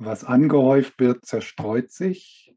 Was 0.00 0.22
angehäuft 0.22 1.00
wird, 1.00 1.26
zerstreut 1.26 1.90
sich. 1.90 2.56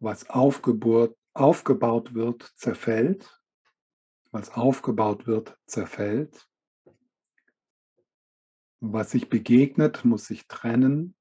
Was 0.00 0.28
aufgebaut 0.28 1.14
wird, 2.14 2.44
zerfällt. 2.56 3.40
Was 4.32 4.50
aufgebaut 4.50 5.28
wird, 5.28 5.56
zerfällt. 5.66 6.48
Was 8.80 9.12
sich 9.12 9.28
begegnet, 9.28 10.04
muss 10.04 10.26
sich 10.26 10.48
trennen. 10.48 11.16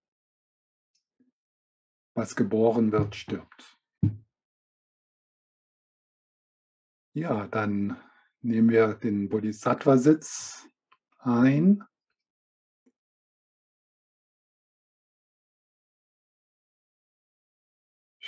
Was 2.15 2.35
geboren 2.35 2.91
wird, 2.91 3.15
stirbt. 3.15 3.77
Ja, 7.13 7.47
dann 7.47 8.01
nehmen 8.41 8.69
wir 8.69 8.95
den 8.95 9.29
Bodhisattva-Sitz 9.29 10.67
ein. 11.19 11.83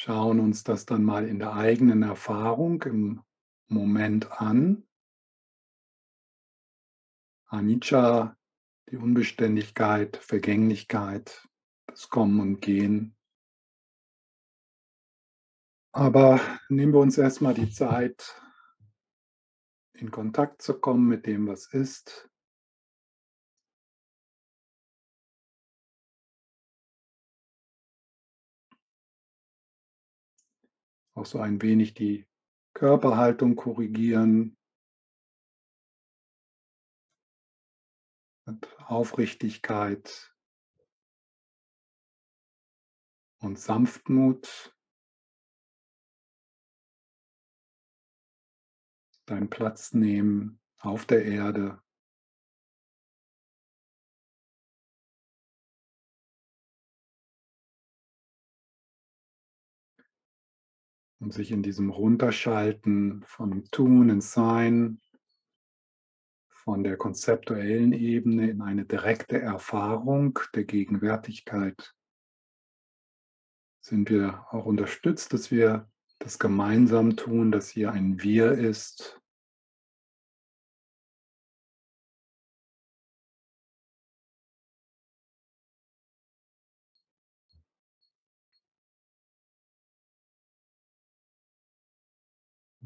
Schauen 0.10 0.40
uns 0.40 0.64
das 0.64 0.88
dann 0.88 1.04
mal 1.04 1.28
in 1.28 1.38
der 1.38 1.54
eigenen 1.54 2.02
Erfahrung 2.02 2.82
im 2.82 3.22
Moment 3.68 4.42
an. 4.42 4.88
Anicca, 7.46 8.36
die 8.90 8.98
Unbeständigkeit, 8.98 10.18
Vergänglichkeit, 10.18 11.48
das 11.86 12.10
Kommen 12.10 12.40
und 12.40 12.60
Gehen. 12.60 13.16
Aber 15.92 16.42
nehmen 16.70 16.94
wir 16.94 17.02
uns 17.02 17.20
erstmal 17.20 17.54
die 17.54 17.70
Zeit, 17.70 18.42
in 19.94 20.10
Kontakt 20.10 20.64
zu 20.64 20.80
kommen 20.80 21.08
mit 21.08 21.28
dem, 21.28 21.46
was 21.46 21.72
ist. 21.72 22.29
Auch 31.20 31.26
so 31.26 31.40
ein 31.42 31.62
wenig 31.62 31.96
die 31.96 32.26
Körperhaltung 32.74 33.58
korrigieren. 33.58 34.58
Mit 38.46 38.74
Aufrichtigkeit 38.88 40.34
und 43.40 43.60
Sanftmut. 43.60 44.74
deinen 49.26 49.50
Platz 49.50 49.94
nehmen 49.94 50.60
auf 50.80 51.06
der 51.06 51.24
Erde. 51.24 51.84
Und 61.20 61.34
sich 61.34 61.52
in 61.52 61.64
diesem 61.64 61.90
Runterschalten 61.90 63.24
von 63.26 63.66
Tun 63.72 64.10
ins 64.10 64.32
Sein, 64.32 65.02
von 66.48 66.84
der 66.84 66.98
konzeptuellen 66.98 67.94
Ebene 67.94 68.50
in 68.50 68.62
eine 68.62 68.86
direkte 68.86 69.40
Erfahrung 69.40 70.40
der 70.54 70.66
Gegenwärtigkeit 70.66 71.94
sind 73.82 74.10
wir 74.10 74.46
auch 74.52 74.66
unterstützt, 74.66 75.34
dass 75.34 75.52
wir 75.52 75.90
das 76.20 76.38
gemeinsam 76.38 77.16
tun, 77.16 77.52
dass 77.52 77.70
hier 77.70 77.92
ein 77.92 78.22
Wir 78.22 78.52
ist, 78.52 79.20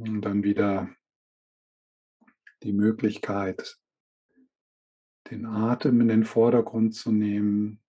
Und 0.05 0.21
dann 0.21 0.43
wieder 0.43 0.93
die 2.61 2.73
Möglichkeit, 2.73 3.79
den 5.29 5.45
Atem 5.45 6.01
in 6.01 6.09
den 6.09 6.25
Vordergrund 6.25 6.93
zu 6.93 7.13
nehmen. 7.13 7.81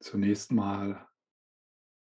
Zunächst 0.00 0.50
mal 0.50 1.06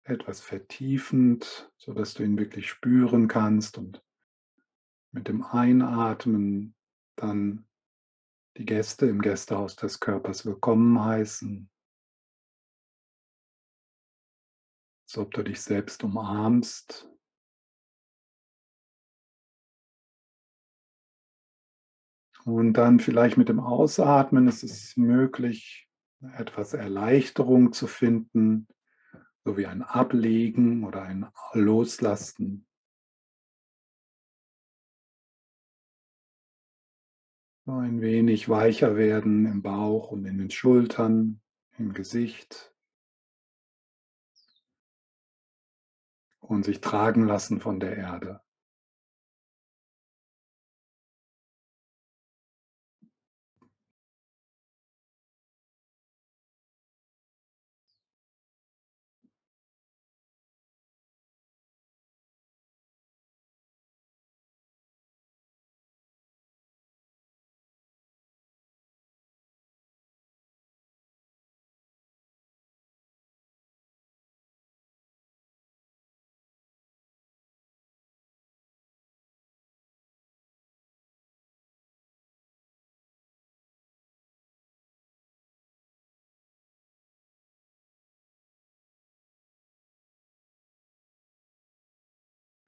etwas 0.04 0.40
vertiefend, 0.40 1.74
sodass 1.78 2.14
du 2.14 2.24
ihn 2.24 2.38
wirklich 2.38 2.70
spüren 2.70 3.28
kannst 3.28 3.80
und 3.80 4.04
mit 5.12 5.28
dem 5.28 5.44
Einatmen 5.44 6.76
dann 7.16 7.68
die 8.56 8.66
Gäste 8.66 9.08
im 9.08 9.24
Gästehaus 9.24 9.76
des 9.76 10.00
Körpers 10.00 10.46
willkommen 10.46 11.04
heißen. 11.04 11.72
Als 15.06 15.18
ob 15.18 15.32
du 15.34 15.42
dich 15.42 15.60
selbst 15.60 16.04
umarmst 16.04 17.12
Und 22.46 22.74
dann 22.74 23.00
vielleicht 23.00 23.38
mit 23.38 23.50
dem 23.50 23.60
Ausatmen 23.60 24.48
ist 24.48 24.64
es 24.64 24.98
möglich, 24.98 25.88
etwas 26.38 26.74
Erleichterung 26.74 27.74
zu 27.74 27.88
finden, 27.88 28.68
so 29.44 29.58
wie 29.58 29.66
ein 29.66 29.82
Ablegen 29.82 30.84
oder 30.84 31.04
ein 31.04 31.28
Loslassen. 31.54 32.68
So 37.66 37.74
ein 37.74 38.02
wenig 38.02 38.50
weicher 38.50 38.96
werden 38.96 39.46
im 39.46 39.62
Bauch 39.62 40.12
und 40.12 40.26
in 40.26 40.40
den 40.40 40.50
Schultern, 40.50 41.42
im 41.78 41.94
Gesicht. 41.94 42.74
Und 46.40 46.66
sich 46.66 46.82
tragen 46.82 47.28
lassen 47.28 47.62
von 47.62 47.80
der 47.80 47.96
Erde. 47.96 48.42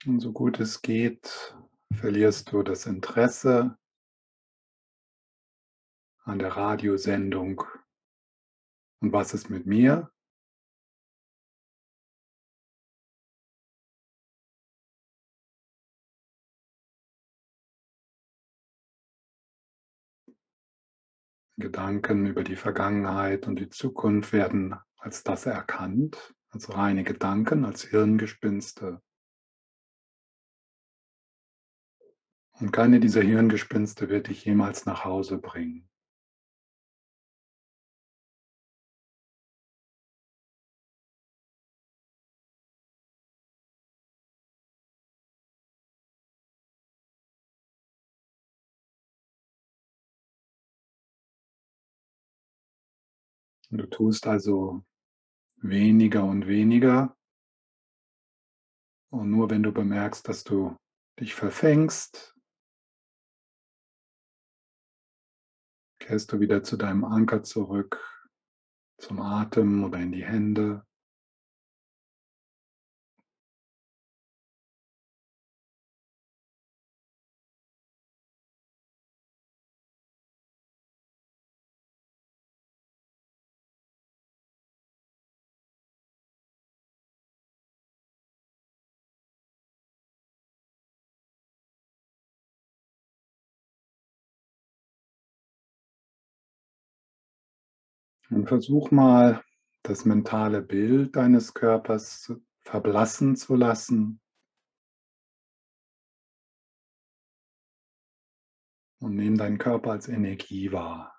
Und 0.06 0.20
so 0.20 0.34
gut 0.34 0.60
es 0.60 0.82
geht, 0.82 1.56
verlierst 1.94 2.52
du 2.52 2.62
das 2.62 2.88
Interesse 2.88 3.78
an 6.26 6.40
der 6.40 6.58
Radiosendung. 6.58 7.64
Und 9.00 9.14
was 9.14 9.34
ist 9.34 9.50
mit 9.50 9.66
mir? 9.66 10.12
Gedanken 21.56 22.26
über 22.26 22.44
die 22.44 22.58
Vergangenheit 22.58 23.48
und 23.48 23.58
die 23.58 23.70
Zukunft 23.70 24.34
werden 24.34 24.76
als 24.98 25.24
das 25.24 25.46
erkannt, 25.46 26.36
als 26.50 26.76
reine 26.76 27.06
Gedanken, 27.06 27.64
als 27.64 27.84
Hirngespinste. 27.84 29.02
Und 32.60 32.72
keine 32.72 33.00
dieser 33.00 33.22
Hirngespinste 33.22 34.10
wird 34.10 34.28
dich 34.28 34.46
jemals 34.46 34.86
nach 34.86 35.06
Hause 35.06 35.40
bringen. 35.40 35.90
Du 53.72 53.88
tust 53.88 54.28
also 54.28 54.84
weniger 55.58 56.24
und 56.24 56.46
weniger. 56.46 57.18
Und 59.10 59.32
nur 59.32 59.50
wenn 59.50 59.64
du 59.64 59.72
bemerkst, 59.72 60.28
dass 60.28 60.44
du 60.44 60.76
dich 61.20 61.34
verfängst, 61.34 62.33
kehrst 66.04 66.34
du 66.34 66.40
wieder 66.42 66.64
zu 66.64 66.76
deinem 66.76 67.06
Anker 67.06 67.44
zurück, 67.44 67.98
zum 68.98 69.22
Atem 69.22 69.86
oder 69.86 70.00
in 70.00 70.12
die 70.12 70.26
Hände. 70.26 70.86
Und 98.30 98.48
versuch 98.48 98.92
mal, 98.92 99.44
das 99.84 100.06
mentale 100.06 100.62
Bild 100.62 101.16
deines 101.16 101.54
Körpers 101.54 102.34
verblassen 102.62 103.36
zu 103.36 103.56
lassen. 103.56 104.22
Und 109.00 109.16
nimm 109.16 109.38
deinen 109.38 109.58
Körper 109.58 109.92
als 109.92 110.08
Energie 110.08 110.72
wahr. 110.72 111.13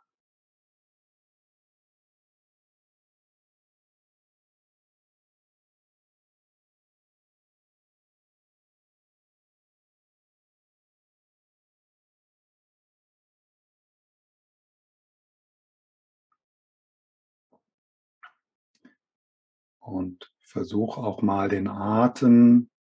Und 19.85 20.33
versuch 20.41 20.97
auch 20.97 21.21
mal 21.21 21.49
den 21.51 21.69
Atem 21.69 22.71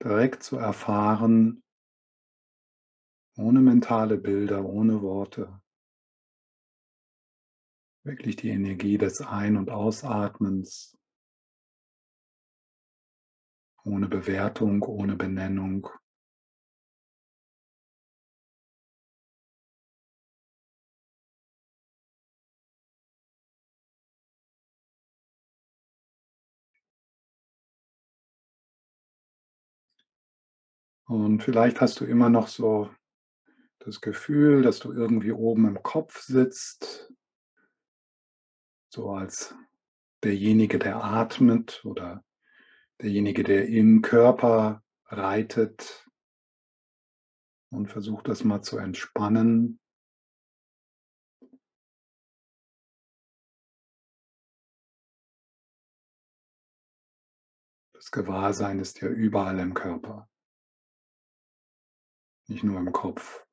direkt 0.00 0.44
zu 0.44 0.56
erfahren, 0.56 1.64
ohne 3.36 3.60
mentale 3.60 4.18
Bilder, 4.18 4.64
ohne 4.64 5.02
Worte. 5.02 5.60
Wirklich 8.04 8.36
die 8.36 8.50
Energie 8.50 8.98
des 8.98 9.20
Ein- 9.20 9.56
und 9.56 9.70
Ausatmens, 9.70 10.96
ohne 13.84 14.06
Bewertung, 14.06 14.82
ohne 14.82 15.16
Benennung. 15.16 15.88
Und 31.08 31.42
vielleicht 31.42 31.80
hast 31.80 32.00
du 32.00 32.04
immer 32.04 32.28
noch 32.28 32.48
so 32.48 32.90
das 33.78 34.02
Gefühl, 34.02 34.60
dass 34.60 34.78
du 34.78 34.92
irgendwie 34.92 35.32
oben 35.32 35.66
im 35.66 35.82
Kopf 35.82 36.20
sitzt, 36.20 37.10
so 38.90 39.10
als 39.12 39.54
derjenige, 40.22 40.78
der 40.78 41.02
atmet 41.02 41.82
oder 41.86 42.22
derjenige, 43.00 43.42
der 43.42 43.68
im 43.68 44.02
Körper 44.02 44.82
reitet. 45.06 46.06
Und 47.70 47.86
versuch 47.86 48.22
das 48.22 48.44
mal 48.44 48.60
zu 48.60 48.76
entspannen. 48.76 49.80
Das 57.94 58.10
Gewahrsein 58.10 58.78
ist 58.78 59.00
ja 59.00 59.08
überall 59.08 59.58
im 59.58 59.74
Körper, 59.74 60.27
nicht 62.48 62.64
nur 62.64 62.78
im 62.78 62.92
Kopf. 62.92 63.47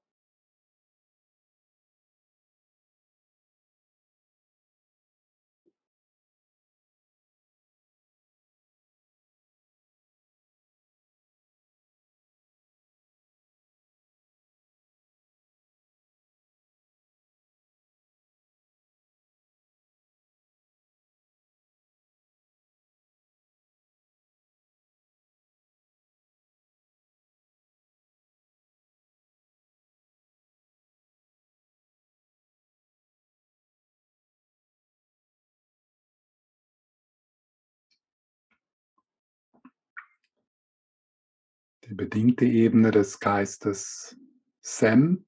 Bedingte 41.96 42.46
Ebene 42.46 42.92
des 42.92 43.20
Geistes 43.20 44.18
Sem, 44.62 45.26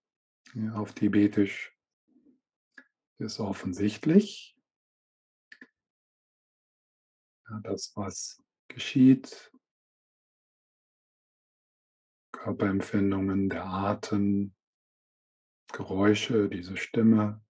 auf 0.74 0.94
Tibetisch, 0.94 1.76
ist 3.20 3.40
offensichtlich. 3.40 4.58
Das, 7.64 7.94
was 7.96 8.44
geschieht, 8.68 9.52
Körperempfindungen, 12.32 13.50
der 13.50 13.66
Atem, 13.66 14.54
Geräusche, 15.74 16.50
diese 16.50 16.78
Stimme, 16.78 17.44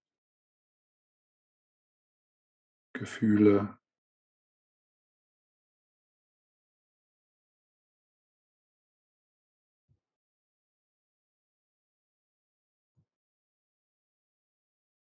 Gefühle. 2.92 3.77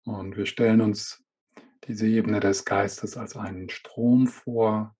Und 0.06 0.36
wir 0.36 0.46
stellen 0.46 0.82
uns 0.82 1.24
diese 1.88 2.08
Ebene 2.08 2.40
des 2.40 2.66
Geistes 2.66 3.16
als 3.18 3.38
einen 3.38 3.70
Strom 3.70 4.28
vor 4.28 4.96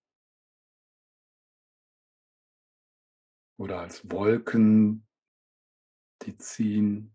oder 3.58 3.80
als 3.80 4.10
Wolken, 4.10 5.06
die 6.22 6.36
ziehen. 6.36 7.14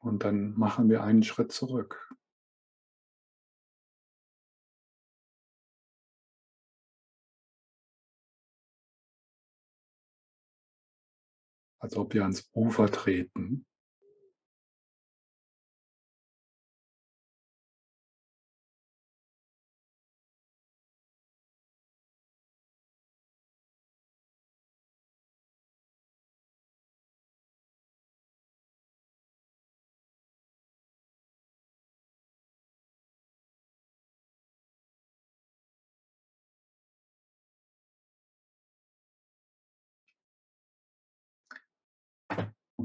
Und 0.00 0.22
dann 0.22 0.56
machen 0.56 0.88
wir 0.88 1.02
einen 1.02 1.24
Schritt 1.24 1.52
zurück. 1.52 2.05
Als 11.86 11.96
ob 11.96 12.14
wir 12.14 12.24
ans 12.24 12.50
Ufer 12.52 12.90
treten. 12.90 13.64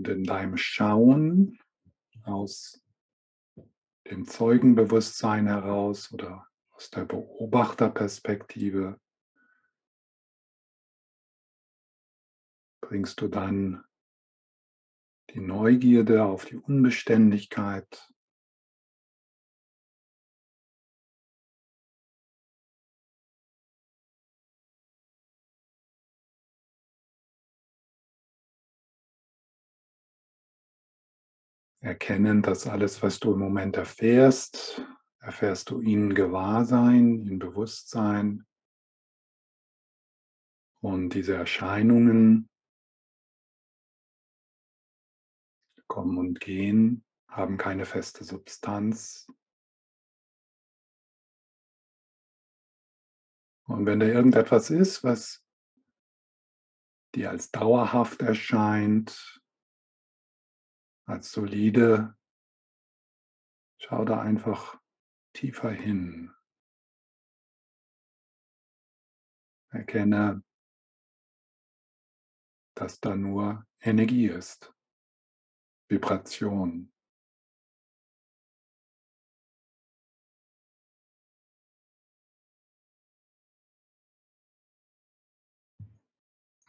Und 0.01 0.07
in 0.07 0.23
deinem 0.23 0.57
Schauen 0.57 1.59
aus 2.23 2.83
dem 4.09 4.25
Zeugenbewusstsein 4.25 5.45
heraus 5.45 6.11
oder 6.11 6.47
aus 6.71 6.89
der 6.89 7.05
Beobachterperspektive 7.05 8.99
bringst 12.81 13.21
du 13.21 13.27
dann 13.27 13.83
die 15.35 15.39
Neugierde 15.39 16.25
auf 16.25 16.45
die 16.45 16.57
Unbeständigkeit, 16.57 18.10
Erkennen, 31.81 32.43
dass 32.43 32.67
alles, 32.67 33.01
was 33.01 33.19
du 33.19 33.33
im 33.33 33.39
Moment 33.39 33.75
erfährst, 33.75 34.85
erfährst 35.19 35.71
du 35.71 35.81
in 35.81 36.13
Gewahrsein, 36.13 37.25
in 37.25 37.39
Bewusstsein. 37.39 38.45
Und 40.79 41.09
diese 41.09 41.35
Erscheinungen 41.35 42.49
kommen 45.87 46.19
und 46.19 46.39
gehen, 46.39 47.03
haben 47.27 47.57
keine 47.57 47.85
feste 47.85 48.23
Substanz. 48.23 49.27
Und 53.65 53.87
wenn 53.87 53.99
da 53.99 54.05
irgendetwas 54.05 54.69
ist, 54.69 55.03
was 55.03 55.43
dir 57.15 57.31
als 57.31 57.51
dauerhaft 57.51 58.21
erscheint, 58.21 59.40
als 61.11 61.31
solide, 61.31 62.17
schau 63.77 64.05
da 64.05 64.21
einfach 64.21 64.79
tiefer 65.33 65.71
hin. 65.71 66.33
Erkenne, 69.69 70.43
dass 72.75 72.99
da 72.99 73.15
nur 73.15 73.65
Energie 73.81 74.27
ist, 74.27 74.73
Vibration. 75.89 76.91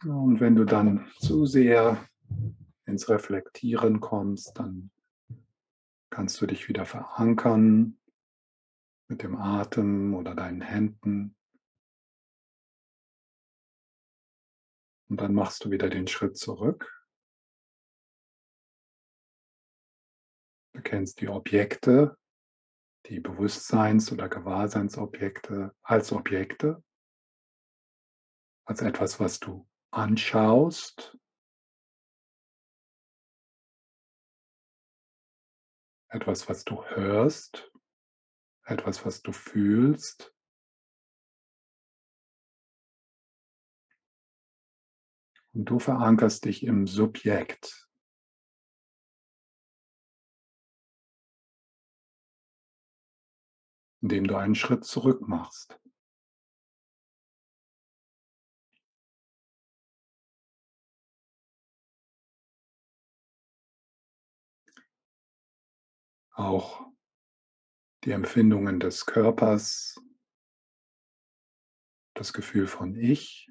Und 0.05 0.41
wenn 0.41 0.55
du 0.55 0.65
dann 0.65 1.09
zu 1.19 1.45
sehr 1.45 2.09
ins 2.85 3.09
Reflektieren 3.09 3.99
kommst, 3.99 4.57
dann 4.57 4.91
kannst 6.09 6.39
du 6.41 6.45
dich 6.45 6.67
wieder 6.67 6.85
verankern 6.85 7.99
mit 9.07 9.23
dem 9.23 9.35
Atem 9.35 10.13
oder 10.13 10.35
deinen 10.35 10.61
Händen. 10.61 11.35
Und 15.09 15.21
dann 15.21 15.33
machst 15.33 15.65
du 15.65 15.71
wieder 15.71 15.89
den 15.89 16.07
Schritt 16.07 16.37
zurück. 16.37 16.89
Du 20.73 20.81
kennst 20.81 21.21
die 21.21 21.27
Objekte, 21.27 22.17
die 23.07 23.19
Bewusstseins- 23.19 24.11
oder 24.11 24.29
Gewahrseinsobjekte 24.29 25.75
als 25.83 26.11
Objekte, 26.11 26.83
als 28.65 28.81
etwas, 28.81 29.19
was 29.19 29.39
du 29.39 29.67
anschaust, 29.91 31.17
etwas, 36.13 36.47
was 36.47 36.63
du 36.63 36.83
hörst, 36.85 37.71
etwas, 38.65 39.03
was 39.03 39.23
du 39.23 39.31
fühlst. 39.31 40.31
Und 45.53 45.65
du 45.65 45.79
verankerst 45.79 46.45
dich 46.45 46.63
im 46.63 46.87
Subjekt. 46.87 47.89
Indem 54.01 54.27
du 54.27 54.35
einen 54.35 54.55
Schritt 54.55 54.85
zurück 54.85 55.27
machst. 55.27 55.79
Auch 66.43 66.85
die 68.03 68.11
Empfindungen 68.11 68.81
des 68.81 69.05
Körpers, 69.05 69.97
das 72.15 72.33
Gefühl 72.33 72.67
von 72.67 72.97
Ich, 72.97 73.49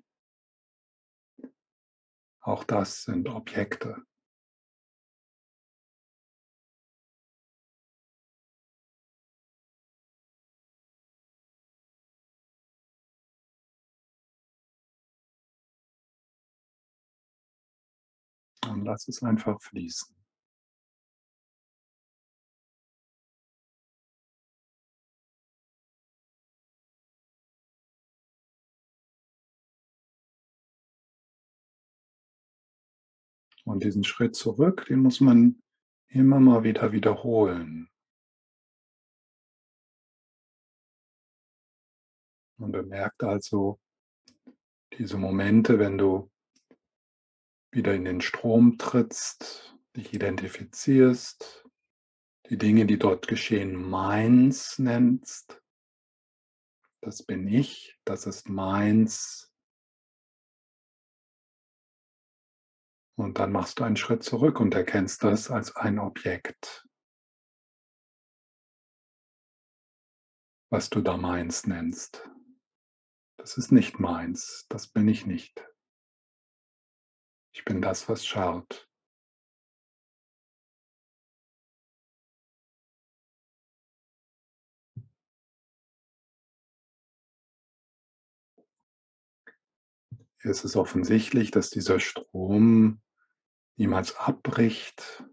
auch 2.42 2.64
das 2.64 3.04
sind 3.04 3.30
Objekte. 3.30 4.04
Und 18.68 18.84
lass 18.84 19.08
es 19.08 19.22
einfach 19.22 19.58
fließen. 19.62 20.21
Und 33.64 33.84
diesen 33.84 34.04
Schritt 34.04 34.34
zurück, 34.34 34.86
den 34.86 35.00
muss 35.00 35.20
man 35.20 35.62
immer 36.08 36.40
mal 36.40 36.64
wieder 36.64 36.92
wiederholen. 36.92 37.88
Man 42.58 42.72
bemerkt 42.72 43.22
also 43.22 43.80
diese 44.98 45.16
Momente, 45.16 45.78
wenn 45.78 45.98
du 45.98 46.30
wieder 47.72 47.94
in 47.94 48.04
den 48.04 48.20
Strom 48.20 48.78
trittst, 48.78 49.76
dich 49.96 50.12
identifizierst, 50.12 51.66
die 52.50 52.58
Dinge, 52.58 52.86
die 52.86 52.98
dort 52.98 53.28
geschehen, 53.28 53.74
meins 53.74 54.78
nennst. 54.78 55.60
Das 57.00 57.22
bin 57.24 57.48
ich, 57.48 57.98
das 58.04 58.26
ist 58.26 58.48
meins, 58.48 59.51
Und 63.22 63.38
dann 63.38 63.52
machst 63.52 63.78
du 63.78 63.84
einen 63.84 63.96
Schritt 63.96 64.24
zurück 64.24 64.58
und 64.58 64.74
erkennst 64.74 65.22
das 65.22 65.48
als 65.48 65.76
ein 65.76 66.00
Objekt, 66.00 66.84
was 70.70 70.90
du 70.90 71.00
da 71.02 71.16
meins 71.16 71.64
nennst. 71.68 72.28
Das 73.36 73.56
ist 73.58 73.70
nicht 73.70 74.00
meins, 74.00 74.66
das 74.68 74.88
bin 74.88 75.06
ich 75.06 75.24
nicht. 75.24 75.64
Ich 77.54 77.64
bin 77.64 77.80
das, 77.80 78.08
was 78.08 78.26
schaut. 78.26 78.90
Es 90.40 90.64
ist 90.64 90.74
offensichtlich, 90.74 91.52
dass 91.52 91.70
dieser 91.70 92.00
Strom 92.00 93.00
niemals 93.76 94.16
abbricht 94.16 95.24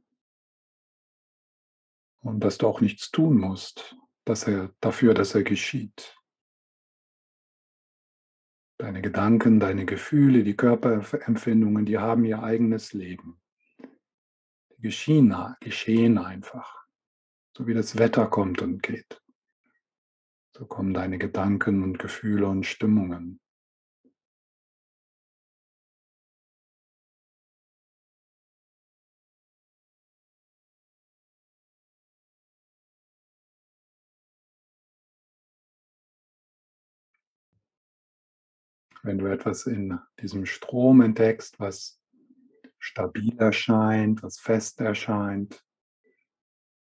und 2.22 2.42
dass 2.42 2.58
du 2.58 2.68
auch 2.68 2.82
nichts 2.82 3.12
tun 3.12 3.38
musst, 3.38 3.96
dass 4.26 4.44
er 4.44 4.74
dafür, 4.80 5.14
dass 5.14 5.36
er 5.36 5.44
geschieht. 5.44 6.16
Deine 8.78 9.02
Gedanken, 9.02 9.60
deine 9.60 9.86
Gefühle, 9.86 10.44
die 10.44 10.56
Körperempfindungen, 10.56 11.86
die 11.86 11.98
haben 11.98 12.24
ihr 12.24 12.42
eigenes 12.42 12.94
Leben. 12.94 13.42
Die 14.72 14.82
geschehen, 14.82 15.36
geschehen 15.60 16.18
einfach. 16.18 16.86
So 17.58 17.68
wie 17.68 17.74
das 17.74 17.98
Wetter 17.98 18.28
kommt 18.28 18.62
und 18.62 18.82
geht. 18.82 19.22
So 20.56 20.66
kommen 20.66 20.94
deine 20.94 21.18
Gedanken 21.18 21.84
und 21.84 22.00
Gefühle 22.00 22.48
und 22.48 22.66
Stimmungen. 22.66 23.42
Wenn 39.10 39.18
du 39.18 39.26
etwas 39.26 39.66
in 39.66 39.98
diesem 40.22 40.46
Strom 40.46 41.02
entdeckst, 41.02 41.60
was 41.60 42.00
stabil 42.78 43.36
erscheint, 43.40 44.22
was 44.22 44.38
fest 44.40 44.80
erscheint, 44.82 45.66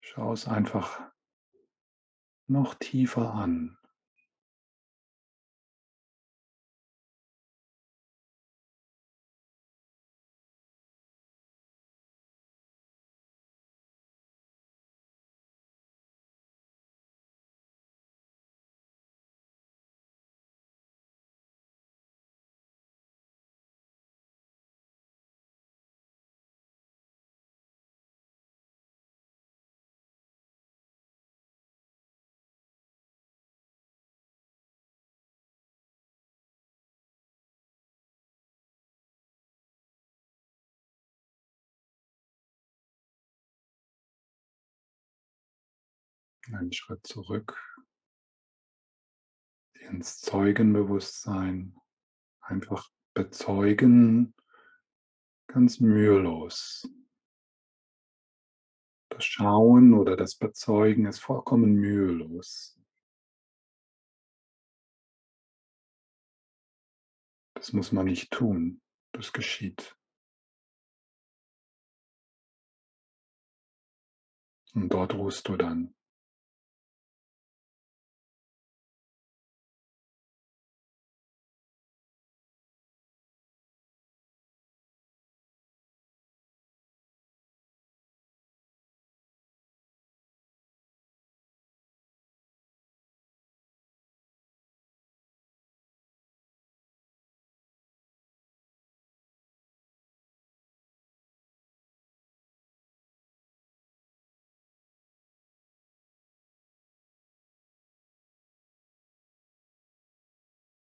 schau 0.01 0.33
es 0.33 0.45
einfach 0.45 1.09
noch 2.47 2.75
tiefer 2.75 3.33
an. 3.33 3.76
Einen 46.53 46.71
Schritt 46.71 47.05
zurück 47.05 47.57
ins 49.89 50.19
Zeugenbewusstsein. 50.19 51.75
Einfach 52.39 52.89
bezeugen, 53.13 54.33
ganz 55.47 55.79
mühelos. 55.79 56.87
Das 59.09 59.25
Schauen 59.25 59.93
oder 59.93 60.15
das 60.15 60.35
Bezeugen 60.35 61.05
ist 61.05 61.19
vollkommen 61.19 61.75
mühelos. 61.75 62.79
Das 67.55 67.73
muss 67.73 67.91
man 67.91 68.05
nicht 68.05 68.31
tun, 68.31 68.81
das 69.11 69.33
geschieht. 69.33 69.97
Und 74.73 74.89
dort 74.89 75.15
ruhst 75.15 75.47
du 75.47 75.57
dann. 75.57 75.96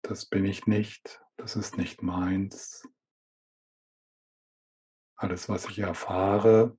Das 0.06 0.26
bin 0.26 0.44
ich 0.44 0.66
nicht, 0.66 1.22
das 1.38 1.56
ist 1.56 1.78
nicht 1.78 2.02
meins. 2.02 2.86
Alles, 5.16 5.48
was 5.48 5.64
ich 5.64 5.78
erfahre, 5.78 6.76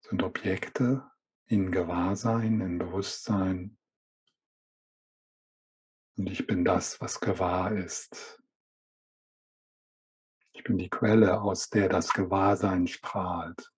sind 0.00 0.22
Objekte 0.22 1.06
in 1.48 1.70
Gewahrsein, 1.70 2.62
in 2.62 2.78
Bewusstsein. 2.78 3.76
Und 6.16 6.30
ich 6.30 6.46
bin 6.46 6.64
das, 6.64 6.98
was 7.02 7.20
gewahr 7.20 7.72
ist. 7.72 8.42
Ich 10.52 10.64
bin 10.64 10.78
die 10.78 10.88
Quelle, 10.88 11.42
aus 11.42 11.68
der 11.68 11.90
das 11.90 12.14
Gewahrsein 12.14 12.86
strahlt. 12.86 13.70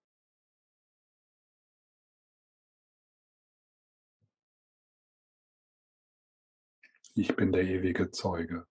Ich 7.15 7.35
bin 7.35 7.51
der 7.51 7.65
ewige 7.65 8.11
Zeuge. 8.11 8.67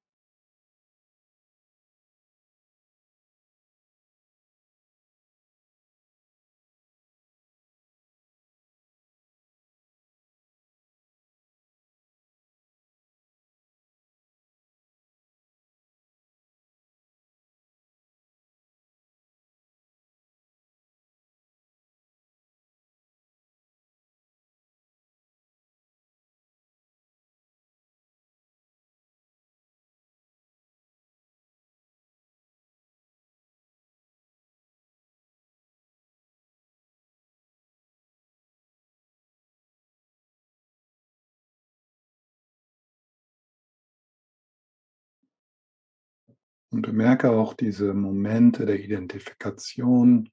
Und 46.72 46.84
bemerke 46.84 47.32
auch 47.32 47.54
diese 47.54 47.94
Momente 47.94 48.66
der 48.66 48.80
Identifikation, 48.80 50.30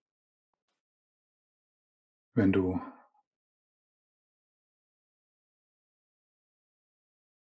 wenn 2.35 2.53
du 2.53 2.81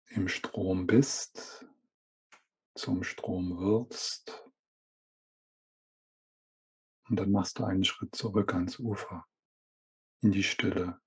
im 0.06 0.28
Strom 0.28 0.86
bist, 0.86 1.66
zum 2.74 3.04
Strom 3.04 3.58
wirst. 3.58 4.50
Und 7.08 7.16
dann 7.16 7.30
machst 7.30 7.58
du 7.58 7.64
einen 7.64 7.84
Schritt 7.84 8.14
zurück 8.14 8.54
ans 8.54 8.78
Ufer, 8.78 9.26
in 10.22 10.32
die 10.32 10.42
Stille. 10.42 11.00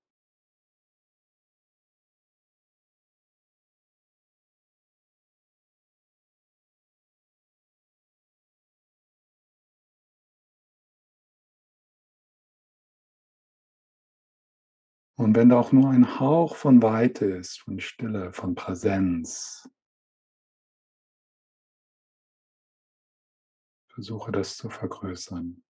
Und 15.24 15.36
wenn 15.36 15.48
da 15.48 15.58
auch 15.58 15.72
nur 15.72 15.88
ein 15.88 16.20
Hauch 16.20 16.54
von 16.54 16.82
Weite 16.82 17.24
ist, 17.24 17.58
von 17.62 17.80
Stille, 17.80 18.30
von 18.34 18.54
Präsenz, 18.54 19.66
versuche 23.86 24.32
das 24.32 24.58
zu 24.58 24.68
vergrößern. 24.68 25.63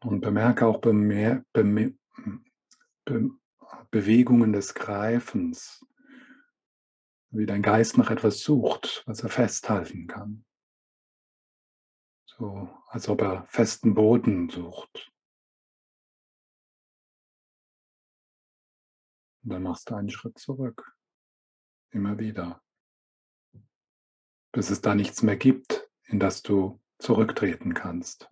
Und 0.00 0.20
bemerke 0.20 0.66
auch 0.66 0.80
Bemer 0.80 1.44
Beme 1.52 1.98
Be 3.04 3.30
Bewegungen 3.90 4.52
des 4.52 4.74
Greifens, 4.74 5.84
wie 7.30 7.46
dein 7.46 7.62
Geist 7.62 7.96
nach 7.98 8.10
etwas 8.10 8.40
sucht, 8.40 9.02
was 9.06 9.22
er 9.22 9.28
festhalten 9.28 10.06
kann. 10.06 10.44
So, 12.26 12.68
als 12.86 13.08
ob 13.08 13.22
er 13.22 13.44
festen 13.46 13.94
Boden 13.94 14.48
sucht. 14.48 15.12
Und 19.42 19.50
dann 19.50 19.62
machst 19.62 19.90
du 19.90 19.94
einen 19.94 20.10
Schritt 20.10 20.38
zurück. 20.38 20.94
Immer 21.90 22.18
wieder. 22.18 22.62
Bis 24.52 24.70
es 24.70 24.80
da 24.80 24.94
nichts 24.94 25.22
mehr 25.22 25.36
gibt, 25.36 25.90
in 26.04 26.20
das 26.20 26.42
du 26.42 26.80
zurücktreten 26.98 27.74
kannst. 27.74 28.28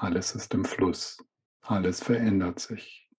Alles 0.00 0.34
ist 0.34 0.54
im 0.54 0.64
Fluss. 0.64 1.18
Alles 1.60 2.02
verändert 2.02 2.58
sich. 2.58 3.09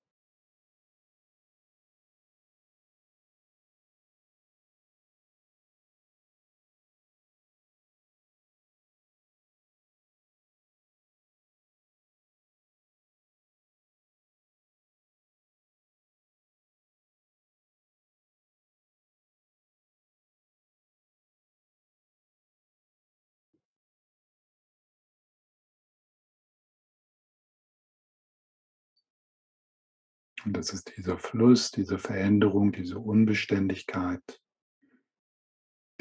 Und 30.44 30.58
das 30.58 30.74
ist 30.74 30.96
dieser 30.98 31.18
Fluss, 31.18 31.70
diese 31.72 32.00
Veränderung, 32.00 32.72
diese 32.72 32.98
Unbeständigkeit, 32.98 34.42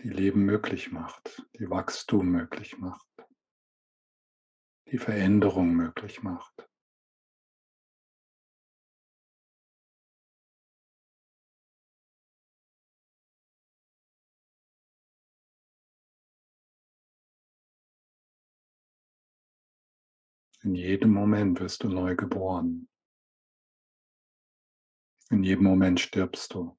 die 0.02 0.08
Leben 0.08 0.44
möglich 0.44 0.92
macht, 0.92 1.44
die 1.58 1.68
Wachstum 1.68 2.30
möglich 2.30 2.78
macht, 2.78 3.06
die 4.90 4.98
Veränderung 4.98 5.74
möglich 5.74 6.22
macht. 6.22 6.66
In 20.62 20.74
jedem 20.74 21.12
Moment 21.12 21.58
wirst 21.60 21.84
du 21.84 21.88
neu 21.88 22.14
geboren. 22.16 22.89
In 25.32 25.44
jedem 25.44 25.64
Moment 25.64 26.00
stirbst 26.00 26.52
du. 26.54 26.76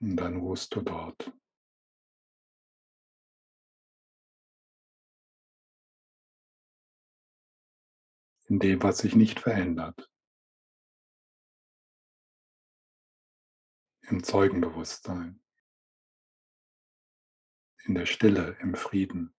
Und 0.00 0.16
dann 0.16 0.36
ruhst 0.38 0.74
du 0.74 0.80
dort. 0.80 1.30
In 8.48 8.58
dem, 8.58 8.82
was 8.82 8.98
sich 8.98 9.14
nicht 9.14 9.38
verändert. 9.38 10.11
Im 14.08 14.22
Zeugenbewusstsein. 14.22 15.40
In 17.84 17.94
der 17.94 18.06
Stille, 18.06 18.56
im 18.60 18.74
Frieden. 18.74 19.34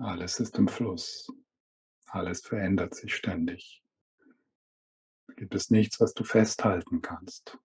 Alles 0.00 0.40
ist 0.40 0.56
im 0.56 0.66
Fluss. 0.66 1.30
Alles 2.06 2.40
verändert 2.40 2.94
sich 2.94 3.14
ständig. 3.14 3.84
Da 5.26 5.34
gibt 5.34 5.54
es 5.54 5.68
nichts, 5.68 6.00
was 6.00 6.14
du 6.14 6.24
festhalten 6.24 7.02
kannst. 7.02 7.58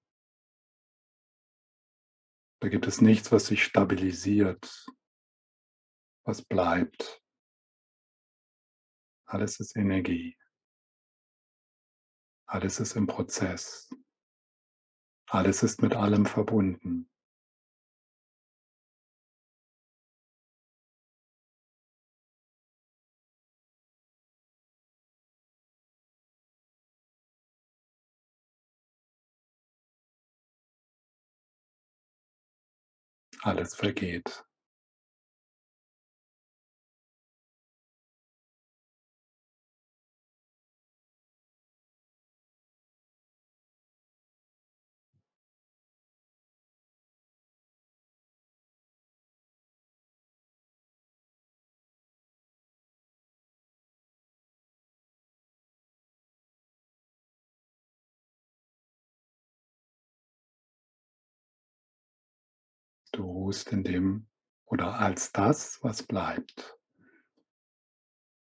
Da 2.59 2.67
gibt 2.67 2.87
es 2.87 2.99
nichts, 2.99 3.31
was 3.31 3.47
sich 3.47 3.63
stabilisiert, 3.63 4.85
was 6.25 6.41
bleibt. 6.41 7.23
Alles 9.25 9.61
ist 9.61 9.77
Energie. 9.77 10.37
Alles 12.47 12.81
ist 12.81 12.97
im 12.97 13.07
Prozess. 13.07 13.89
Alles 15.29 15.63
ist 15.63 15.81
mit 15.81 15.93
allem 15.95 16.25
verbunden. 16.25 17.09
Alles 33.45 33.75
vergeht. 33.75 34.43
Ruhst 63.45 63.71
in 63.71 63.83
dem 63.83 64.27
oder 64.65 64.99
als 64.99 65.31
das, 65.31 65.77
was 65.83 66.01
bleibt. 66.01 66.79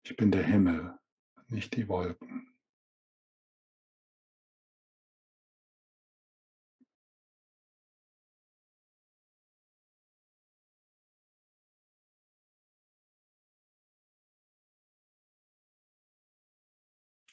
Ich 0.03 0.15
bin 0.15 0.29
der 0.29 0.43
Himmel, 0.43 0.95
nicht 1.47 1.75
die 1.75 1.87
Wolken. 1.87 2.55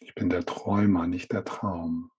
Ich 0.01 0.15
bin 0.15 0.31
der 0.31 0.47
Träumer, 0.47 1.07
nicht 1.07 1.33
der 1.33 1.45
Traum. 1.45 2.11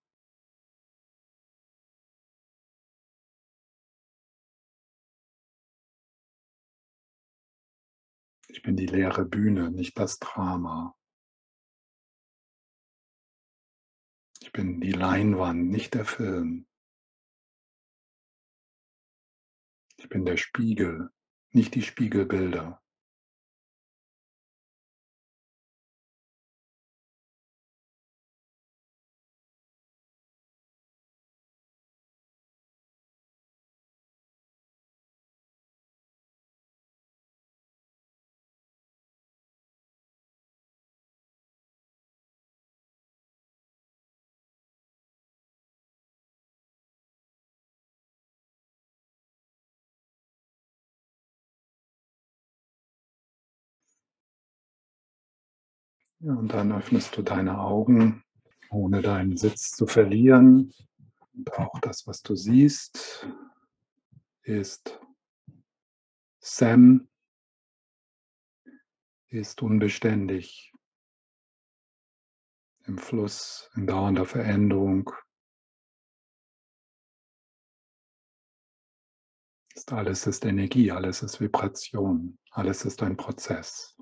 Ich 8.60 8.64
bin 8.64 8.76
die 8.76 8.84
leere 8.84 9.24
Bühne, 9.24 9.70
nicht 9.70 9.98
das 9.98 10.18
Drama. 10.18 10.94
Ich 14.42 14.52
bin 14.52 14.82
die 14.82 14.92
Leinwand, 14.92 15.70
nicht 15.70 15.94
der 15.94 16.04
Film. 16.04 16.66
Ich 19.96 20.10
bin 20.10 20.26
der 20.26 20.36
Spiegel, 20.36 21.08
nicht 21.52 21.74
die 21.74 21.80
Spiegelbilder. 21.80 22.82
Und 56.20 56.52
dann 56.52 56.72
öffnest 56.72 57.16
du 57.16 57.22
deine 57.22 57.58
Augen, 57.58 58.22
ohne 58.70 59.02
deinen 59.02 59.36
Sitz 59.36 59.72
zu 59.72 59.86
verlieren. 59.86 60.72
Und 61.32 61.52
auch 61.54 61.78
das, 61.80 62.06
was 62.06 62.22
du 62.22 62.36
siehst, 62.36 63.26
ist 64.42 65.00
Sam, 66.40 67.08
ist 69.28 69.62
unbeständig, 69.62 70.72
im 72.86 72.98
Fluss, 72.98 73.70
in 73.76 73.86
dauernder 73.86 74.26
Veränderung. 74.26 75.10
Alles 79.86 80.26
ist 80.26 80.44
Energie, 80.44 80.90
alles 80.90 81.22
ist 81.22 81.40
Vibration, 81.40 82.38
alles 82.50 82.84
ist 82.84 83.02
ein 83.02 83.16
Prozess. 83.16 83.96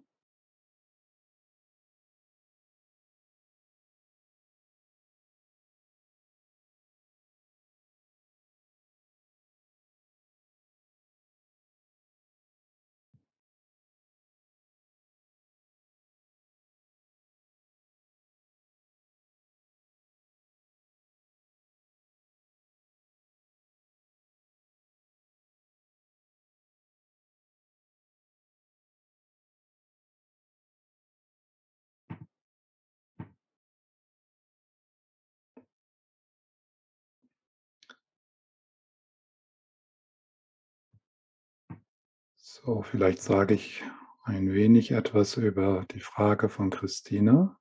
So, 42.68 42.82
vielleicht 42.82 43.22
sage 43.22 43.54
ich 43.54 43.82
ein 44.24 44.52
wenig 44.52 44.90
etwas 44.90 45.38
über 45.38 45.86
die 45.90 46.00
Frage 46.00 46.50
von 46.50 46.68
Christine. 46.68 47.56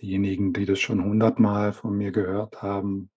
Diejenigen, 0.00 0.52
die 0.52 0.64
das 0.64 0.78
schon 0.78 1.02
hundertmal 1.02 1.72
von 1.72 1.98
mir 1.98 2.12
gehört 2.12 2.62
haben, 2.62 3.10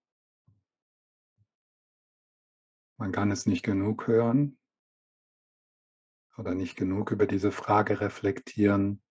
man 2.98 3.12
kann 3.12 3.30
es 3.30 3.46
nicht 3.46 3.62
genug 3.62 4.08
hören 4.08 4.58
oder 6.40 6.56
nicht 6.56 6.76
genug 6.76 7.12
über 7.12 7.28
diese 7.28 7.52
Frage 7.52 8.02
reflektieren. 8.02 9.04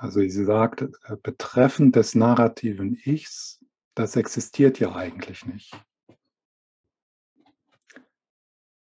Also 0.00 0.20
sie 0.20 0.44
sagt, 0.46 0.80
äh, 0.80 1.16
betreffend 1.22 1.94
des 1.94 2.14
narrativen 2.14 2.98
Ichs, 3.04 3.62
das 3.94 4.16
existiert 4.16 4.80
ja 4.80 4.94
eigentlich 4.94 5.44
nicht. 5.44 5.78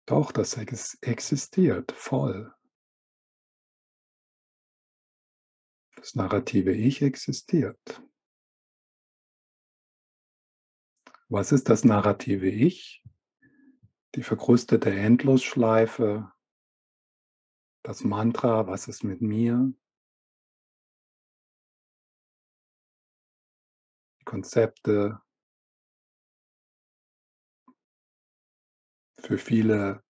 Doch, 0.07 0.31
das 0.31 0.57
existiert 0.57 1.91
voll. 1.91 2.51
Das 5.97 6.15
narrative 6.15 6.73
Ich 6.73 7.03
existiert. 7.03 8.01
Was 11.29 11.51
ist 11.51 11.69
das 11.69 11.83
narrative 11.83 12.49
Ich? 12.49 13.03
Die 14.15 14.23
verkrustete 14.23 14.89
Endlosschleife, 14.89 16.31
das 17.83 18.03
Mantra, 18.03 18.65
was 18.65 18.87
ist 18.87 19.03
mit 19.03 19.21
mir? 19.21 19.71
Konzepte 24.25 25.21
für 29.19 29.37
viele, 29.37 30.03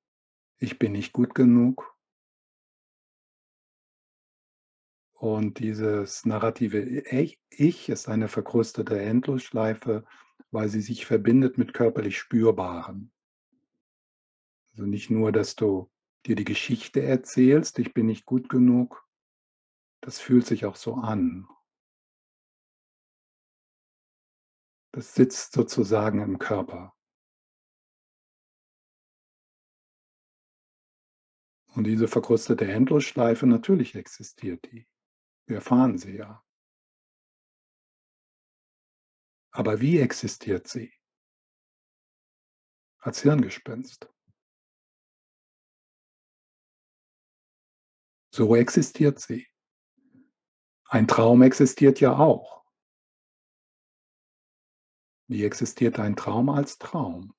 ich 0.57 0.79
bin 0.79 0.93
nicht 0.93 1.13
gut 1.13 1.35
genug. 1.35 1.95
Und 5.13 5.59
dieses 5.59 6.25
narrative 6.25 6.79
Ich 7.11 7.89
ist 7.89 8.09
eine 8.09 8.27
verkrustete 8.27 8.99
Endlosschleife, 8.99 10.05
weil 10.51 10.69
sie 10.69 10.81
sich 10.81 11.05
verbindet 11.05 11.57
mit 11.57 11.73
körperlich 11.73 12.17
Spürbaren. 12.17 13.11
Also 14.71 14.85
nicht 14.85 15.09
nur, 15.09 15.31
dass 15.31 15.55
du 15.55 15.89
dir 16.25 16.35
die 16.35 16.43
Geschichte 16.43 17.01
erzählst, 17.01 17.79
ich 17.79 17.93
bin 17.93 18.07
nicht 18.07 18.25
gut 18.25 18.49
genug, 18.49 19.07
das 20.01 20.19
fühlt 20.19 20.45
sich 20.45 20.65
auch 20.65 20.75
so 20.75 20.95
an. 20.95 21.47
Das 24.95 25.13
sitzt 25.13 25.51
sozusagen 25.51 26.21
im 26.21 26.39
Körper. 26.39 26.95
Und 31.73 31.83
diese 31.83 32.07
verkrustete 32.07 32.65
Endlosschleife, 32.65 33.45
natürlich 33.45 33.95
existiert 33.95 34.71
die. 34.71 34.87
Wir 35.47 35.57
erfahren 35.57 35.97
sie 35.97 36.15
ja. 36.15 36.41
Aber 39.51 39.81
wie 39.81 39.99
existiert 39.99 40.69
sie? 40.69 40.93
Als 42.99 43.21
Hirngespenst. 43.21 44.09
So 48.33 48.55
existiert 48.55 49.19
sie. 49.19 49.45
Ein 50.85 51.05
Traum 51.09 51.41
existiert 51.41 51.99
ja 51.99 52.17
auch. 52.17 52.64
Wie 55.27 55.43
existiert 55.43 55.99
ein 55.99 56.15
Traum 56.15 56.49
als 56.49 56.77
Traum? 56.77 57.33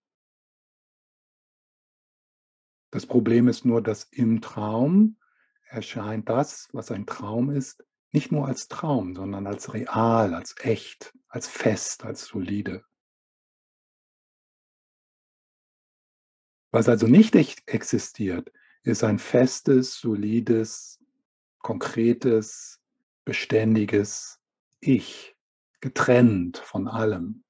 Das 2.91 3.07
Problem 3.07 3.47
ist 3.47 3.65
nur, 3.65 3.83
dass 3.83 4.05
im 4.05 4.41
Traum 4.41 5.19
erscheint 5.69 6.29
das, 6.29 6.69
was 6.73 6.91
ein 6.91 7.07
Traum 7.07 7.51
ist, 7.51 7.85
nicht 8.13 8.33
nur 8.33 8.47
als 8.47 8.69
Traum, 8.69 9.15
sondern 9.15 9.47
als 9.47 9.75
real, 9.75 10.35
als 10.35 10.55
echt, 10.61 11.13
als 11.29 11.47
fest, 11.47 12.05
als 12.05 12.25
solide. 12.25 12.85
Was 16.73 16.89
also 16.89 17.07
nicht 17.07 17.37
echt 17.37 17.69
existiert, 17.69 18.53
ist 18.83 19.05
ein 19.05 19.19
festes, 19.19 19.99
solides, 19.99 21.01
konkretes, 21.59 22.81
beständiges 23.25 24.41
Ich, 24.81 25.37
getrennt 25.81 26.59
von 26.59 26.89
allem. 26.89 27.46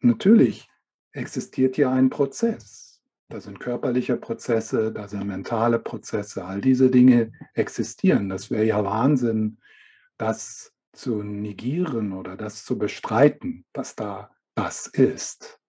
Natürlich 0.00 0.68
existiert 1.12 1.76
hier 1.76 1.90
ein 1.90 2.10
Prozess. 2.10 3.02
Da 3.28 3.40
sind 3.40 3.60
körperliche 3.60 4.16
Prozesse, 4.16 4.92
da 4.92 5.06
sind 5.06 5.26
mentale 5.26 5.78
Prozesse. 5.78 6.44
All 6.44 6.60
diese 6.60 6.90
Dinge 6.90 7.32
existieren. 7.54 8.28
Das 8.28 8.50
wäre 8.50 8.64
ja 8.64 8.84
Wahnsinn, 8.84 9.58
das 10.16 10.74
zu 10.92 11.22
negieren 11.22 12.12
oder 12.12 12.36
das 12.36 12.64
zu 12.64 12.76
bestreiten, 12.76 13.64
dass 13.72 13.94
da 13.94 14.34
das 14.54 14.86
ist. 14.88 15.60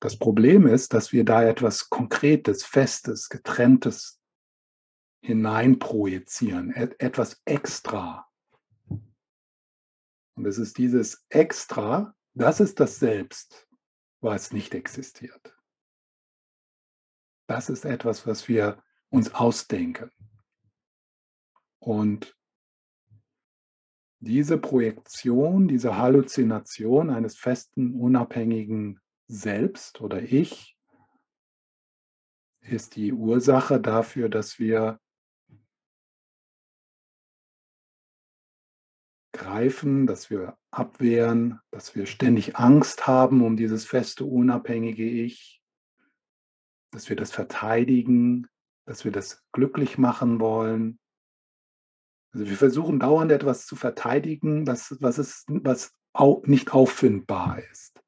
Das 0.00 0.16
Problem 0.18 0.66
ist, 0.66 0.94
dass 0.94 1.12
wir 1.12 1.24
da 1.24 1.44
etwas 1.44 1.88
Konkretes, 1.88 2.64
Festes, 2.64 3.28
Getrenntes 3.28 4.20
hineinprojizieren, 5.24 6.72
etwas 6.72 7.40
extra. 7.44 8.28
Und 10.34 10.46
es 10.46 10.58
ist 10.58 10.78
dieses 10.78 11.24
Extra, 11.28 12.14
das 12.34 12.60
ist 12.60 12.80
das 12.80 12.98
Selbst, 12.98 13.68
was 14.20 14.52
nicht 14.52 14.74
existiert. 14.74 15.56
Das 17.46 17.68
ist 17.68 17.84
etwas, 17.84 18.26
was 18.26 18.48
wir 18.48 18.82
uns 19.10 19.34
ausdenken. 19.34 20.10
Und 21.78 22.36
diese 24.20 24.56
Projektion, 24.56 25.66
diese 25.66 25.96
Halluzination 25.96 27.10
eines 27.10 27.36
festen, 27.36 28.00
unabhängigen 28.00 29.00
Selbst 29.26 30.00
oder 30.00 30.22
Ich 30.22 30.78
ist 32.60 32.94
die 32.94 33.12
Ursache 33.12 33.80
dafür, 33.80 34.28
dass 34.28 34.60
wir 34.60 35.00
greifen, 39.42 40.06
dass 40.06 40.30
wir 40.30 40.56
abwehren, 40.70 41.60
dass 41.70 41.94
wir 41.94 42.06
ständig 42.06 42.56
Angst 42.56 43.06
haben 43.06 43.42
um 43.44 43.56
dieses 43.56 43.84
feste, 43.84 44.24
unabhängige 44.24 45.04
Ich, 45.04 45.62
dass 46.92 47.08
wir 47.08 47.16
das 47.16 47.32
verteidigen, 47.32 48.46
dass 48.86 49.04
wir 49.04 49.12
das 49.12 49.42
glücklich 49.52 49.98
machen 49.98 50.40
wollen. 50.40 50.98
Also 52.32 52.46
wir 52.48 52.56
versuchen 52.56 53.00
dauernd 53.00 53.32
etwas 53.32 53.66
zu 53.66 53.76
verteidigen, 53.76 54.66
was, 54.66 54.96
was, 55.00 55.18
ist, 55.18 55.44
was 55.48 55.92
au, 56.12 56.42
nicht 56.46 56.72
auffindbar 56.72 57.58
ist. 57.70 58.00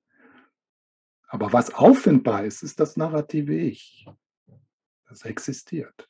Aber 1.26 1.52
was 1.52 1.74
auffindbar 1.74 2.44
ist, 2.44 2.62
ist 2.62 2.78
das 2.78 2.96
narrative 2.96 3.56
Ich. 3.56 4.06
Das 5.08 5.24
existiert. 5.24 6.08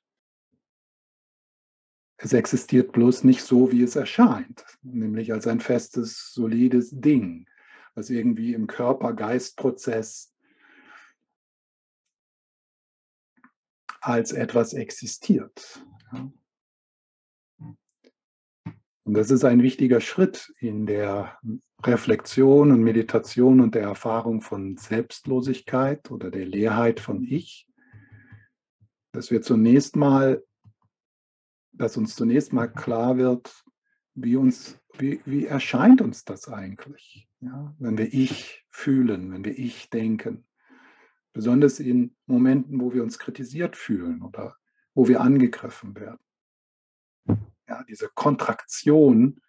Es 2.16 2.32
existiert 2.32 2.92
bloß 2.92 3.24
nicht 3.24 3.42
so, 3.42 3.72
wie 3.72 3.82
es 3.82 3.96
erscheint, 3.96 4.64
nämlich 4.82 5.32
als 5.32 5.46
ein 5.46 5.60
festes, 5.60 6.32
solides 6.32 6.90
Ding, 6.92 7.48
was 7.94 8.08
irgendwie 8.10 8.54
im 8.54 8.66
Körper-Geist-Prozess 8.66 10.32
als 14.00 14.32
etwas 14.32 14.74
existiert. 14.74 15.84
Und 19.06 19.14
das 19.14 19.30
ist 19.30 19.44
ein 19.44 19.62
wichtiger 19.62 20.00
Schritt 20.00 20.52
in 20.58 20.86
der 20.86 21.38
Reflexion 21.82 22.70
und 22.70 22.82
Meditation 22.82 23.60
und 23.60 23.74
der 23.74 23.82
Erfahrung 23.82 24.40
von 24.40 24.76
Selbstlosigkeit 24.76 26.10
oder 26.10 26.30
der 26.30 26.46
Leerheit 26.46 27.00
von 27.00 27.22
Ich, 27.22 27.68
dass 29.12 29.30
wir 29.30 29.42
zunächst 29.42 29.96
mal 29.96 30.42
dass 31.76 31.96
uns 31.96 32.16
zunächst 32.16 32.52
mal 32.52 32.68
klar 32.68 33.16
wird, 33.16 33.64
wie, 34.14 34.36
uns, 34.36 34.78
wie, 34.98 35.20
wie 35.24 35.46
erscheint 35.46 36.00
uns 36.00 36.24
das 36.24 36.48
eigentlich, 36.48 37.28
ja, 37.40 37.74
wenn 37.78 37.98
wir 37.98 38.12
Ich 38.12 38.64
fühlen, 38.70 39.32
wenn 39.32 39.44
wir 39.44 39.58
Ich 39.58 39.90
denken. 39.90 40.46
Besonders 41.32 41.80
in 41.80 42.14
Momenten, 42.26 42.80
wo 42.80 42.92
wir 42.92 43.02
uns 43.02 43.18
kritisiert 43.18 43.76
fühlen 43.76 44.22
oder 44.22 44.56
wo 44.94 45.08
wir 45.08 45.20
angegriffen 45.20 45.96
werden. 45.96 46.20
Ja, 47.68 47.82
diese 47.88 48.08
Kontraktion, 48.14 49.40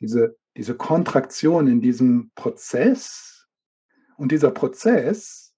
diese, 0.00 0.38
diese 0.56 0.76
Kontraktion 0.76 1.66
in 1.66 1.82
diesem 1.82 2.30
Prozess 2.34 3.48
und 4.16 4.32
dieser 4.32 4.50
Prozess 4.50 5.50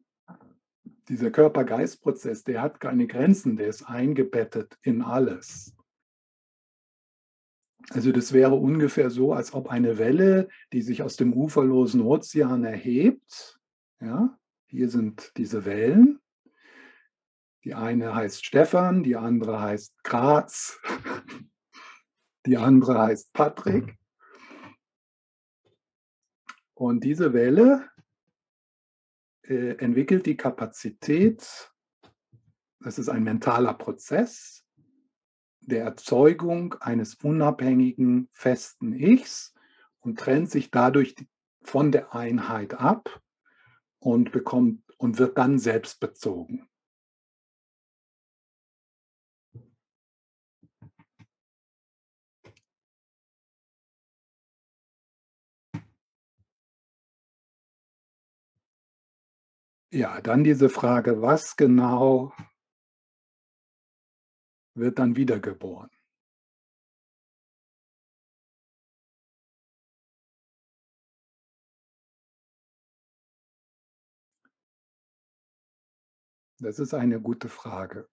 dieser 1.08 1.30
Körper-Geist-Prozess, 1.30 2.44
der 2.44 2.62
hat 2.62 2.80
keine 2.80 3.06
Grenzen, 3.06 3.56
der 3.56 3.68
ist 3.68 3.82
eingebettet 3.82 4.78
in 4.82 5.02
alles. 5.02 5.74
Also 7.90 8.12
das 8.12 8.32
wäre 8.32 8.54
ungefähr 8.54 9.10
so, 9.10 9.32
als 9.32 9.52
ob 9.54 9.68
eine 9.68 9.98
Welle, 9.98 10.48
die 10.72 10.82
sich 10.82 11.02
aus 11.02 11.16
dem 11.16 11.32
uferlosen 11.32 12.00
Ozean 12.00 12.64
erhebt, 12.64 13.60
ja, 14.00 14.38
hier 14.66 14.88
sind 14.88 15.32
diese 15.36 15.64
Wellen. 15.64 16.20
Die 17.64 17.74
eine 17.74 18.14
heißt 18.14 18.44
Stefan, 18.44 19.02
die 19.02 19.16
andere 19.16 19.60
heißt 19.60 20.02
Graz, 20.02 20.80
die 22.46 22.56
andere 22.56 22.98
heißt 22.98 23.32
Patrick. 23.32 23.96
Und 26.74 27.04
diese 27.04 27.32
Welle 27.32 27.88
äh, 29.42 29.76
entwickelt 29.76 30.26
die 30.26 30.36
Kapazität, 30.36 31.72
das 32.80 32.98
ist 32.98 33.08
ein 33.08 33.22
mentaler 33.22 33.74
Prozess, 33.74 34.61
der 35.62 35.84
Erzeugung 35.84 36.74
eines 36.80 37.14
unabhängigen, 37.16 38.28
festen 38.32 38.92
Ichs 38.92 39.54
und 40.00 40.18
trennt 40.18 40.50
sich 40.50 40.70
dadurch 40.70 41.14
von 41.62 41.92
der 41.92 42.14
Einheit 42.14 42.74
ab 42.74 43.20
und 43.98 44.32
bekommt 44.32 44.82
und 44.98 45.18
wird 45.18 45.38
dann 45.38 45.58
selbstbezogen. 45.58 46.68
Ja, 59.94 60.22
dann 60.22 60.42
diese 60.42 60.70
Frage, 60.70 61.20
was 61.20 61.56
genau 61.56 62.32
wird 64.74 64.98
dann 64.98 65.16
wiedergeboren? 65.16 65.90
Das 76.62 76.78
ist 76.78 76.94
eine 76.94 77.20
gute 77.20 77.48
Frage. 77.48 78.08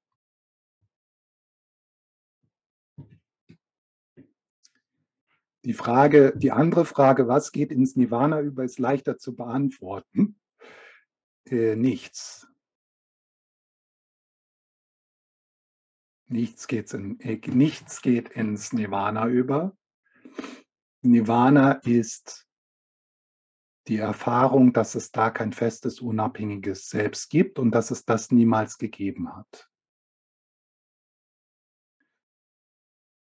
Die 5.65 5.73
Frage, 5.73 6.33
die 6.35 6.51
andere 6.51 6.83
Frage, 6.83 7.27
was 7.27 7.51
geht 7.51 7.71
ins 7.71 7.95
Nirvana 7.95 8.41
über, 8.41 8.63
ist 8.63 8.79
leichter 8.79 9.19
zu 9.19 9.35
beantworten. 9.35 10.39
Äh, 11.45 11.75
nichts. 11.75 12.48
Nichts, 16.29 16.67
geht's 16.67 16.93
in, 16.93 17.19
äh, 17.21 17.41
nichts 17.47 18.03
geht 18.03 18.29
ins 18.29 18.71
Nirvana 18.71 19.27
über. 19.27 19.75
Nirvana 21.01 21.71
ist 21.71 22.47
die 23.87 23.97
Erfahrung, 23.97 24.71
dass 24.71 24.93
es 24.93 25.11
da 25.11 25.31
kein 25.31 25.53
festes, 25.53 25.99
unabhängiges 25.99 26.87
Selbst 26.87 27.31
gibt 27.31 27.57
und 27.57 27.71
dass 27.71 27.89
es 27.89 28.05
das 28.05 28.31
niemals 28.31 28.77
gegeben 28.77 29.35
hat. 29.35 29.67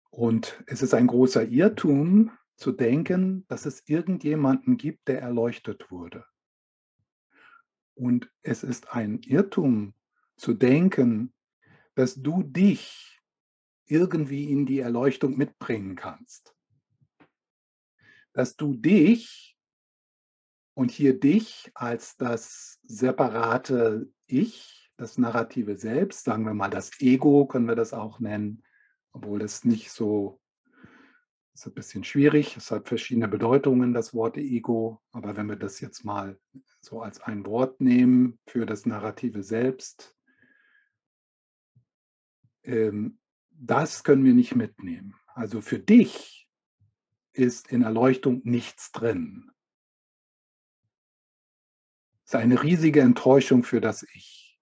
Und 0.10 0.64
es 0.66 0.82
ist 0.82 0.96
ein 0.96 1.06
großer 1.06 1.48
Irrtum 1.48 2.32
zu 2.56 2.72
denken, 2.72 3.46
dass 3.48 3.68
es 3.68 3.88
irgendjemanden 3.88 4.78
gibt, 4.78 5.08
der 5.08 5.22
erleuchtet 5.22 5.92
wurde. 5.92 6.26
Und 7.94 8.32
es 8.42 8.64
ist 8.64 8.94
ein 8.94 9.20
Irrtum 9.20 9.94
zu 10.38 10.56
denken, 10.56 11.34
dass 11.96 12.16
du 12.16 12.44
dich 12.44 13.22
irgendwie 13.88 14.52
in 14.52 14.66
die 14.66 14.80
Erleuchtung 14.80 15.38
mitbringen 15.38 15.96
kannst. 15.96 16.56
Dass 18.34 18.56
du 18.56 18.74
dich 18.74 19.58
und 20.74 20.92
hier 20.92 21.20
dich 21.20 21.72
als 21.74 22.18
das 22.18 22.80
separate 22.84 24.12
Ich, 24.28 24.92
das 24.98 25.18
narrative 25.18 25.78
Selbst, 25.78 26.26
sagen 26.26 26.46
wir 26.46 26.54
mal 26.54 26.70
das 26.70 27.00
Ego, 27.00 27.46
können 27.46 27.68
wir 27.68 27.76
das 27.76 27.94
auch 27.94 28.20
nennen, 28.20 28.64
obwohl 29.12 29.40
das 29.40 29.64
nicht 29.64 29.92
so 29.92 30.42
ist 31.56 31.68
ein 31.68 31.74
bisschen 31.74 32.04
schwierig. 32.04 32.58
Es 32.58 32.70
hat 32.70 32.88
verschiedene 32.88 33.30
Bedeutungen, 33.30 33.94
das 33.94 34.14
Wort 34.14 34.36
Ego. 34.38 35.02
Aber 35.14 35.38
wenn 35.38 35.48
wir 35.48 35.56
das 35.56 35.80
jetzt 35.80 36.04
mal 36.04 36.38
so 36.82 37.02
als 37.02 37.22
ein 37.22 37.46
Wort 37.46 37.80
nehmen 37.80 38.40
für 38.46 38.66
das 38.66 38.86
narrative 38.86 39.42
Selbst, 39.42 40.15
ähm, 42.66 43.20
das 43.52 44.04
können 44.04 44.24
wir 44.24 44.34
nicht 44.34 44.56
mitnehmen. 44.56 45.16
Also 45.28 45.62
für 45.62 45.80
dich 45.80 46.50
ist 47.34 47.72
in 47.72 47.84
Erleuchtung 47.84 48.42
nichts 48.44 48.92
drin. 48.92 49.52
Es 52.24 52.32
ist 52.32 52.36
eine 52.36 52.64
riesige 52.64 53.02
Enttäuschung 53.02 53.64
für 53.64 53.82
das 53.82 54.04
Ich. 54.14 54.60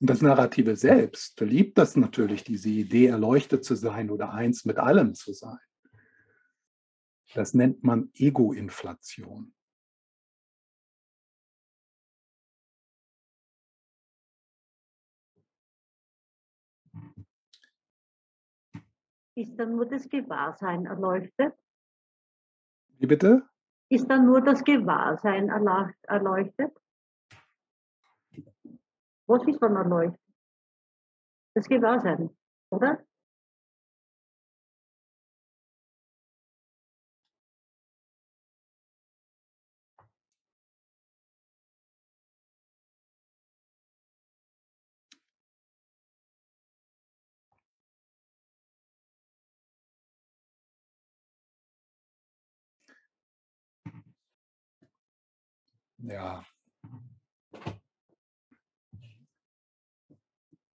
Und 0.00 0.10
das 0.10 0.22
narrative 0.22 0.76
Selbst 0.76 1.40
liebt 1.40 1.76
das 1.76 1.96
natürlich, 1.96 2.44
diese 2.44 2.68
Idee, 2.68 3.06
erleuchtet 3.06 3.64
zu 3.64 3.74
sein 3.74 4.10
oder 4.10 4.32
eins 4.32 4.64
mit 4.64 4.78
allem 4.78 5.14
zu 5.14 5.32
sein. 5.32 5.58
Das 7.34 7.52
nennt 7.52 7.82
man 7.82 8.10
Ego-Inflation. 8.14 9.52
Ist 19.38 19.56
dann 19.56 19.76
nur 19.76 19.86
das 19.86 20.08
Gewahrsein 20.08 20.86
erleuchtet? 20.86 21.54
Wie 22.98 23.06
bitte? 23.06 23.48
Ist 23.88 24.10
dann 24.10 24.26
nur 24.26 24.40
das 24.40 24.64
Gewahrsein 24.64 25.48
erleuchtet? 25.48 26.76
Was 29.28 29.46
ist 29.46 29.62
dann 29.62 29.76
erleuchtet? 29.76 30.20
Das 31.54 31.68
Gewahrsein, 31.68 32.36
oder? 32.70 33.06
Ja. 56.08 56.42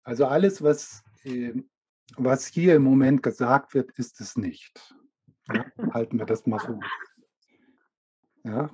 Also 0.05 0.27
alles, 0.27 0.63
was, 0.63 1.03
ähm, 1.25 1.71
was 2.17 2.47
hier 2.47 2.77
im 2.77 2.83
Moment 2.83 3.23
gesagt 3.23 3.73
wird, 3.75 3.93
ist 3.93 4.21
es 4.21 4.37
nicht. 4.37 4.95
Ja, 5.53 5.65
halten 5.93 6.19
wir 6.19 6.27
das 6.27 6.47
mal 6.47 6.61
so. 6.61 6.79
Ja. 8.45 8.71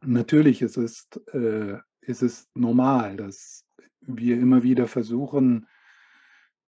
Natürlich 0.00 0.62
ist 0.62 0.76
es, 0.76 1.08
äh, 1.32 1.78
ist 2.00 2.48
normal, 2.54 3.16
dass 3.16 3.66
wir 4.00 4.38
immer 4.38 4.62
wieder 4.62 4.86
versuchen, 4.86 5.68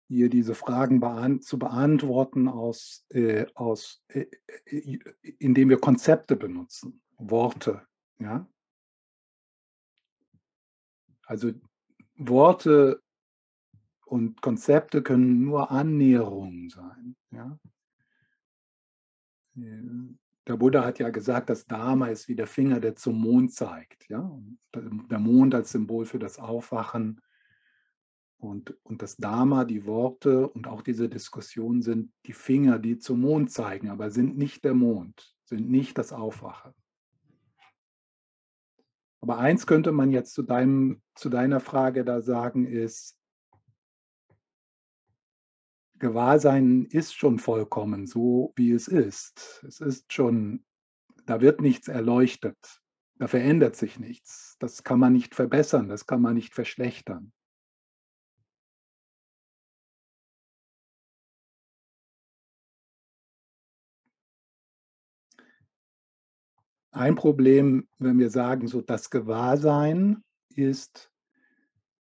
hier 0.06 0.28
diese 0.28 0.54
Fragen 0.54 1.00
beant 1.00 1.42
zu 1.42 1.58
beantworten, 1.58 2.46
aus, 2.46 3.06
äh, 3.08 3.46
aus, 3.54 4.04
äh, 4.08 4.26
äh 4.66 4.98
indem 5.38 5.70
wir 5.70 5.80
Konzepte 5.80 6.36
benutzen, 6.36 7.02
Worte. 7.16 7.84
Ja? 8.18 8.46
Also 11.26 11.52
Worte 12.16 13.02
und 14.04 14.40
Konzepte 14.42 15.02
können 15.02 15.44
nur 15.44 15.70
Annäherungen 15.70 16.68
sein. 16.68 17.16
Ja? 17.30 17.58
Der 19.54 20.56
Buddha 20.56 20.84
hat 20.84 20.98
ja 20.98 21.10
gesagt, 21.10 21.48
dass 21.48 21.66
Dharma 21.66 22.08
ist 22.08 22.28
wie 22.28 22.36
der 22.36 22.46
Finger, 22.46 22.80
der 22.80 22.96
zum 22.96 23.20
Mond 23.20 23.52
zeigt. 23.52 24.08
Ja? 24.08 24.38
Der 24.74 25.18
Mond 25.18 25.54
als 25.54 25.72
Symbol 25.72 26.04
für 26.04 26.18
das 26.18 26.38
Aufwachen. 26.38 27.20
Und, 28.36 28.76
und 28.82 29.00
das 29.00 29.16
Dharma, 29.16 29.64
die 29.64 29.86
Worte 29.86 30.46
und 30.48 30.66
auch 30.66 30.82
diese 30.82 31.08
Diskussion 31.08 31.80
sind 31.80 32.12
die 32.26 32.34
Finger, 32.34 32.78
die 32.78 32.98
zum 32.98 33.22
Mond 33.22 33.50
zeigen, 33.50 33.88
aber 33.88 34.10
sind 34.10 34.36
nicht 34.36 34.64
der 34.64 34.74
Mond, 34.74 35.34
sind 35.44 35.70
nicht 35.70 35.96
das 35.96 36.12
Aufwachen. 36.12 36.74
Aber 39.24 39.38
eins 39.38 39.66
könnte 39.66 39.90
man 39.90 40.10
jetzt 40.10 40.34
zu, 40.34 40.42
deinem, 40.42 41.00
zu 41.14 41.30
deiner 41.30 41.60
Frage 41.60 42.04
da 42.04 42.20
sagen, 42.20 42.66
ist, 42.66 43.18
Gewahrsein 45.98 46.84
ist 46.84 47.14
schon 47.14 47.38
vollkommen 47.38 48.06
so, 48.06 48.52
wie 48.56 48.72
es 48.72 48.86
ist. 48.86 49.64
Es 49.66 49.80
ist 49.80 50.12
schon 50.12 50.62
da 51.26 51.40
wird 51.40 51.60
nichts 51.60 51.88
erleuchtet. 51.88 52.80
Da 53.16 53.28
verändert 53.28 53.76
sich 53.76 53.98
nichts. 53.98 54.56
Das 54.58 54.82
kann 54.82 54.98
man 54.98 55.12
nicht 55.12 55.34
verbessern, 55.34 55.88
das 55.88 56.06
kann 56.06 56.20
man 56.20 56.34
nicht 56.34 56.52
verschlechtern. 56.52 57.32
Ein 66.94 67.16
Problem, 67.16 67.88
wenn 67.98 68.20
wir 68.20 68.30
sagen, 68.30 68.68
so 68.68 68.80
das 68.80 69.10
Gewahrsein 69.10 70.22
ist, 70.54 71.12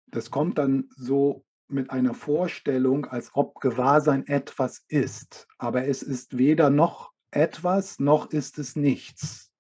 das 0.08 0.30
kommt 0.30 0.58
dann 0.58 0.90
so 0.94 1.46
mit 1.66 1.88
einer 1.88 2.12
Vorstellung, 2.12 3.06
als 3.06 3.30
ob 3.32 3.58
Gewahrsein 3.62 4.26
etwas 4.26 4.84
ist, 4.88 5.48
aber 5.56 5.86
es 5.86 6.02
ist 6.02 6.36
weder 6.36 6.68
noch 6.68 7.10
etwas, 7.30 8.00
noch 8.00 8.32
ist 8.32 8.58
es 8.58 8.76
nichts. 8.76 9.50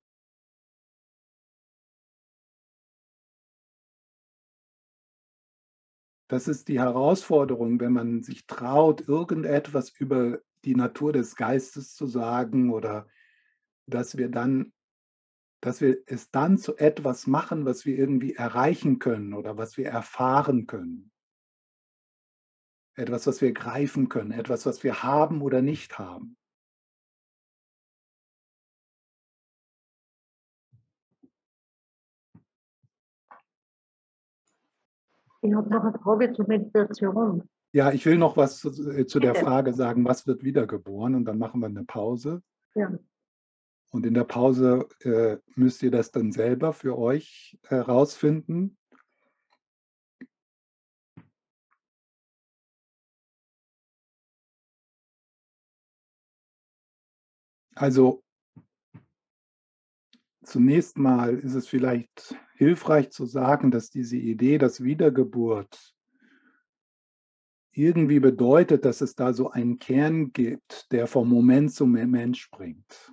Das 6.28 6.46
ist 6.46 6.68
die 6.68 6.78
Herausforderung, 6.78 7.80
wenn 7.80 7.94
man 7.94 8.22
sich 8.22 8.46
traut, 8.46 9.08
irgendetwas 9.08 9.88
über 9.98 10.40
die 10.66 10.74
Natur 10.74 11.14
des 11.14 11.36
Geistes 11.36 11.94
zu 11.94 12.06
sagen 12.06 12.70
oder 12.70 13.08
dass 13.86 14.18
wir 14.18 14.28
dann 14.28 14.74
dass 15.62 15.80
wir 15.80 16.02
es 16.06 16.30
dann 16.30 16.58
zu 16.58 16.76
etwas 16.76 17.28
machen, 17.28 17.64
was 17.64 17.86
wir 17.86 17.96
irgendwie 17.96 18.34
erreichen 18.34 18.98
können 18.98 19.32
oder 19.32 19.56
was 19.56 19.76
wir 19.76 19.86
erfahren 19.86 20.66
können. 20.66 21.12
Etwas, 22.96 23.26
was 23.28 23.40
wir 23.40 23.52
greifen 23.52 24.08
können, 24.08 24.32
etwas, 24.32 24.66
was 24.66 24.82
wir 24.82 25.04
haben 25.04 25.40
oder 25.40 25.62
nicht 25.62 25.98
haben. 25.98 26.36
Ich 35.44 35.54
habe 35.54 35.70
noch 35.70 35.84
eine 35.84 35.98
Frage 35.98 36.32
zur 36.32 36.46
Meditation. 36.48 37.48
Ja, 37.72 37.92
ich 37.92 38.04
will 38.04 38.18
noch 38.18 38.36
was 38.36 38.58
zu, 38.58 38.68
äh, 38.90 39.06
zu 39.06 39.20
der 39.20 39.34
Frage 39.34 39.72
sagen, 39.72 40.04
was 40.04 40.26
wird 40.26 40.42
wiedergeboren? 40.42 41.14
Und 41.14 41.24
dann 41.24 41.38
machen 41.38 41.60
wir 41.60 41.66
eine 41.66 41.84
Pause. 41.84 42.42
Ja. 42.74 42.90
Und 43.92 44.06
in 44.06 44.14
der 44.14 44.24
Pause 44.24 44.88
äh, 45.00 45.36
müsst 45.54 45.82
ihr 45.82 45.90
das 45.90 46.10
dann 46.10 46.32
selber 46.32 46.72
für 46.72 46.98
euch 46.98 47.58
herausfinden. 47.64 48.78
Also 57.74 58.24
zunächst 60.42 60.96
mal 60.96 61.36
ist 61.36 61.54
es 61.54 61.68
vielleicht 61.68 62.34
hilfreich 62.54 63.10
zu 63.10 63.26
sagen, 63.26 63.70
dass 63.70 63.90
diese 63.90 64.16
Idee, 64.16 64.56
dass 64.56 64.82
Wiedergeburt 64.82 65.94
irgendwie 67.72 68.20
bedeutet, 68.20 68.86
dass 68.86 69.02
es 69.02 69.14
da 69.14 69.34
so 69.34 69.50
einen 69.50 69.78
Kern 69.78 70.32
gibt, 70.32 70.90
der 70.92 71.06
vom 71.06 71.28
Moment 71.28 71.74
zum 71.74 71.92
Moment 71.92 72.36
springt, 72.38 73.12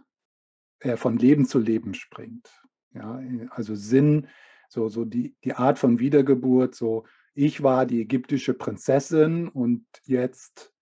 äh, 0.79 0.97
von 0.97 1.17
Leben 1.17 1.45
zu 1.45 1.59
Leben 1.59 1.93
springt. 1.93 2.49
Ja, 2.93 3.21
also 3.51 3.75
Sinn, 3.75 4.27
so, 4.67 4.89
so 4.89 5.05
die, 5.05 5.35
die 5.43 5.53
Art 5.53 5.77
von 5.77 5.99
Wiedergeburt, 5.99 6.75
so 6.75 7.05
ich 7.33 7.63
war 7.63 7.85
die 7.85 8.01
ägyptische 8.01 8.53
Prinzessin 8.53 9.47
und 9.47 9.85
jetzt 10.03 10.73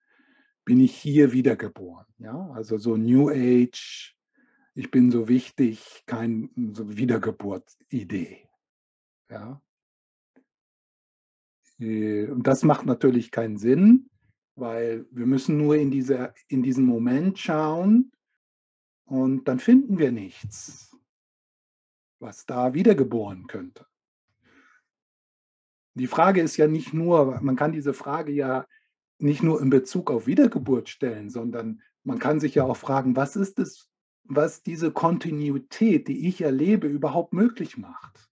bin 0.65 0.79
ich 0.79 0.95
hier 0.95 1.31
wiedergeboren. 1.31 2.05
Ja, 2.17 2.49
also 2.51 2.77
so 2.77 2.97
New 2.97 3.29
Age, 3.29 4.15
ich 4.73 4.91
bin 4.91 5.11
so 5.11 5.27
wichtig, 5.27 6.03
kein 6.05 6.49
so 6.73 6.97
Wiedergeburt-Idee. 6.97 8.47
Ja. 9.29 9.61
Äh, 11.79 12.27
und 12.27 12.47
das 12.47 12.63
macht 12.63 12.85
natürlich 12.85 13.31
keinen 13.31 13.57
Sinn, 13.57 14.09
weil 14.55 15.05
wir 15.11 15.25
müssen 15.25 15.57
nur 15.57 15.75
in, 15.75 15.91
diese, 15.91 16.33
in 16.47 16.63
diesen 16.63 16.85
Moment 16.85 17.39
schauen 17.39 18.11
und 19.07 19.45
dann 19.45 19.59
finden 19.59 19.97
wir 19.97 20.11
nichts, 20.11 20.95
was 22.19 22.45
da 22.45 22.73
wiedergeboren 22.73 23.47
könnte. 23.47 23.87
Die 25.93 26.07
Frage 26.07 26.41
ist 26.41 26.57
ja 26.57 26.67
nicht 26.67 26.93
nur, 26.93 27.41
man 27.41 27.55
kann 27.55 27.71
diese 27.71 27.93
Frage 27.93 28.31
ja 28.31 28.67
nicht 29.17 29.41
nur 29.41 29.61
in 29.61 29.69
Bezug 29.69 30.11
auf 30.11 30.27
Wiedergeburt 30.27 30.89
stellen, 30.89 31.29
sondern 31.29 31.81
man 32.03 32.19
kann 32.19 32.39
sich 32.39 32.55
ja 32.55 32.65
auch 32.65 32.77
fragen, 32.77 33.15
was 33.15 33.35
ist 33.35 33.57
es, 33.59 33.89
was 34.23 34.61
diese 34.61 34.91
Kontinuität, 34.91 36.07
die 36.07 36.27
ich 36.27 36.41
erlebe, 36.41 36.87
überhaupt 36.87 37.33
möglich 37.33 37.77
macht? 37.77 38.29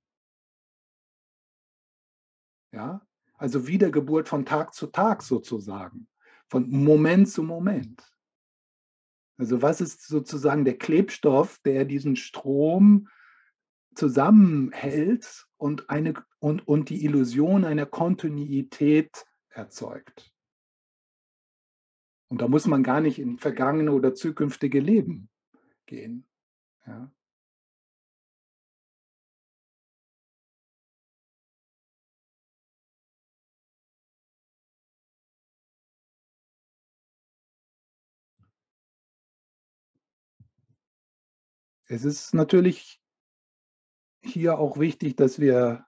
Ja, 2.71 3.07
also 3.35 3.65
Wiedergeburt 3.65 4.27
von 4.27 4.45
Tag 4.45 4.73
zu 4.73 4.87
Tag 4.87 5.23
sozusagen, 5.23 6.07
von 6.47 6.69
Moment 6.69 7.29
zu 7.29 7.43
Moment. 7.43 8.14
Also 9.37 9.61
was 9.61 9.81
ist 9.81 10.07
sozusagen 10.07 10.65
der 10.65 10.77
Klebstoff, 10.77 11.59
der 11.59 11.85
diesen 11.85 12.15
Strom 12.15 13.09
zusammenhält 13.93 15.47
und, 15.57 15.89
eine, 15.89 16.13
und, 16.39 16.67
und 16.67 16.89
die 16.89 17.03
Illusion 17.03 17.65
einer 17.65 17.85
Kontinuität 17.85 19.25
erzeugt? 19.49 20.31
Und 22.27 22.41
da 22.41 22.47
muss 22.47 22.65
man 22.65 22.83
gar 22.83 23.01
nicht 23.01 23.19
in 23.19 23.37
vergangene 23.37 23.91
oder 23.91 24.13
zukünftige 24.13 24.79
Leben 24.79 25.29
gehen. 25.85 26.25
Ja. 26.85 27.11
Es 41.87 42.03
ist 42.03 42.33
natürlich 42.33 42.99
hier 44.23 44.57
auch 44.57 44.79
wichtig, 44.79 45.15
dass 45.15 45.39
wir 45.39 45.85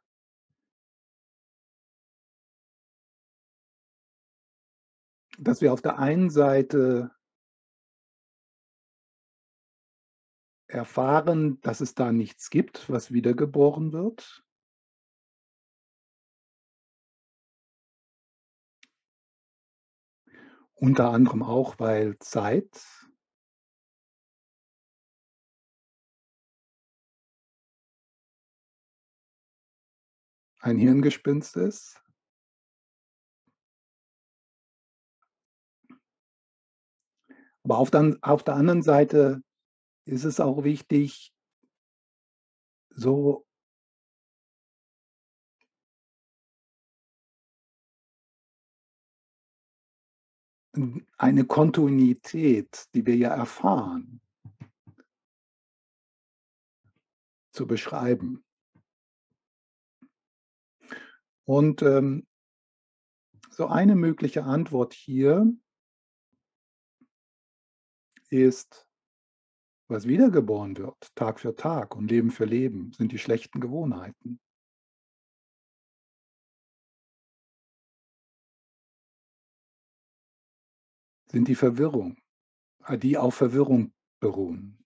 dass 5.40 5.62
wir 5.62 5.72
auf 5.72 5.82
der 5.82 6.00
einen 6.00 6.30
Seite 6.30 7.12
erfahren, 10.68 11.62
dass 11.62 11.80
es 11.80 11.94
da 11.96 12.12
nichts 12.12 12.50
gibt, 12.50 12.90
was 12.90 13.12
wiedergeboren 13.12 13.94
wird. 13.94 14.44
Unter 20.74 21.10
anderem 21.12 21.42
auch, 21.42 21.80
weil 21.80 22.20
Zeit 22.20 22.70
ein 30.68 30.78
Hirngespinst 30.78 31.56
ist. 31.58 32.02
Aber 37.64 37.78
auf, 37.80 37.92
dann, 37.92 38.22
auf 38.22 38.44
der 38.44 38.56
anderen 38.56 38.82
Seite 38.82 39.42
ist 40.06 40.24
es 40.24 40.40
auch 40.40 40.64
wichtig, 40.64 41.34
so 42.90 43.46
eine 51.18 51.46
Kontinuität, 51.46 52.88
die 52.94 53.06
wir 53.06 53.16
ja 53.16 53.34
erfahren, 53.36 54.22
zu 57.52 57.66
beschreiben. 57.68 58.47
Und 61.48 61.82
ähm, 61.82 62.28
so 63.50 63.68
eine 63.68 63.96
mögliche 63.96 64.44
Antwort 64.44 64.94
hier 64.94 65.50
ist, 68.30 68.86
was 69.88 70.06
wiedergeboren 70.06 70.76
wird, 70.76 71.16
Tag 71.16 71.40
für 71.40 71.56
Tag 71.56 71.96
und 71.96 72.12
Leben 72.12 72.32
für 72.32 72.44
Leben, 72.44 72.92
sind 72.92 73.14
die 73.14 73.18
schlechten 73.18 73.62
Gewohnheiten. 73.62 74.42
Sind 81.28 81.48
die 81.48 81.56
Verwirrung, 81.56 82.18
äh, 82.86 82.98
die 82.98 83.18
auf 83.18 83.36
Verwirrung 83.36 83.94
beruhen. 84.20 84.77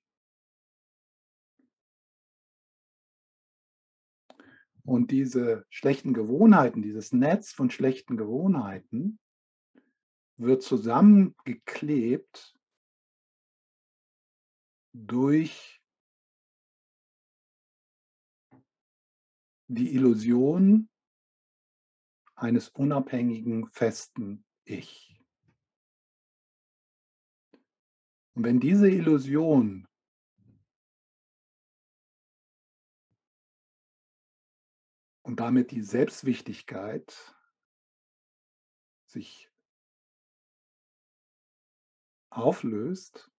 Und 4.83 5.11
diese 5.11 5.65
schlechten 5.69 6.13
Gewohnheiten, 6.13 6.81
dieses 6.81 7.11
Netz 7.11 7.51
von 7.51 7.69
schlechten 7.69 8.17
Gewohnheiten, 8.17 9.19
wird 10.37 10.63
zusammengeklebt 10.63 12.57
durch 14.93 15.81
die 19.67 19.93
Illusion 19.93 20.89
eines 22.35 22.69
unabhängigen, 22.69 23.67
festen 23.67 24.43
Ich. 24.65 25.21
Und 28.33 28.43
wenn 28.45 28.59
diese 28.59 28.89
Illusion 28.89 29.87
und 35.31 35.39
damit 35.39 35.71
die 35.71 35.81
Selbstwichtigkeit 35.81 37.33
sich 39.05 39.49
auflöst, 42.29 43.31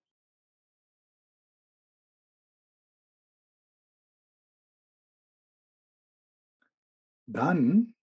dann 7.27 7.95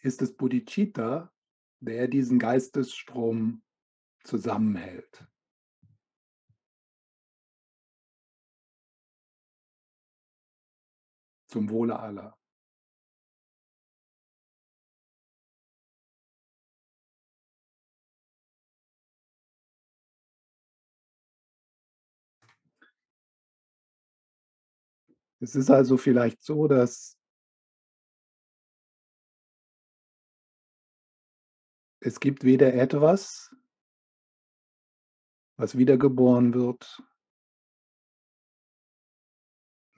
ist 0.00 0.20
es 0.20 0.36
Bodhicitta, 0.36 1.32
der 1.80 2.08
diesen 2.08 2.38
Geistesstrom 2.38 3.64
zusammenhält. 4.22 5.31
Zum 11.52 11.68
Wohle 11.68 11.98
aller. 12.00 12.34
Es 25.40 25.54
ist 25.54 25.70
also 25.70 25.98
vielleicht 25.98 26.42
so, 26.42 26.68
dass 26.68 27.18
es 32.00 32.18
gibt 32.18 32.44
weder 32.44 32.72
etwas, 32.72 33.54
was 35.58 35.76
wiedergeboren 35.76 36.54
wird, 36.54 37.02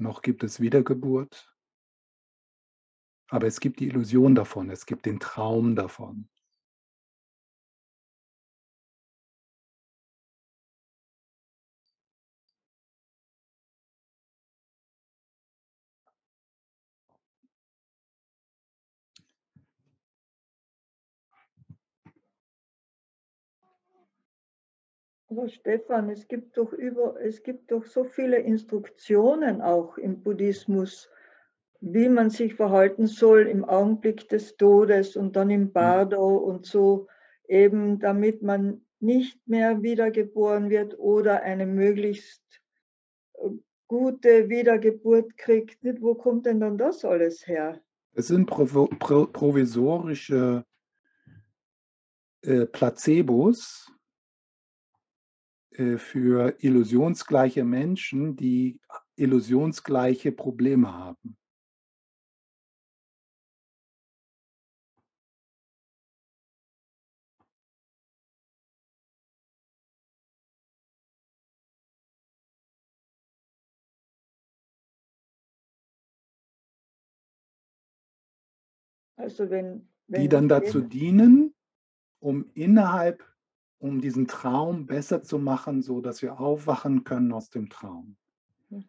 noch 0.04 0.22
gibt 0.22 0.44
es 0.44 0.60
Wiedergeburt, 0.60 1.52
aber 3.28 3.48
es 3.48 3.58
gibt 3.58 3.80
die 3.80 3.88
Illusion 3.88 4.36
davon, 4.36 4.70
es 4.70 4.86
gibt 4.86 5.06
den 5.06 5.18
Traum 5.18 5.74
davon. 5.74 6.28
Aber 25.36 25.48
Stefan, 25.48 26.10
es 26.10 26.28
gibt 26.28 26.56
doch 26.56 26.72
über, 26.72 27.20
es 27.20 27.42
gibt 27.42 27.72
doch 27.72 27.84
so 27.84 28.04
viele 28.04 28.38
Instruktionen 28.38 29.62
auch 29.62 29.98
im 29.98 30.22
Buddhismus, 30.22 31.10
wie 31.80 32.08
man 32.08 32.30
sich 32.30 32.54
verhalten 32.54 33.08
soll 33.08 33.48
im 33.48 33.64
Augenblick 33.64 34.28
des 34.28 34.56
Todes 34.56 35.16
und 35.16 35.34
dann 35.34 35.50
im 35.50 35.72
Bardo 35.72 36.36
und 36.36 36.66
so, 36.66 37.08
eben 37.48 37.98
damit 37.98 38.42
man 38.42 38.82
nicht 39.00 39.48
mehr 39.48 39.82
wiedergeboren 39.82 40.70
wird 40.70 40.96
oder 41.00 41.42
eine 41.42 41.66
möglichst 41.66 42.44
äh, 43.34 43.48
gute 43.88 44.48
Wiedergeburt 44.48 45.36
kriegt. 45.36 45.80
Wo 46.00 46.14
kommt 46.14 46.46
denn 46.46 46.60
dann 46.60 46.78
das 46.78 47.04
alles 47.04 47.44
her? 47.48 47.82
Es 48.12 48.28
sind 48.28 48.46
provisorische 48.46 50.64
äh, 52.42 52.66
Placebos, 52.66 53.90
für 55.74 56.56
illusionsgleiche 56.60 57.64
Menschen, 57.64 58.36
die 58.36 58.78
illusionsgleiche 59.16 60.32
Probleme 60.32 60.92
haben. 60.92 61.36
Also 79.16 79.48
wenn, 79.48 79.88
wenn 80.06 80.22
die 80.22 80.28
dann 80.28 80.48
dazu 80.48 80.80
dienen, 80.80 81.54
um 82.20 82.50
innerhalb 82.54 83.33
um 83.84 84.00
diesen 84.00 84.26
Traum 84.26 84.86
besser 84.86 85.22
zu 85.22 85.38
machen, 85.38 85.82
so 85.82 86.00
dass 86.00 86.22
wir 86.22 86.40
aufwachen 86.40 87.04
können 87.04 87.32
aus 87.34 87.50
dem 87.50 87.68
Traum. 87.68 88.16
Hm. 88.70 88.84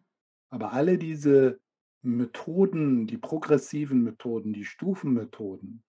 Aber 0.48 0.72
alle 0.72 0.96
diese 0.96 1.60
Methoden, 2.00 3.06
die 3.06 3.18
progressiven 3.18 4.02
Methoden, 4.02 4.54
die 4.54 4.64
Stufenmethoden, 4.64 5.82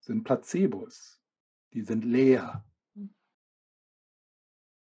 sind 0.00 0.24
Placebos. 0.24 1.20
Die 1.74 1.82
sind 1.82 2.06
leer. 2.06 2.64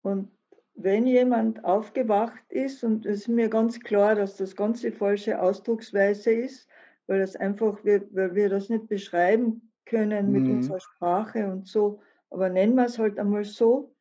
Und 0.01 0.32
wenn 0.73 1.05
jemand 1.05 1.63
aufgewacht 1.63 2.51
ist, 2.51 2.84
und 2.84 3.05
es 3.05 3.21
ist 3.21 3.28
mir 3.28 3.47
ganz 3.47 3.80
klar, 3.80 4.15
dass 4.15 4.38
das 4.38 4.55
ganz 4.55 4.82
die 4.82 4.91
falsche 4.91 5.39
Ausdrucksweise 5.39 6.32
ist, 6.32 6.67
weil, 7.05 7.19
das 7.19 7.36
einfach, 7.36 7.86
wir, 7.86 8.07
weil 8.15 8.34
wir 8.34 8.49
das 8.49 8.69
nicht 8.69 8.88
beschreiben 8.88 9.71
können 9.86 10.32
mit 10.32 10.45
Mhm. 10.45 10.55
unserer 10.57 10.80
Sprache 10.80 11.51
und 11.51 11.67
so, 11.67 12.01
aber 12.30 12.49
nennen 12.49 12.75
wir 12.75 12.86
es 12.86 12.99
halt 12.99 13.19
einmal 13.19 13.45
so, 13.45 13.95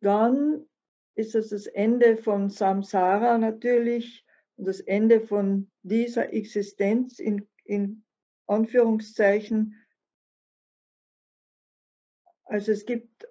dann 0.00 0.66
ist 1.14 1.34
es 1.34 1.50
das 1.50 1.66
Ende 1.66 2.16
von 2.16 2.50
Samsara 2.50 3.38
natürlich 3.38 4.24
und 4.56 4.66
das 4.66 4.80
Ende 4.80 5.20
von 5.20 5.70
dieser 5.82 6.32
Existenz 6.32 7.18
in, 7.18 7.48
in 7.64 8.04
Anführungszeichen. 8.46 9.76
Also 12.44 12.72
es 12.72 12.84
gibt, 12.84 13.28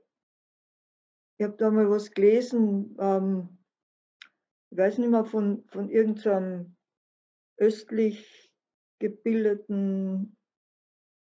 ich 1.37 1.45
habe 1.45 1.57
da 1.57 1.71
mal 1.71 1.89
was 1.89 2.11
gelesen, 2.11 2.95
ähm, 2.99 3.57
ich 4.71 4.77
weiß 4.77 4.99
nicht 4.99 5.09
mehr, 5.09 5.25
von, 5.25 5.65
von 5.67 5.89
irgendeinem 5.89 6.75
östlich 7.57 8.53
gebildeten 8.99 10.37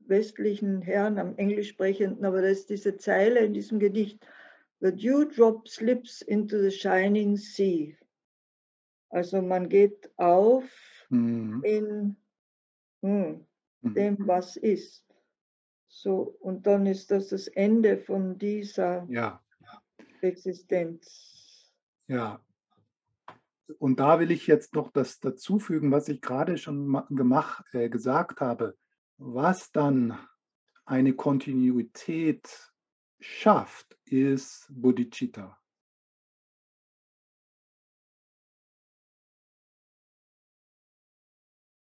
westlichen 0.09 0.81
Herren, 0.81 1.19
am 1.19 1.35
Englisch 1.37 1.69
sprechenden, 1.69 2.25
aber 2.25 2.41
da 2.41 2.47
ist 2.47 2.69
diese 2.69 2.97
Zeile 2.97 3.39
in 3.39 3.53
diesem 3.53 3.79
Gedicht, 3.79 4.25
The 4.79 4.91
dewdrop 4.91 5.67
slips 5.67 6.21
into 6.21 6.59
the 6.59 6.69
shining 6.69 7.35
sea. 7.35 7.95
Also 9.09 9.41
man 9.41 9.69
geht 9.69 10.11
auf 10.17 10.63
Mhm. 11.09 11.63
in 11.63 12.17
hm, 13.01 13.45
Mhm. 13.81 13.93
dem, 13.93 14.27
was 14.27 14.55
ist. 14.57 15.03
So, 15.87 16.37
und 16.41 16.67
dann 16.67 16.85
ist 16.85 17.09
das 17.09 17.29
das 17.29 17.47
Ende 17.47 17.97
von 17.97 18.37
dieser 18.37 19.07
Ja, 19.09 19.41
Existenz. 20.21 21.73
ja. 22.07 22.39
Und 23.79 23.99
da 23.99 24.19
will 24.19 24.31
ich 24.31 24.47
jetzt 24.47 24.73
noch 24.75 24.91
das 24.91 25.19
dazufügen, 25.19 25.91
was 25.91 26.07
ich 26.07 26.21
gerade 26.21 26.57
schon 26.57 26.87
ma- 26.87 27.07
gemach, 27.09 27.63
äh, 27.73 27.89
gesagt 27.89 28.41
habe. 28.41 28.77
Was 29.17 29.71
dann 29.71 30.17
eine 30.85 31.13
Kontinuität 31.13 32.71
schafft, 33.19 33.97
ist 34.05 34.67
Bodhicitta. 34.69 35.59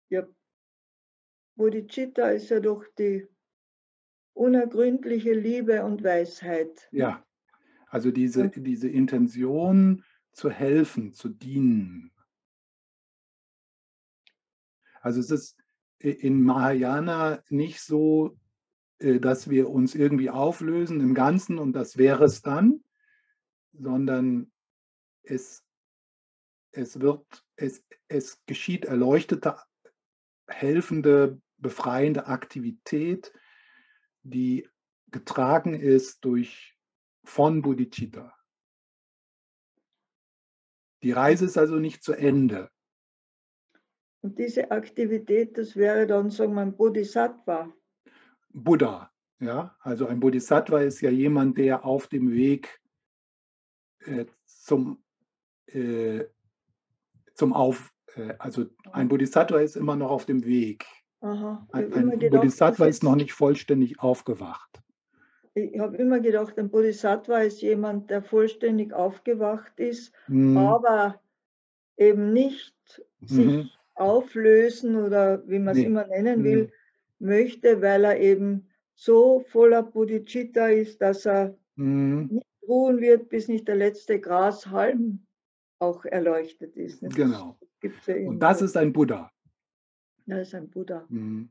Ja, 0.09 0.27
Bodhicitta 1.55 2.31
ist 2.31 2.51
ja 2.51 2.59
doch 2.59 2.85
die 2.99 3.29
unergründliche 4.35 5.33
Liebe 5.33 5.85
und 5.85 6.03
Weisheit. 6.03 6.89
Ja, 6.91 7.25
also 7.87 8.11
diese, 8.11 8.49
diese 8.49 8.89
Intention 8.89 10.05
zu 10.33 10.51
helfen, 10.51 11.13
zu 11.13 11.29
dienen. 11.29 12.11
Also 15.01 15.21
es 15.21 15.31
ist 15.31 15.60
in 16.01 16.43
Mahayana 16.43 17.43
nicht 17.51 17.81
so, 17.81 18.37
äh, 18.99 19.21
dass 19.21 19.51
wir 19.51 19.71
uns 19.71 19.95
irgendwie 19.95 20.31
auflösen 20.31 21.01
im 21.01 21.15
Ganzen 21.15 21.59
und 21.59 21.73
das 21.75 21.97
wäre 21.97 22.25
es 22.25 22.43
dann, 22.43 22.83
sondern 23.73 24.51
es, 25.23 25.65
es 26.73 27.01
wird, 27.01 27.45
es, 27.57 27.85
es 28.09 28.43
geschieht 28.47 28.87
erleuchtete, 28.87 29.59
helfende, 30.49 31.41
befreiende 31.59 32.27
Aktivität, 32.27 33.33
die 34.23 34.69
getragen 35.11 35.75
ist 35.75 36.25
durch 36.25 36.77
von 37.25 37.63
Bodhicitta. 37.63 38.35
Die 41.03 41.13
Reise 41.13 41.47
ist 41.47 41.59
also 41.59 41.77
nicht 41.77 42.03
zu 42.03 42.13
Ende. 42.13 42.71
Und 44.23 44.39
diese 44.39 44.71
Aktivität, 44.71 45.57
das 45.57 45.77
wäre 45.77 46.07
dann, 46.07 46.31
sagen 46.31 46.55
wir, 46.55 46.63
ein 46.63 46.77
Bodhisattva. 46.77 47.73
Buddha, 48.53 49.11
ja, 49.39 49.75
also 49.81 50.07
ein 50.07 50.21
Bodhisattva 50.21 50.81
ist 50.81 51.01
ja 51.01 51.11
jemand, 51.11 51.57
der 51.57 51.85
auf 51.85 52.09
dem 52.09 52.31
Weg 52.33 52.81
äh, 54.01 54.27
zum, 54.45 55.03
äh, 55.67 56.25
zum 57.35 57.53
Auf, 57.55 57.95
äh, 58.17 58.35
also 58.39 58.67
ein 58.93 59.09
Bodhisattva 59.09 59.61
ist 59.61 59.77
immer 59.77 59.97
noch 59.97 60.11
auf 60.11 60.27
dem 60.27 60.45
Weg. 60.45 60.85
Aha. 61.21 61.67
Ein, 61.73 61.93
ein 61.93 62.19
gedacht, 62.19 62.31
Bodhisattva 62.33 62.87
ist 62.87 63.03
noch 63.03 63.17
nicht 63.17 63.33
vollständig 63.33 64.01
aufgewacht. 64.01 64.83
Ich 65.55 65.79
habe 65.79 65.97
immer 65.97 66.21
gedacht, 66.21 66.59
ein 66.59 66.71
Bodhisattva 66.71 67.39
ist 67.41 67.61
jemand, 67.61 68.11
der 68.11 68.23
vollständig 68.23 68.93
aufgewacht 68.93 69.79
ist, 69.81 70.13
Hm, 70.27 70.57
aber 70.57 71.21
eben 71.97 72.33
nicht 72.33 73.03
sich 73.21 73.47
mhm, 73.47 73.71
auflösen 74.01 74.97
oder 74.97 75.47
wie 75.49 75.59
man 75.59 75.75
es 75.75 75.79
Nee. 75.79 75.87
immer 75.87 76.07
nennen 76.07 76.43
will, 76.45 76.65
hm, 76.67 76.73
möchte, 77.19 77.83
weil 77.83 78.05
er 78.05 78.19
eben 78.19 78.69
so 78.95 79.41
voller 79.41 79.83
Bodhicitta 79.83 80.69
ist, 80.69 81.01
dass 81.01 81.27
er 81.27 81.57
hm, 81.77 82.29
nicht 82.29 82.47
ruhen 82.67 83.01
wird, 83.01 83.29
bis 83.29 83.49
nicht 83.49 83.69
der 83.69 83.77
letzte 83.77 84.21
Grashalm 84.21 85.27
auch 85.79 86.05
erleuchtet 86.05 86.77
ist. 86.77 87.03
nicht? 87.03 87.15
Genau. 87.17 87.59
Das 87.83 87.93
ja 88.07 88.17
Und 88.17 88.41
das 88.41 88.63
ist 88.63 88.77
ein 88.77 88.93
Buddha. 88.93 89.31
Das 90.27 90.49
ist 90.49 90.55
ein 90.55 90.69
Buddha. 90.69 91.07
Hm. 91.09 91.49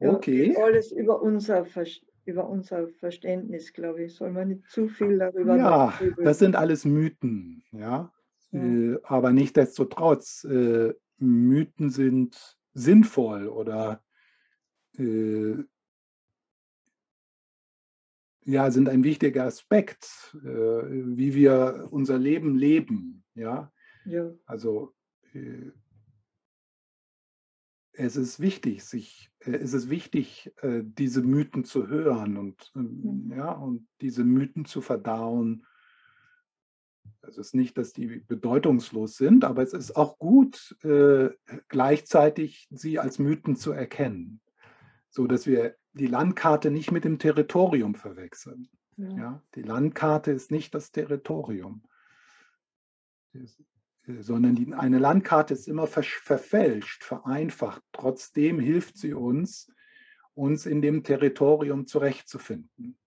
Ja, 0.00 0.14
Okay. 0.14 0.56
Alles 0.56 0.92
über 0.92 1.22
unser, 1.22 1.64
Ver- 1.64 1.86
über 2.24 2.48
unser 2.48 2.88
Verständnis, 2.88 3.72
glaube 3.72 4.04
ich. 4.04 4.14
Soll 4.14 4.32
man 4.32 4.48
nicht 4.48 4.68
zu 4.70 4.88
viel 4.88 5.18
darüber 5.18 5.56
Ja, 5.56 5.98
das 6.22 6.38
sind 6.38 6.56
alles 6.56 6.84
Mythen, 6.84 7.64
ja. 7.72 8.12
Ja. 8.50 8.62
Äh, 8.62 8.98
aber 9.02 9.32
nichtsdestotrotz, 9.32 10.44
äh, 10.44 10.94
Mythen 11.18 11.90
sind 11.90 12.58
sinnvoll 12.72 13.48
oder 13.48 14.02
äh, 14.96 15.56
ja, 18.46 18.70
sind 18.70 18.88
ein 18.88 19.04
wichtiger 19.04 19.44
Aspekt, 19.44 20.36
äh, 20.44 20.46
wie 20.46 21.34
wir 21.34 21.88
unser 21.90 22.18
Leben 22.18 22.56
leben, 22.56 23.24
ja. 23.34 23.72
Ja. 24.04 24.30
Also 24.44 24.94
äh, 25.32 25.70
es 27.96 28.16
ist 28.16 28.40
wichtig, 28.40 28.84
sich, 28.84 29.30
äh, 29.40 29.52
es 29.52 29.72
ist 29.72 29.90
wichtig, 29.90 30.52
äh, 30.62 30.82
diese 30.84 31.22
Mythen 31.22 31.64
zu 31.64 31.88
hören 31.88 32.36
und 32.36 32.72
ähm, 32.74 33.26
Mhm. 33.26 33.32
ja 33.36 33.52
und 33.52 33.86
diese 34.00 34.24
Mythen 34.24 34.64
zu 34.64 34.80
verdauen. 34.80 35.66
Es 37.22 37.38
ist 37.38 37.54
nicht, 37.54 37.78
dass 37.78 37.92
die 37.92 38.06
bedeutungslos 38.06 39.16
sind, 39.16 39.44
aber 39.44 39.62
es 39.62 39.72
ist 39.72 39.96
auch 39.96 40.18
gut, 40.18 40.76
äh, 40.82 41.30
gleichzeitig 41.68 42.68
sie 42.70 42.98
als 42.98 43.18
Mythen 43.18 43.56
zu 43.56 43.72
erkennen, 43.72 44.40
so 45.08 45.26
dass 45.26 45.46
wir 45.46 45.76
die 45.94 46.06
Landkarte 46.06 46.70
nicht 46.70 46.92
mit 46.92 47.04
dem 47.04 47.18
Territorium 47.18 47.94
verwechseln. 47.94 48.68
Ja. 48.96 49.16
Ja, 49.16 49.42
die 49.54 49.62
Landkarte 49.62 50.32
ist 50.32 50.50
nicht 50.50 50.74
das 50.74 50.92
Territorium, 50.92 51.82
sondern 54.06 54.54
die, 54.54 54.72
eine 54.74 54.98
Landkarte 54.98 55.54
ist 55.54 55.68
immer 55.68 55.84
versch- 55.84 56.20
verfälscht, 56.20 57.04
vereinfacht. 57.04 57.82
Trotzdem 57.92 58.60
hilft 58.60 58.98
sie 58.98 59.14
uns, 59.14 59.72
uns 60.34 60.66
in 60.66 60.82
dem 60.82 61.04
Territorium 61.04 61.86
zurechtzufinden. 61.86 62.98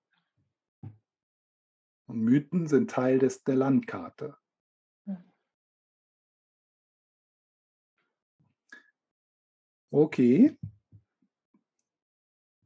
Und 2.07 2.21
Mythen 2.21 2.67
sind 2.67 2.89
Teil 2.89 3.19
des, 3.19 3.43
der 3.43 3.55
Landkarte. 3.55 4.37
Okay, 9.89 10.57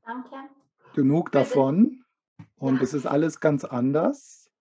Danke. 0.04 0.50
genug 0.96 1.32
davon. 1.32 2.04
Und 2.56 2.82
es 2.82 2.94
ist 2.94 3.06
alles 3.06 3.40
ganz 3.40 3.64
anders. 3.64 4.52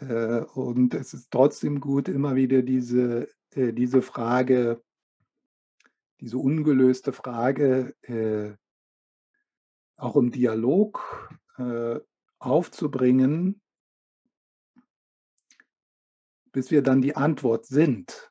Äh, 0.00 0.42
Und 0.54 0.94
es 0.94 1.14
ist 1.14 1.30
trotzdem 1.30 1.80
gut, 1.80 2.08
immer 2.08 2.36
wieder 2.36 2.62
diese, 2.62 3.28
äh, 3.50 3.72
diese 3.72 4.02
Frage, 4.02 4.82
diese 6.20 6.38
ungelöste 6.38 7.12
Frage 7.12 7.94
äh, 8.02 8.56
auch 9.96 10.16
im 10.16 10.30
Dialog 10.30 11.30
äh, 11.56 11.98
aufzubringen, 12.38 13.60
bis 16.52 16.70
wir 16.70 16.82
dann 16.82 17.02
die 17.02 17.16
Antwort 17.16 17.66
sind. 17.66 18.30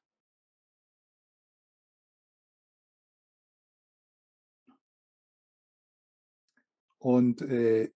Und 7.00 7.42
äh, 7.42 7.92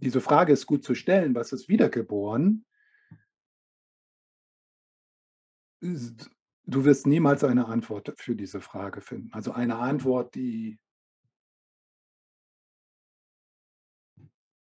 diese 0.00 0.20
Frage 0.20 0.52
ist 0.52 0.66
gut 0.66 0.84
zu 0.84 0.94
stellen, 0.94 1.34
was 1.34 1.52
ist 1.52 1.68
wiedergeboren? 1.68 2.64
Du 5.80 6.84
wirst 6.84 7.06
niemals 7.06 7.44
eine 7.44 7.66
Antwort 7.66 8.14
für 8.18 8.34
diese 8.34 8.60
Frage 8.60 9.00
finden. 9.00 9.32
Also 9.32 9.52
eine 9.52 9.76
Antwort, 9.76 10.34
die 10.34 10.78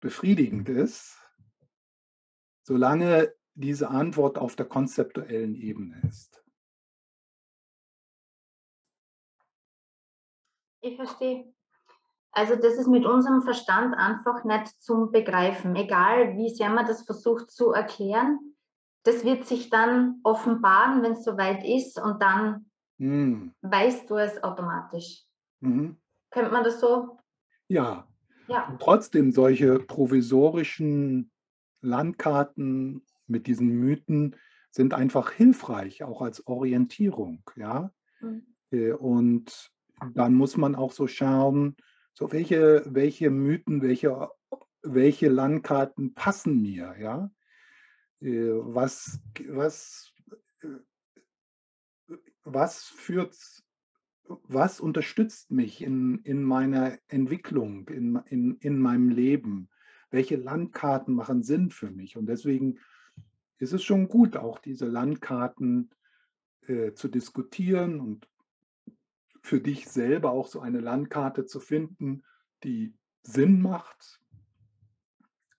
befriedigend 0.00 0.68
ist, 0.68 1.18
solange 2.66 3.34
diese 3.54 3.88
Antwort 3.88 4.38
auf 4.38 4.56
der 4.56 4.66
konzeptuellen 4.66 5.54
Ebene 5.54 6.02
ist. 6.06 6.44
Ich 10.80 10.96
verstehe. 10.96 11.53
Also 12.34 12.56
das 12.56 12.74
ist 12.74 12.88
mit 12.88 13.04
unserem 13.06 13.42
Verstand 13.42 13.94
einfach 13.94 14.44
nicht 14.44 14.82
zum 14.82 15.12
Begreifen. 15.12 15.76
Egal, 15.76 16.36
wie 16.36 16.50
sehr 16.50 16.68
man 16.68 16.86
das 16.86 17.02
versucht 17.02 17.50
zu 17.50 17.70
erklären, 17.70 18.38
das 19.04 19.24
wird 19.24 19.46
sich 19.46 19.70
dann 19.70 20.20
offenbaren, 20.24 21.02
wenn 21.02 21.12
es 21.12 21.24
soweit 21.24 21.64
ist 21.64 22.00
und 22.00 22.20
dann 22.22 22.70
Hm, 22.98 23.52
weißt 23.62 24.08
du 24.08 24.16
es 24.16 24.42
automatisch. 24.42 25.24
mhm. 25.60 25.96
Könnte 26.30 26.50
man 26.50 26.64
das 26.64 26.80
so? 26.80 27.18
Ja, 27.68 28.06
Ja. 28.48 28.68
Und 28.68 28.80
trotzdem 28.80 29.30
solche 29.32 29.78
provisorischen 29.78 31.30
Landkarten 31.80 33.04
mit 33.26 33.46
diesen 33.46 33.68
Mythen 33.68 34.36
sind 34.70 34.94
einfach 34.94 35.30
hilfreich, 35.30 36.02
auch 36.02 36.20
als 36.22 36.46
Orientierung, 36.46 37.42
ja. 37.56 37.92
Mhm. 38.20 38.46
Äh, 38.70 38.92
Und 38.92 39.70
dann 40.14 40.34
muss 40.34 40.56
man 40.56 40.74
auch 40.74 40.92
so 40.92 41.06
schauen, 41.06 41.76
so 42.14 42.30
welche, 42.32 42.82
welche 42.86 43.30
Mythen, 43.30 43.82
welche, 43.82 44.30
welche 44.82 45.28
Landkarten 45.28 46.14
passen 46.14 46.62
mir, 46.62 46.96
ja. 46.98 47.30
Äh, 48.20 48.52
Was, 48.52 49.20
was, 49.48 50.12
äh, 50.62 52.16
was 52.44 52.84
führt, 52.84 53.36
was 54.26 54.80
unterstützt 54.80 55.50
mich 55.50 55.82
in, 55.82 56.20
in 56.24 56.42
meiner 56.42 56.98
Entwicklung, 57.08 57.88
in, 57.88 58.16
in, 58.26 58.56
in 58.60 58.78
meinem 58.78 59.08
Leben? 59.08 59.68
Welche 60.10 60.36
Landkarten 60.36 61.14
machen 61.14 61.42
Sinn 61.42 61.70
für 61.70 61.90
mich? 61.90 62.16
Und 62.16 62.26
deswegen 62.26 62.78
ist 63.58 63.72
es 63.72 63.82
schon 63.82 64.08
gut, 64.08 64.36
auch 64.36 64.60
diese 64.60 64.86
Landkarten 64.86 65.90
äh, 66.66 66.92
zu 66.92 67.08
diskutieren 67.08 68.00
und 68.00 68.28
für 69.44 69.60
dich 69.60 69.88
selber 69.88 70.30
auch 70.30 70.46
so 70.46 70.60
eine 70.60 70.80
Landkarte 70.80 71.44
zu 71.44 71.60
finden, 71.60 72.24
die 72.62 72.94
Sinn 73.22 73.60
macht. 73.60 74.22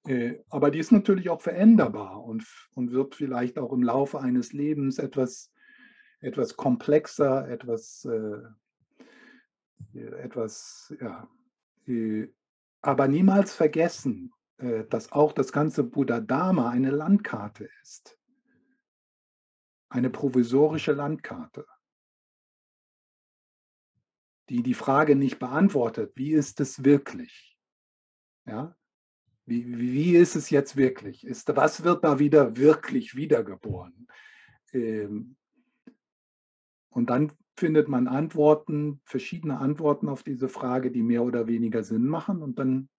Äh, 0.07 0.39
aber 0.49 0.71
die 0.71 0.79
ist 0.79 0.91
natürlich 0.91 1.29
auch 1.29 1.41
veränderbar 1.41 2.23
und, 2.23 2.43
und 2.73 2.91
wird 2.91 3.13
vielleicht 3.13 3.59
auch 3.59 3.71
im 3.71 3.83
Laufe 3.83 4.19
eines 4.19 4.53
Lebens 4.53 4.97
etwas, 4.97 5.53
etwas 6.19 6.57
komplexer, 6.57 7.47
etwas, 7.47 8.05
äh, 8.05 8.41
äh, 9.93 10.15
etwas, 10.15 10.91
ja, 10.99 11.29
äh, 11.85 12.27
aber 12.81 13.07
niemals 13.07 13.53
vergessen, 13.53 14.31
dass 14.89 15.11
auch 15.11 15.33
das 15.33 15.51
ganze 15.51 15.83
Buddha 15.83 16.21
Dharma 16.21 16.69
eine 16.69 16.91
Landkarte 16.91 17.67
ist. 17.81 18.17
Eine 19.89 20.09
provisorische 20.09 20.93
Landkarte, 20.93 21.65
die 24.49 24.63
die 24.63 24.73
Frage 24.73 25.15
nicht 25.15 25.39
beantwortet, 25.39 26.13
wie 26.15 26.31
ist 26.31 26.59
es 26.59 26.83
wirklich? 26.83 27.57
Ja? 28.45 28.75
Wie, 29.45 29.77
wie 29.77 30.15
ist 30.15 30.35
es 30.35 30.49
jetzt 30.49 30.75
wirklich? 30.75 31.25
Ist, 31.25 31.55
was 31.55 31.83
wird 31.83 32.03
da 32.03 32.19
wieder 32.19 32.57
wirklich 32.57 33.15
wiedergeboren? 33.15 34.07
Ähm, 34.73 35.35
und 36.89 37.09
dann 37.09 37.31
findet 37.55 37.87
man 37.87 38.07
Antworten, 38.07 39.01
verschiedene 39.05 39.59
Antworten 39.59 40.09
auf 40.09 40.23
diese 40.23 40.49
Frage, 40.49 40.91
die 40.91 41.03
mehr 41.03 41.23
oder 41.23 41.47
weniger 41.47 41.83
Sinn 41.83 42.05
machen. 42.07 42.41
Und 42.41 42.59
dann 42.59 42.89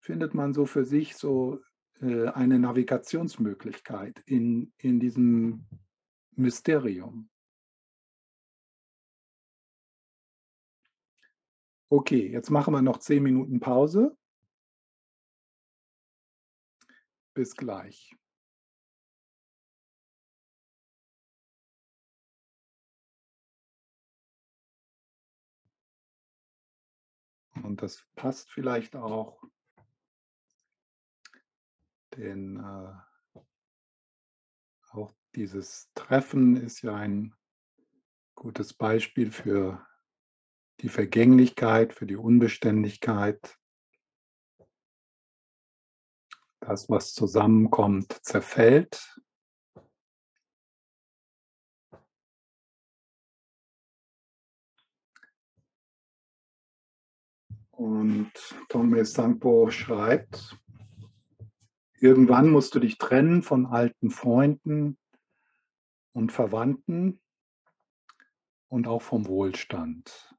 findet 0.00 0.34
man 0.34 0.54
so 0.54 0.66
für 0.66 0.84
sich 0.84 1.16
so 1.16 1.60
äh, 2.00 2.28
eine 2.28 2.58
Navigationsmöglichkeit 2.58 4.22
in, 4.26 4.72
in 4.78 5.00
diesem 5.00 5.66
Mysterium. 6.34 7.28
Okay, 11.88 12.26
jetzt 12.28 12.50
machen 12.50 12.74
wir 12.74 12.82
noch 12.82 12.98
zehn 12.98 13.22
Minuten 13.22 13.60
Pause. 13.60 14.16
Bis 17.32 17.54
gleich. 17.54 18.16
Und 27.62 27.82
das 27.82 28.04
passt 28.16 28.50
vielleicht 28.50 28.96
auch, 28.96 29.42
denn 32.16 32.58
äh, 32.58 33.40
auch 34.90 35.12
dieses 35.34 35.90
Treffen 35.94 36.56
ist 36.56 36.82
ja 36.82 36.94
ein 36.94 37.34
gutes 38.34 38.74
Beispiel 38.74 39.30
für 39.30 39.86
die 40.80 40.88
Vergänglichkeit, 40.88 41.92
für 41.92 42.06
die 42.06 42.16
Unbeständigkeit. 42.16 43.58
Das, 46.60 46.88
was 46.88 47.14
zusammenkommt, 47.14 48.12
zerfällt. 48.22 49.20
Und 57.70 58.32
Tongme 58.68 59.04
Sangpo 59.04 59.70
schreibt, 59.70 60.58
irgendwann 61.98 62.48
musst 62.48 62.74
du 62.74 62.80
dich 62.80 62.98
trennen 62.98 63.42
von 63.42 63.66
alten 63.66 64.10
Freunden 64.10 64.98
und 66.12 66.32
Verwandten 66.32 67.20
und 68.68 68.88
auch 68.88 69.02
vom 69.02 69.26
Wohlstand. 69.26 70.35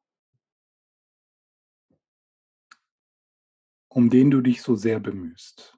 Um 3.98 4.12
den 4.12 4.30
du 4.30 4.42
dich 4.42 4.62
so 4.62 4.76
sehr 4.76 5.00
bemühst. 5.00 5.76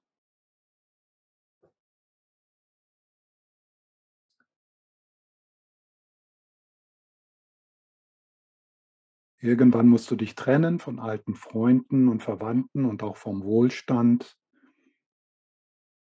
Irgendwann 9.40 9.88
musst 9.88 10.12
du 10.12 10.18
dich 10.18 10.36
trennen 10.36 10.80
von 10.80 11.00
alten 11.00 11.34
Freunden 11.34 12.10
und 12.10 12.22
Verwandten 12.22 12.84
und 12.84 13.04
auch 13.04 13.16
vom 13.16 13.42
Wohlstand, 13.46 14.38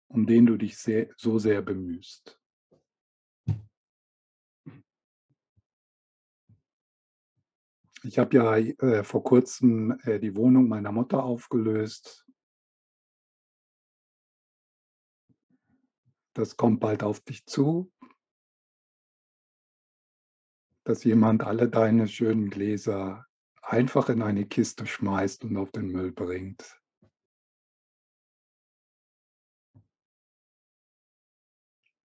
um 0.06 0.24
den 0.24 0.46
du 0.46 0.56
dich 0.56 0.78
sehr, 0.78 1.08
so 1.16 1.40
sehr 1.40 1.62
bemühst. 1.62 2.40
Ich 8.06 8.18
habe 8.18 8.36
ja 8.36 8.56
äh, 8.56 9.02
vor 9.02 9.24
kurzem 9.24 9.98
äh, 10.02 10.20
die 10.20 10.36
Wohnung 10.36 10.68
meiner 10.68 10.92
Mutter 10.92 11.24
aufgelöst. 11.24 12.26
Das 16.34 16.58
kommt 16.58 16.80
bald 16.80 17.02
auf 17.02 17.20
dich 17.20 17.46
zu, 17.46 17.90
dass 20.84 21.02
jemand 21.04 21.44
alle 21.44 21.70
deine 21.70 22.06
schönen 22.06 22.50
Gläser 22.50 23.24
einfach 23.62 24.10
in 24.10 24.20
eine 24.20 24.44
Kiste 24.44 24.86
schmeißt 24.86 25.44
und 25.44 25.56
auf 25.56 25.70
den 25.70 25.86
Müll 25.86 26.12
bringt. 26.12 26.78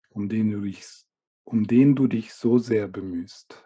Um 0.08 0.30
den 0.30 0.52
du 0.52 0.62
dich, 0.62 1.04
um 1.44 1.66
den 1.66 1.94
du 1.94 2.06
dich 2.06 2.32
so 2.32 2.56
sehr 2.56 2.88
bemühst. 2.88 3.62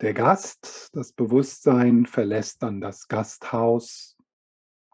Der 0.00 0.14
Gast, 0.14 0.88
das 0.94 1.12
Bewusstsein 1.12 2.06
verlässt 2.06 2.62
dann 2.62 2.80
das 2.80 3.06
Gasthaus, 3.06 4.16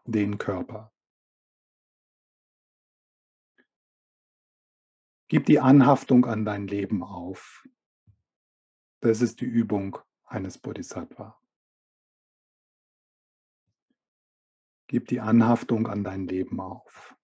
den 0.03 0.37
Körper. 0.37 0.93
Gib 5.29 5.45
die 5.45 5.59
Anhaftung 5.59 6.25
an 6.25 6.43
dein 6.43 6.67
Leben 6.67 7.03
auf. 7.03 7.65
Das 8.99 9.21
ist 9.21 9.39
die 9.39 9.45
Übung 9.45 9.97
eines 10.25 10.57
Bodhisattva. 10.57 11.39
Gib 14.87 15.07
die 15.07 15.21
Anhaftung 15.21 15.87
an 15.87 16.03
dein 16.03 16.27
Leben 16.27 16.59
auf. 16.59 17.16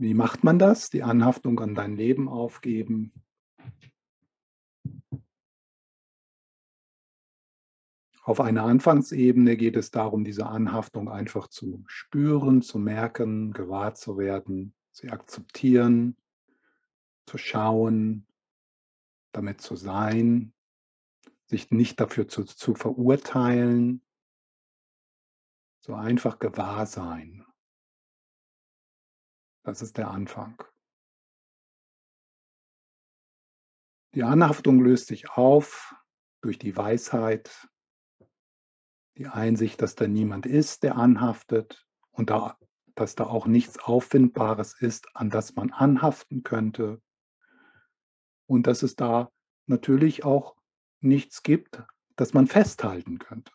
Wie 0.00 0.14
macht 0.14 0.44
man 0.44 0.60
das? 0.60 0.90
Die 0.90 1.02
Anhaftung 1.02 1.58
an 1.58 1.74
dein 1.74 1.96
Leben 1.96 2.28
aufgeben. 2.28 3.12
Auf 8.22 8.40
einer 8.40 8.62
Anfangsebene 8.62 9.56
geht 9.56 9.76
es 9.76 9.90
darum, 9.90 10.22
diese 10.22 10.46
Anhaftung 10.46 11.08
einfach 11.08 11.48
zu 11.48 11.82
spüren, 11.88 12.62
zu 12.62 12.78
merken, 12.78 13.52
gewahr 13.52 13.94
zu 13.94 14.18
werden, 14.18 14.72
sie 14.92 15.10
akzeptieren, 15.10 16.16
zu 17.26 17.38
schauen, 17.38 18.26
damit 19.32 19.60
zu 19.60 19.74
sein, 19.74 20.52
sich 21.46 21.70
nicht 21.70 21.98
dafür 21.98 22.28
zu, 22.28 22.44
zu 22.44 22.74
verurteilen, 22.74 24.02
so 25.80 25.94
einfach 25.94 26.38
gewahr 26.38 26.86
sein. 26.86 27.47
Das 29.68 29.82
ist 29.82 29.98
der 29.98 30.10
Anfang. 30.10 30.64
Die 34.14 34.22
Anhaftung 34.22 34.80
löst 34.80 35.08
sich 35.08 35.28
auf 35.28 35.94
durch 36.40 36.58
die 36.58 36.74
Weisheit, 36.74 37.68
die 39.18 39.26
Einsicht, 39.26 39.82
dass 39.82 39.94
da 39.94 40.08
niemand 40.08 40.46
ist, 40.46 40.84
der 40.84 40.96
anhaftet 40.96 41.86
und 42.12 42.30
da, 42.30 42.56
dass 42.94 43.14
da 43.14 43.24
auch 43.24 43.46
nichts 43.46 43.78
Auffindbares 43.78 44.72
ist, 44.72 45.14
an 45.14 45.28
das 45.28 45.54
man 45.54 45.70
anhaften 45.70 46.44
könnte. 46.44 47.02
Und 48.46 48.66
dass 48.66 48.82
es 48.82 48.96
da 48.96 49.30
natürlich 49.66 50.24
auch 50.24 50.56
nichts 51.00 51.42
gibt, 51.42 51.82
das 52.16 52.32
man 52.32 52.46
festhalten 52.46 53.18
könnte. 53.18 53.52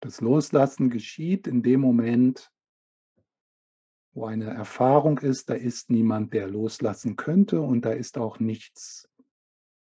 Das 0.00 0.20
Loslassen 0.20 0.90
geschieht 0.90 1.46
in 1.46 1.62
dem 1.62 1.80
Moment, 1.80 2.52
wo 4.12 4.26
eine 4.26 4.50
Erfahrung 4.50 5.18
ist, 5.18 5.50
da 5.50 5.54
ist 5.54 5.90
niemand, 5.90 6.32
der 6.34 6.48
loslassen 6.48 7.16
könnte 7.16 7.60
und 7.60 7.84
da 7.84 7.92
ist 7.92 8.18
auch 8.18 8.38
nichts, 8.38 9.08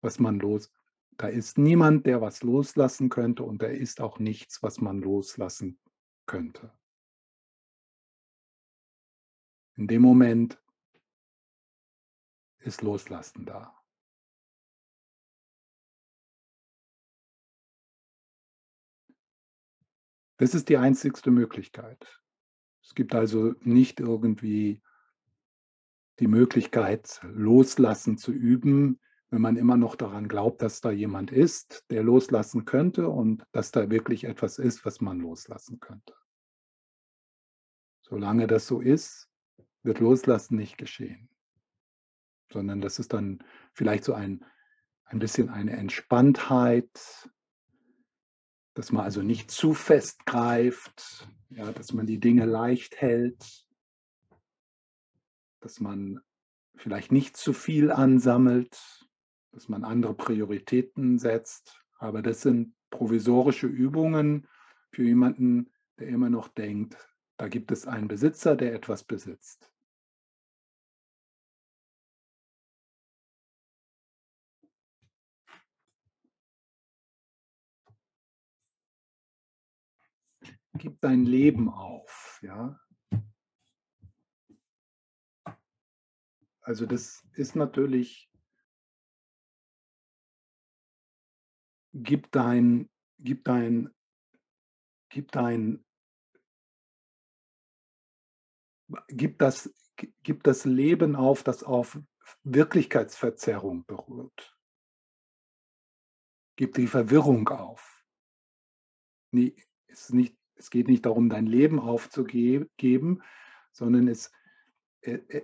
was 0.03 0.19
man 0.19 0.39
los. 0.39 0.71
Da 1.17 1.29
ist 1.29 1.59
niemand, 1.59 2.07
der 2.07 2.21
was 2.21 2.43
loslassen 2.43 3.09
könnte 3.09 3.45
und 3.45 3.63
da 3.63 3.67
ist 3.67 4.01
auch 4.01 4.19
nichts, 4.19 4.63
was 4.63 4.81
man 4.81 5.01
loslassen 5.01 5.79
könnte. 6.27 6.73
In 9.77 9.87
dem 9.87 10.03
Moment 10.03 10.63
ist 12.59 12.83
Loslassen 12.83 13.47
da. 13.47 13.80
Das 20.41 20.55
ist 20.55 20.71
die 20.71 20.79
einzigste 20.79 21.31
Möglichkeit. 21.31 22.19
Es 22.83 22.95
gibt 22.95 23.15
also 23.15 23.53
nicht 23.61 24.01
irgendwie 24.01 24.83
die 26.19 26.29
Möglichkeit, 26.29 27.21
loslassen 27.25 28.17
zu 28.17 28.33
üben, 28.33 28.99
wenn 29.29 29.43
man 29.43 29.59
immer 29.59 29.77
noch 29.77 29.97
daran 29.97 30.29
glaubt, 30.29 30.63
dass 30.63 30.81
da 30.81 30.91
jemand 30.91 31.31
ist, 31.31 31.85
der 31.91 32.03
loslassen 32.03 32.65
könnte 32.65 33.11
und 33.11 33.45
dass 33.53 33.71
da 33.71 33.91
wirklich 33.91 34.25
etwas 34.25 34.59
ist, 34.59 34.87
was 34.87 35.03
man 35.03 35.21
loslassen 35.21 35.79
könnte. 35.79 36.15
Solange 38.01 38.47
das 38.47 38.67
so 38.67 38.81
ist, 38.81 39.29
wird 39.83 40.01
Loslassen 40.01 40.57
nicht 40.57 40.79
geschehen, 40.79 41.29
sondern 42.51 42.81
das 42.81 42.99
ist 42.99 43.13
dann 43.13 43.45
vielleicht 43.75 44.05
so 44.05 44.15
ein, 44.15 44.43
ein 45.05 45.19
bisschen 45.19 45.51
eine 45.51 45.73
Entspanntheit, 45.73 47.29
dass 48.81 48.93
man 48.93 49.05
also 49.05 49.21
nicht 49.21 49.51
zu 49.51 49.75
fest 49.75 50.25
greift, 50.25 51.29
ja, 51.51 51.71
dass 51.71 51.93
man 51.93 52.07
die 52.07 52.19
Dinge 52.19 52.47
leicht 52.47 52.97
hält, 52.97 53.67
dass 55.61 55.81
man 55.81 56.23
vielleicht 56.77 57.13
nicht 57.13 57.37
zu 57.37 57.53
viel 57.53 57.91
ansammelt, 57.91 59.07
dass 59.53 59.69
man 59.69 59.85
andere 59.85 60.15
Prioritäten 60.15 61.19
setzt. 61.19 61.85
Aber 61.99 62.23
das 62.23 62.41
sind 62.41 62.75
provisorische 62.89 63.67
Übungen 63.67 64.49
für 64.93 65.03
jemanden, 65.03 65.71
der 65.99 66.09
immer 66.09 66.31
noch 66.31 66.49
denkt, 66.49 66.97
da 67.37 67.49
gibt 67.49 67.73
es 67.73 67.87
einen 67.87 68.09
Besitzer, 68.09 68.57
der 68.57 68.73
etwas 68.73 69.05
besitzt. 69.05 69.70
Gib 80.81 80.99
dein 81.03 81.27
Leben 81.27 81.69
auf, 81.69 82.41
ja. 82.41 82.81
Also 86.63 86.87
das 86.87 87.23
ist 87.35 87.55
natürlich, 87.55 88.33
gib 91.93 92.33
dein, 92.33 92.89
gib 93.19 93.45
dein, 93.45 93.95
gib 95.11 95.31
dein, 95.33 95.85
gib 99.09 99.39
das, 99.39 99.71
gib 100.23 100.43
das 100.45 100.65
Leben 100.65 101.15
auf, 101.15 101.43
das 101.43 101.63
auf 101.63 102.01
Wirklichkeitsverzerrung 102.43 103.85
beruht. 103.85 104.57
Gib 106.57 106.73
die 106.73 106.87
Verwirrung 106.87 107.47
auf. 107.51 108.03
Nee, 109.31 109.55
ist 109.87 110.15
nicht, 110.15 110.40
es 110.61 110.69
geht 110.69 110.89
nicht 110.89 111.07
darum, 111.07 111.31
dein 111.31 111.47
Leben 111.47 111.81
aufzugeben, 111.81 113.23
sondern 113.73 114.09
es, 114.09 114.31
äh, 115.01 115.19
äh, 115.29 115.43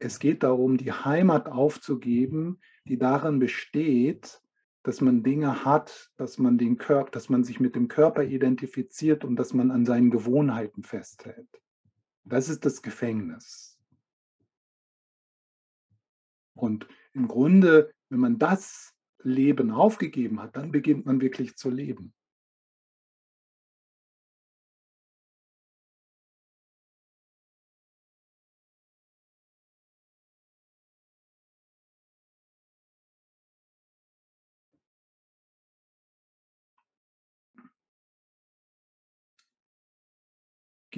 es 0.00 0.18
geht 0.18 0.42
darum, 0.42 0.76
die 0.76 0.90
Heimat 0.90 1.48
aufzugeben, 1.48 2.58
die 2.84 2.98
darin 2.98 3.38
besteht, 3.38 4.42
dass 4.82 5.00
man 5.00 5.22
Dinge 5.22 5.64
hat, 5.64 6.10
dass 6.16 6.38
man 6.38 6.58
den 6.58 6.76
Körper, 6.76 7.12
dass 7.12 7.28
man 7.28 7.44
sich 7.44 7.60
mit 7.60 7.76
dem 7.76 7.86
Körper 7.86 8.24
identifiziert 8.24 9.24
und 9.24 9.36
dass 9.36 9.54
man 9.54 9.70
an 9.70 9.84
seinen 9.84 10.10
Gewohnheiten 10.10 10.82
festhält. 10.82 11.48
Das 12.24 12.48
ist 12.48 12.64
das 12.64 12.82
Gefängnis. 12.82 13.78
Und 16.54 16.88
im 17.12 17.28
Grunde, 17.28 17.92
wenn 18.08 18.20
man 18.20 18.38
das 18.38 18.92
Leben 19.22 19.70
aufgegeben 19.70 20.42
hat, 20.42 20.56
dann 20.56 20.72
beginnt 20.72 21.06
man 21.06 21.20
wirklich 21.20 21.56
zu 21.56 21.70
leben. 21.70 22.12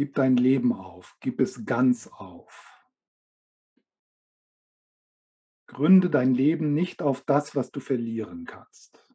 Gib 0.00 0.14
dein 0.14 0.38
Leben 0.38 0.72
auf, 0.72 1.18
gib 1.20 1.40
es 1.40 1.66
ganz 1.66 2.06
auf. 2.06 2.88
Gründe 5.66 6.08
dein 6.08 6.32
Leben 6.32 6.72
nicht 6.72 7.02
auf 7.02 7.20
das, 7.20 7.54
was 7.54 7.70
du 7.70 7.80
verlieren 7.80 8.46
kannst. 8.46 9.06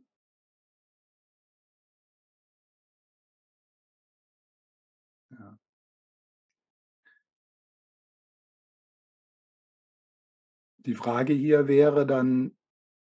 Die 10.85 10.93
Frage 10.93 11.33
hier 11.33 11.67
wäre 11.67 12.05
dann, 12.05 12.55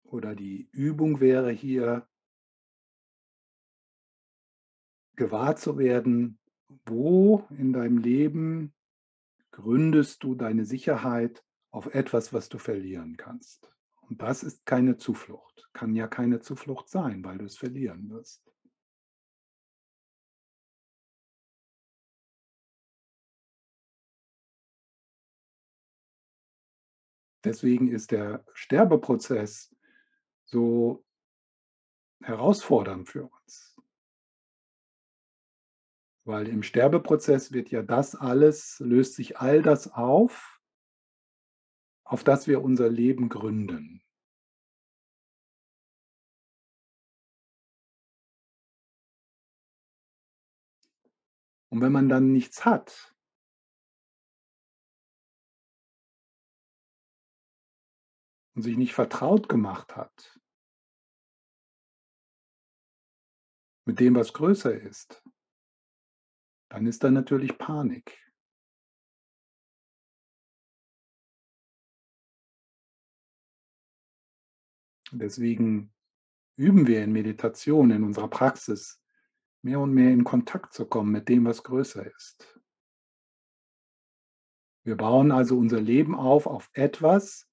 oder 0.03 0.35
die 0.35 0.69
Übung 0.71 1.19
wäre 1.19 1.49
hier, 1.49 2.07
gewahr 5.15 5.55
zu 5.55 5.79
werden, 5.79 6.37
wo 6.85 7.45
in 7.57 7.73
deinem 7.73 7.97
Leben 7.97 8.73
gründest 9.51 10.23
du 10.23 10.35
deine 10.35 10.65
Sicherheit 10.65 11.43
auf 11.71 11.93
etwas, 11.93 12.33
was 12.33 12.49
du 12.49 12.57
verlieren 12.57 13.17
kannst? 13.17 13.71
Und 14.01 14.21
das 14.21 14.43
ist 14.43 14.65
keine 14.65 14.97
Zuflucht, 14.97 15.69
kann 15.73 15.95
ja 15.95 16.07
keine 16.07 16.39
Zuflucht 16.39 16.89
sein, 16.89 17.23
weil 17.23 17.37
du 17.37 17.45
es 17.45 17.57
verlieren 17.57 18.09
wirst. 18.09 18.51
Deswegen 27.43 27.87
ist 27.87 28.11
der 28.11 28.45
Sterbeprozess 28.53 29.73
so 30.45 31.03
herausfordernd 32.21 33.09
für 33.09 33.23
uns. 33.23 33.40
Weil 36.23 36.47
im 36.47 36.61
Sterbeprozess 36.63 37.51
wird 37.51 37.71
ja 37.71 37.81
das 37.81 38.15
alles, 38.15 38.79
löst 38.79 39.15
sich 39.15 39.39
all 39.39 39.61
das 39.61 39.91
auf, 39.91 40.59
auf 42.03 42.23
das 42.23 42.47
wir 42.47 42.61
unser 42.61 42.89
Leben 42.89 43.29
gründen. 43.29 44.03
Und 51.69 51.81
wenn 51.81 51.91
man 51.91 52.09
dann 52.09 52.31
nichts 52.31 52.65
hat, 52.65 53.11
und 58.53 58.63
sich 58.63 58.77
nicht 58.77 58.93
vertraut 58.93 59.49
gemacht 59.49 59.95
hat 59.95 60.39
mit 63.85 63.99
dem, 63.99 64.15
was 64.15 64.33
größer 64.33 64.73
ist, 64.73 65.23
dann 66.71 66.87
ist 66.87 67.03
da 67.03 67.11
natürlich 67.11 67.57
Panik. 67.57 68.17
Deswegen 75.11 75.93
üben 76.55 76.87
wir 76.87 77.03
in 77.03 77.11
Meditation, 77.11 77.91
in 77.91 78.05
unserer 78.05 78.29
Praxis, 78.29 79.03
mehr 79.61 79.81
und 79.81 79.93
mehr 79.93 80.11
in 80.11 80.23
Kontakt 80.23 80.73
zu 80.73 80.85
kommen 80.85 81.11
mit 81.11 81.27
dem, 81.27 81.43
was 81.43 81.63
größer 81.63 82.05
ist. 82.15 82.57
Wir 84.85 84.95
bauen 84.95 85.33
also 85.33 85.57
unser 85.57 85.81
Leben 85.81 86.15
auf 86.15 86.47
auf 86.47 86.69
etwas, 86.71 87.49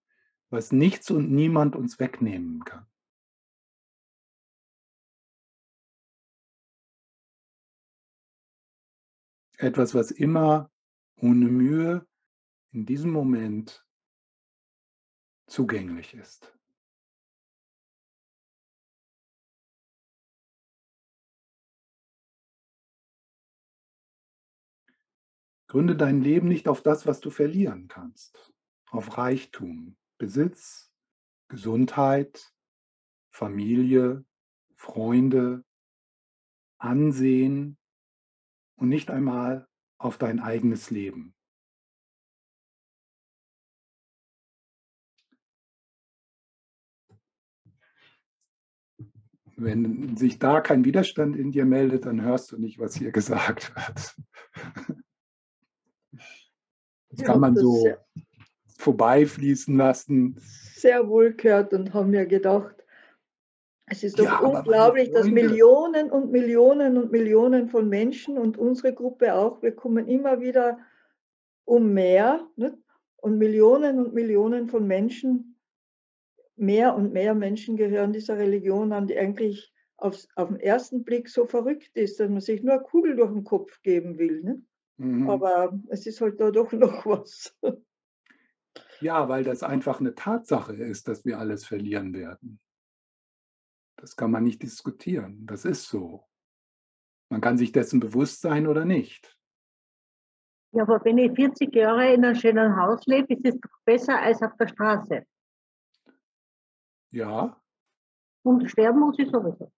was 0.49 0.71
nichts 0.71 1.11
und 1.11 1.33
niemand 1.33 1.75
uns 1.75 1.99
wegnehmen 1.99 2.65
kann. 2.65 2.87
Etwas, 9.59 9.95
was 9.95 10.11
immer 10.11 10.71
ohne 11.17 11.47
Mühe 11.47 12.07
in 12.73 12.87
diesem 12.87 13.11
Moment 13.11 13.85
zugänglich 15.47 16.15
ist. 16.15 16.55
Gründe 25.67 25.97
dein 25.97 26.23
Leben 26.23 26.49
nicht 26.49 26.67
auf 26.67 26.83
das, 26.83 27.07
was 27.07 27.21
du 27.21 27.29
verlieren 27.29 27.89
kannst, 27.89 28.55
auf 28.87 29.19
Reichtum, 29.19 29.99
Besitz, 30.17 30.91
Gesundheit, 31.49 32.55
Familie, 33.31 34.25
Freunde, 34.77 35.65
Ansehen, 36.79 37.77
und 38.79 38.89
nicht 38.89 39.11
einmal 39.11 39.67
auf 39.99 40.19
dein 40.19 40.41
eigenes 40.41 40.91
Leben. 40.91 41.35
Wenn 49.57 50.17
sich 50.17 50.39
da 50.39 50.61
kein 50.61 50.85
Widerstand 50.85 51.35
in 51.35 51.51
dir 51.51 51.65
meldet, 51.65 52.07
dann 52.07 52.23
hörst 52.23 52.53
du 52.53 52.59
nicht, 52.59 52.79
was 52.79 52.95
hier 52.95 53.11
gesagt 53.13 53.75
wird. 53.75 54.17
Das 57.11 57.27
kann 57.27 57.41
man 57.41 57.57
so 57.57 57.97
vorbeifließen 58.79 59.77
lassen. 59.77 60.37
Sehr 60.39 61.09
wohl 61.09 61.35
gehört 61.35 61.73
und 61.73 61.93
haben 61.93 62.11
mir 62.11 62.27
gedacht, 62.27 62.78
es 63.91 64.05
ist 64.05 64.19
doch 64.19 64.25
ja, 64.25 64.39
unglaublich, 64.41 65.11
dass 65.11 65.27
Millionen 65.27 66.11
und 66.11 66.31
Millionen 66.31 66.97
und 66.97 67.13
Millionen 67.13 67.69
von 67.69 67.89
Menschen 67.89 68.39
und 68.39 68.59
unsere 68.59 68.93
Gruppe 68.93 69.35
auch, 69.35 69.63
wir 69.63 69.73
kommen 69.73 70.09
immer 70.09 70.41
wieder 70.41 70.79
um 71.65 71.93
mehr 71.93 72.47
nicht? 72.57 72.77
und 73.17 73.39
Millionen 73.39 73.99
und 73.99 74.15
Millionen 74.15 74.69
von 74.69 74.87
Menschen, 74.87 75.57
mehr 76.57 76.95
und 76.95 77.13
mehr 77.13 77.35
Menschen 77.35 77.77
gehören 77.77 78.13
dieser 78.13 78.39
Religion 78.39 78.93
an, 78.93 79.07
die 79.07 79.19
eigentlich 79.19 79.73
aufs, 79.97 80.29
auf 80.37 80.49
den 80.49 80.61
ersten 80.61 81.05
Blick 81.05 81.29
so 81.29 81.47
verrückt 81.47 81.97
ist, 81.97 82.21
dass 82.21 82.29
man 82.29 82.41
sich 82.41 82.63
nur 82.63 82.75
eine 82.75 82.83
Kugel 82.83 83.17
durch 83.17 83.33
den 83.33 83.45
Kopf 83.45 83.83
geben 83.83 84.19
will. 84.19 84.63
Mhm. 84.97 85.29
Aber 85.29 85.79
es 85.89 86.07
ist 86.07 86.21
halt 86.21 86.41
da 86.41 86.51
doch 86.51 86.73
noch 86.73 87.07
was. 87.07 87.57
Ja, 89.01 89.29
weil 89.29 89.45
das 89.45 89.63
einfach 89.63 90.01
eine 90.01 90.15
Tatsache 90.15 90.75
ist, 90.75 91.09
dass 91.09 91.25
wir 91.25 91.39
alles 91.39 91.65
verlieren 91.65 92.15
werden. 92.15 92.61
Das 93.99 94.15
kann 94.15 94.31
man 94.31 94.45
nicht 94.45 94.63
diskutieren. 94.63 95.45
Das 95.47 95.65
ist 95.65 95.89
so. 95.89 96.25
Man 97.31 97.41
kann 97.41 97.59
sich 97.59 97.73
dessen 97.73 98.01
bewusst 98.01 98.41
sein 98.41 98.67
oder 98.67 98.85
nicht. 98.85 99.37
Ja, 100.73 100.85
aber 100.85 101.05
wenn 101.05 101.19
ich 101.19 101.33
40 101.33 101.75
Jahre 101.75 102.13
in 102.15 102.25
einem 102.25 102.35
schönen 102.37 102.77
Haus 102.77 103.05
lebe, 103.07 103.35
ist 103.35 103.45
es 103.45 103.61
doch 103.61 103.79
besser 103.85 104.19
als 104.19 104.41
auf 104.43 104.55
der 104.57 104.69
Straße. 104.69 105.27
Ja. 107.11 107.61
Und 108.45 108.71
sterben 108.71 109.01
muss 109.01 109.19
ich 109.19 109.29
sowieso. 109.31 109.73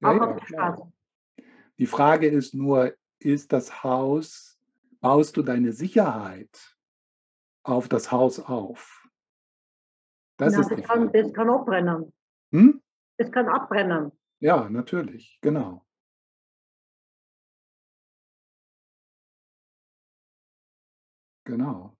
ja, 0.00 0.08
auch 0.08 0.14
ja 0.14 0.22
auf 0.22 0.36
der 0.36 0.46
klar. 0.46 0.74
Straße. 0.76 0.92
Die 1.78 1.86
Frage 1.86 2.28
ist 2.28 2.54
nur, 2.54 2.94
ist 3.18 3.52
das 3.52 3.82
Haus, 3.82 4.60
baust 5.00 5.36
du 5.36 5.42
deine 5.42 5.72
Sicherheit 5.72 6.76
auf 7.64 7.88
das 7.88 8.12
Haus 8.12 8.38
auf? 8.38 9.08
Das 10.36 10.54
Na, 10.54 10.60
ist 10.60 10.70
das, 10.70 10.82
kann, 10.82 11.10
das 11.12 11.32
kann 11.32 11.50
abbrennen. 11.50 12.12
Hm? 12.52 12.82
Das 13.20 13.30
kann 13.30 13.48
abbrennen. 13.48 14.12
Ja, 14.38 14.70
natürlich, 14.70 15.38
genau. 15.42 15.84
Genau. 21.44 21.98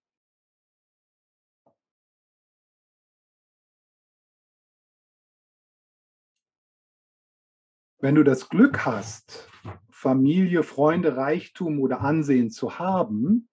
Wenn 7.98 8.14
du 8.14 8.24
das 8.24 8.48
Glück 8.48 8.86
hast, 8.86 9.50
Familie, 9.90 10.62
Freunde, 10.62 11.18
Reichtum 11.18 11.80
oder 11.80 12.00
Ansehen 12.00 12.48
zu 12.48 12.78
haben, 12.78 13.50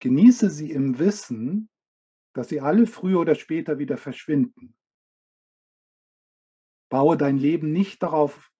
genieße 0.00 0.48
sie 0.48 0.70
im 0.70 0.98
Wissen, 0.98 1.68
dass 2.32 2.48
sie 2.48 2.62
alle 2.62 2.86
früher 2.86 3.20
oder 3.20 3.34
später 3.34 3.78
wieder 3.78 3.98
verschwinden. 3.98 4.74
Baue 6.94 7.16
dein 7.16 7.38
Leben 7.38 7.72
nicht 7.72 8.04
darauf, 8.04 8.52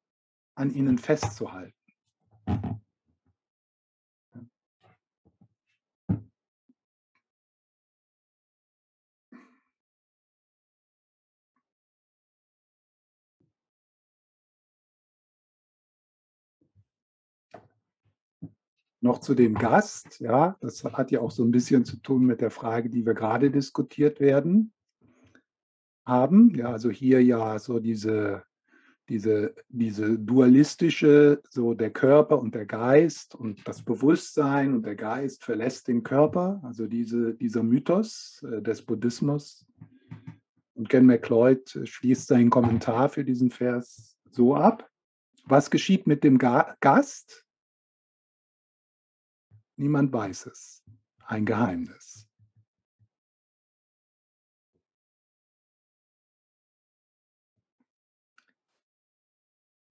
an 0.57 0.75
ihnen 0.75 0.99
festzuhalten. 0.99 1.73
Noch 19.01 19.21
zu 19.21 19.37
dem 19.37 19.55
Gast, 19.55 20.19
ja, 20.19 20.57
das 20.61 20.83
hat 20.83 21.13
ja 21.13 21.21
auch 21.21 21.31
so 21.31 21.45
ein 21.45 21.53
bisschen 21.53 21.85
zu 21.85 21.99
tun 21.99 22.27
mit 22.27 22.41
der 22.41 22.51
Frage, 22.51 22.91
die 22.91 23.07
wir 23.07 23.15
gerade 23.15 23.53
diskutiert 23.53 24.19
werden, 24.19 24.75
haben. 26.07 26.55
Ja, 26.55 26.71
also 26.71 26.91
hier 26.91 27.23
ja 27.23 27.59
so 27.59 27.79
diese, 27.79 28.45
diese, 29.09 29.55
diese 29.69 30.19
dualistische, 30.19 31.43
so 31.51 31.75
der 31.75 31.91
Körper 31.91 32.39
und 32.39 32.55
der 32.55 32.67
Geist 32.67 33.35
und 33.35 33.67
das 33.67 33.83
Bewusstsein 33.83 34.75
und 34.75 34.85
der 34.85 34.97
Geist 34.97 35.45
verlässt 35.45 35.89
den 35.89 36.03
Körper, 36.03 36.61
also 36.65 36.87
diese, 36.87 37.35
dieser 37.35 37.63
Mythos 37.63 38.45
äh, 38.51 38.63
des 38.63 38.83
Buddhismus. 38.83 39.67
Und 40.75 40.89
Ken 40.89 41.07
MacLeod 41.07 41.81
schließt 41.85 42.27
seinen 42.27 42.51
Kommentar 42.51 43.09
für 43.09 43.25
diesen 43.25 43.51
Vers 43.51 44.17
so 44.31 44.57
ab. 44.57 44.91
Was 45.47 45.71
geschieht 45.71 46.07
mit 46.07 46.25
dem 46.25 46.39
Ga 46.39 46.75
Gast? 46.81 47.47
Niemand 49.77 50.13
weiß 50.13 50.47
es. 50.47 50.83
Ein 51.27 51.45
Geheimnis. 51.45 52.24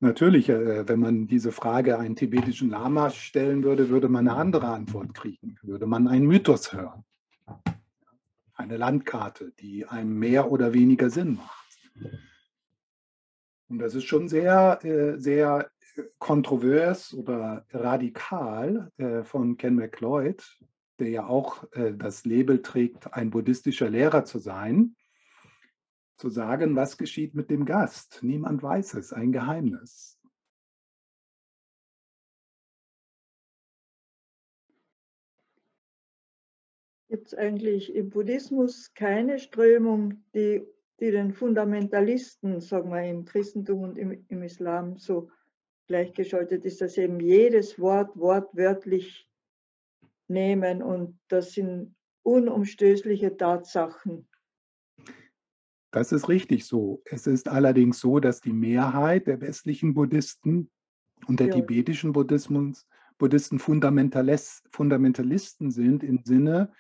Natürlich, 0.04 0.50
äh, 0.50 0.86
wenn 0.86 1.00
man 1.00 1.28
diese 1.28 1.54
Frage 1.54 1.98
einen 1.98 2.18
tibetischen 2.18 2.70
Lama 2.70 3.10
stellen 3.10 3.64
würde, 3.64 3.88
würde 3.88 4.10
man 4.10 4.28
eine 4.28 4.38
andere 4.38 4.68
Antwort 4.68 5.14
kriegen. 5.14 5.56
Würde 5.62 5.88
man 5.88 6.10
einen 6.10 6.28
Mythos 6.28 6.74
hören. 6.74 7.06
Eine 8.54 8.76
Landkarte, 8.76 9.54
die 9.62 9.86
einem 9.86 10.20
mehr 10.20 10.52
oder 10.52 10.74
weniger 10.74 11.10
Sinn 11.10 11.36
macht. 11.36 12.12
Und 13.70 13.80
das 13.80 13.96
ist 13.96 14.04
schon 14.04 14.28
sehr, 14.28 14.84
äh, 14.84 15.18
sehr 15.20 15.72
kontrovers 16.20 17.14
oder 17.14 17.66
radikal 17.72 18.92
äh, 18.98 19.24
von 19.24 19.56
Ken 19.56 19.76
MacLeod, 19.76 20.44
der 21.00 21.10
ja 21.12 21.28
auch 21.28 21.64
äh, 21.72 21.94
das 21.94 22.26
Label 22.26 22.62
trägt, 22.62 23.14
ein 23.14 23.30
buddhistischer 23.30 23.90
Lehrer 23.90 24.26
zu 24.26 24.40
sein, 24.40 24.98
zu 26.18 26.30
sagen, 26.30 26.76
was 26.76 26.98
geschieht 26.98 27.34
mit 27.36 27.50
dem 27.50 27.66
Gast. 27.66 28.20
Niemand 28.22 28.62
weiß 28.64 28.96
es, 28.96 29.14
ein 29.14 29.32
Geheimnis. 29.32 30.20
Gibt 37.10 37.28
es 37.28 37.36
eigentlich 37.36 37.94
im 37.94 38.10
Buddhismus 38.10 38.94
keine 38.96 39.38
Strömung, 39.38 40.24
die, 40.34 40.66
die 41.00 41.12
den 41.12 41.32
Fundamentalisten, 41.32 42.60
sagen 42.60 42.90
wir 42.90 43.04
im 43.04 43.26
Christentum 43.26 43.82
und 43.84 43.98
im, 44.00 44.26
im 44.30 44.42
Islam 44.42 44.98
so 44.98 45.30
gleichgeschaltet 45.88 46.66
ist, 46.66 46.82
dass 46.82 46.98
eben 46.98 47.20
jedes 47.20 47.78
Wort 47.80 48.18
wortwörtlich 48.18 49.30
nehmen 50.28 50.82
und 50.82 51.20
das 51.28 51.52
sind 51.52 51.96
unumstößliche 52.24 53.38
Tatsachen. 53.38 54.28
Das 55.94 56.12
ist 56.12 56.28
richtig 56.28 56.66
so. 56.66 57.04
Es 57.06 57.28
ist 57.28 57.48
allerdings 57.48 58.00
so, 58.00 58.20
dass 58.20 58.42
die 58.42 58.52
Mehrheit 58.52 59.28
der 59.28 59.40
westlichen 59.42 59.94
Buddhisten 59.94 60.72
und 61.28 61.40
der 61.40 61.48
Ja. 61.48 61.54
tibetischen 61.54 62.14
Buddhismus, 62.14 62.88
Buddhisten 63.20 63.60
Fundamentalis, 63.60 64.64
Fundamentalisten 64.72 65.70
sind 65.70 66.04
im 66.04 66.22
Sinne, 66.26 66.74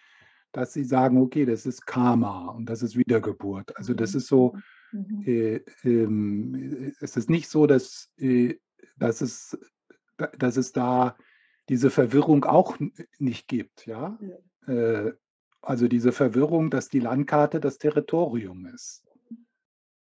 dass 0.51 0.73
sie 0.73 0.83
sagen, 0.83 1.17
okay, 1.19 1.45
das 1.45 1.67
ist 1.67 1.85
Karma 1.85 2.49
und 2.49 2.65
das 2.65 2.81
ist 2.81 2.97
Wiedergeburt. 2.97 3.77
Also 3.77 3.93
das 3.93 4.15
ist 4.15 4.25
so, 4.27 4.55
Mhm. 4.91 5.23
äh, 5.27 5.61
ähm, 5.83 6.91
es 6.99 7.15
ist 7.15 7.29
nicht 7.29 7.49
so, 7.49 7.67
dass, 7.67 8.09
äh, 8.17 8.55
dass, 8.97 9.21
es, 9.21 9.57
dass 10.39 10.57
es 10.57 10.71
da 10.71 11.15
diese 11.69 11.91
Verwirrung 11.91 12.45
auch 12.45 12.77
nicht 13.19 13.47
gibt. 13.47 13.85
Ja? 13.85 14.17
Äh, 14.65 15.11
also 15.61 15.87
diese 15.87 16.11
Verwirrung, 16.11 16.69
dass 16.71 16.89
die 16.89 16.99
Landkarte 16.99 17.59
das 17.59 17.77
Territorium 17.77 18.65
ist. 18.65 19.02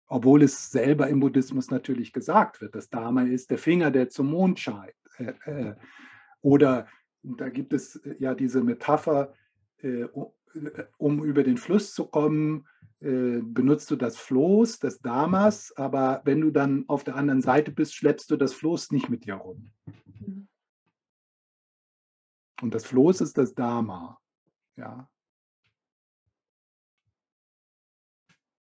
Obwohl 0.07 0.43
es 0.43 0.71
selber 0.71 1.07
im 1.07 1.19
Buddhismus 1.19 1.71
natürlich 1.71 2.13
gesagt 2.13 2.61
wird, 2.61 2.75
das 2.75 2.89
Dharma 2.89 3.23
ist 3.23 3.49
der 3.49 3.57
Finger, 3.57 3.91
der 3.91 4.09
zum 4.09 4.27
Mond 4.27 4.59
scheint. 4.59 4.93
Äh, 5.17 5.33
äh, 5.45 5.75
oder 6.41 6.87
da 7.23 7.49
gibt 7.49 7.73
es 7.73 7.95
äh, 7.97 8.15
ja 8.19 8.35
diese 8.35 8.63
Metapher, 8.63 9.33
um 10.97 11.23
über 11.23 11.43
den 11.43 11.57
Fluss 11.57 11.93
zu 11.93 12.05
kommen, 12.07 12.65
benutzt 13.01 13.91
du 13.91 13.97
das 13.97 14.17
Floß 14.17 14.79
des 14.79 14.99
Dharmas, 14.99 15.73
aber 15.75 16.21
wenn 16.23 16.41
du 16.41 16.49
dann 16.49 16.85
auf 16.87 17.03
der 17.03 17.17
anderen 17.17 17.41
Seite 17.41 17.71
bist, 17.71 17.93
schleppst 17.93 18.31
du 18.31 18.37
das 18.37 18.53
Floß 18.53 18.91
nicht 18.91 19.09
mit 19.09 19.25
dir 19.25 19.35
rum. 19.35 19.71
Und 22.61 22.73
das 22.73 22.85
Floß 22.85 23.21
ist 23.21 23.37
das 23.37 23.53
Dharma. 23.53 24.17
Ja. 24.77 25.09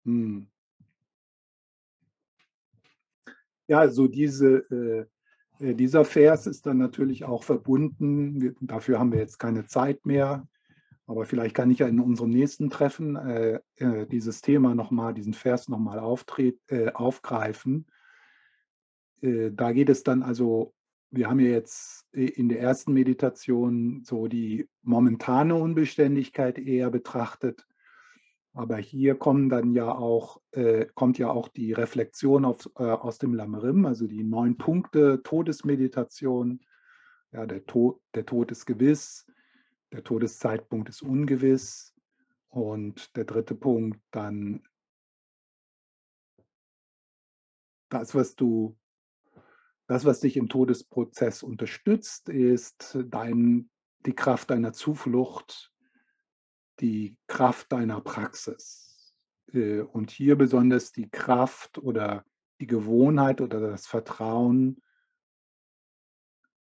Hm. 0.03 0.49
Ja, 3.67 3.79
also 3.79 4.07
diese, 4.07 4.65
äh, 4.71 5.05
äh, 5.59 5.73
dieser 5.75 6.05
Vers 6.05 6.47
ist 6.47 6.65
dann 6.65 6.77
natürlich 6.77 7.25
auch 7.25 7.43
verbunden. 7.43 8.55
Dafür 8.61 8.99
haben 8.99 9.11
wir 9.11 9.19
jetzt 9.19 9.39
keine 9.39 9.65
Zeit 9.65 10.05
mehr. 10.05 10.47
Aber 11.05 11.25
vielleicht 11.25 11.55
kann 11.55 11.71
ich 11.71 11.79
ja 11.79 11.87
in 11.87 12.01
unserem 12.01 12.31
nächsten 12.31 12.69
Treffen 12.69 13.15
äh, 13.15 13.59
äh, 13.77 14.05
dieses 14.07 14.41
Thema 14.41 14.75
nochmal, 14.75 15.13
diesen 15.13 15.33
Vers 15.33 15.69
nochmal 15.69 15.99
äh, 15.99 16.91
aufgreifen. 16.91 17.85
Äh, 19.21 19.51
da 19.53 19.71
geht 19.71 19.89
es 19.89 20.03
dann 20.03 20.21
also, 20.21 20.73
wir 21.09 21.29
haben 21.29 21.39
ja 21.39 21.51
jetzt 21.51 22.05
in 22.11 22.49
der 22.49 22.59
ersten 22.59 22.91
Meditation 22.91 24.03
so 24.03 24.27
die 24.27 24.67
momentane 24.81 25.55
Unbeständigkeit 25.55 26.59
eher 26.59 26.91
betrachtet. 26.91 27.65
Aber 28.57 28.77
hier 28.77 29.13
kommen 29.13 29.49
dann 29.49 29.71
ja 29.73 29.93
auch, 29.93 30.41
äh, 30.49 30.87
kommt 30.95 31.19
ja 31.19 31.29
auch 31.29 31.47
die 31.47 31.73
Reflexion 31.73 32.43
auf, 32.43 32.67
äh, 32.79 32.85
aus 32.85 33.19
dem 33.19 33.35
Lamrim, 33.35 33.85
also 33.85 34.07
die 34.07 34.23
neun 34.23 34.57
Punkte 34.57 35.21
Todesmeditation. 35.21 36.61
Ja, 37.31 37.45
der, 37.45 37.67
Tod, 37.67 38.01
der 38.15 38.25
Tod 38.25 38.49
ist 38.49 38.65
gewiss, 38.65 39.27
der 39.91 40.03
Todeszeitpunkt 40.03 40.89
ist 40.89 41.03
ungewiss. 41.03 41.93
Und 42.49 43.15
der 43.15 43.25
dritte 43.25 43.53
Punkt 43.53 43.99
dann 44.09 44.63
das, 47.89 48.15
was 48.15 48.35
du, 48.35 48.75
das, 49.85 50.03
was 50.03 50.21
dich 50.21 50.35
im 50.35 50.49
Todesprozess 50.49 51.43
unterstützt, 51.43 52.27
ist 52.27 52.97
dein, 53.05 53.69
die 54.07 54.15
Kraft 54.15 54.49
deiner 54.49 54.73
Zuflucht, 54.73 55.71
die 56.79 57.17
Kraft 57.27 57.71
deiner 57.71 58.01
Praxis. 58.01 59.13
Äh, 59.53 59.81
Und 59.81 60.11
hier 60.11 60.35
besonders 60.35 60.91
die 60.91 61.09
Kraft 61.09 61.77
oder 61.77 62.25
die 62.59 62.67
Gewohnheit 62.67 63.41
oder 63.41 63.59
das 63.59 63.87
Vertrauen 63.87 64.81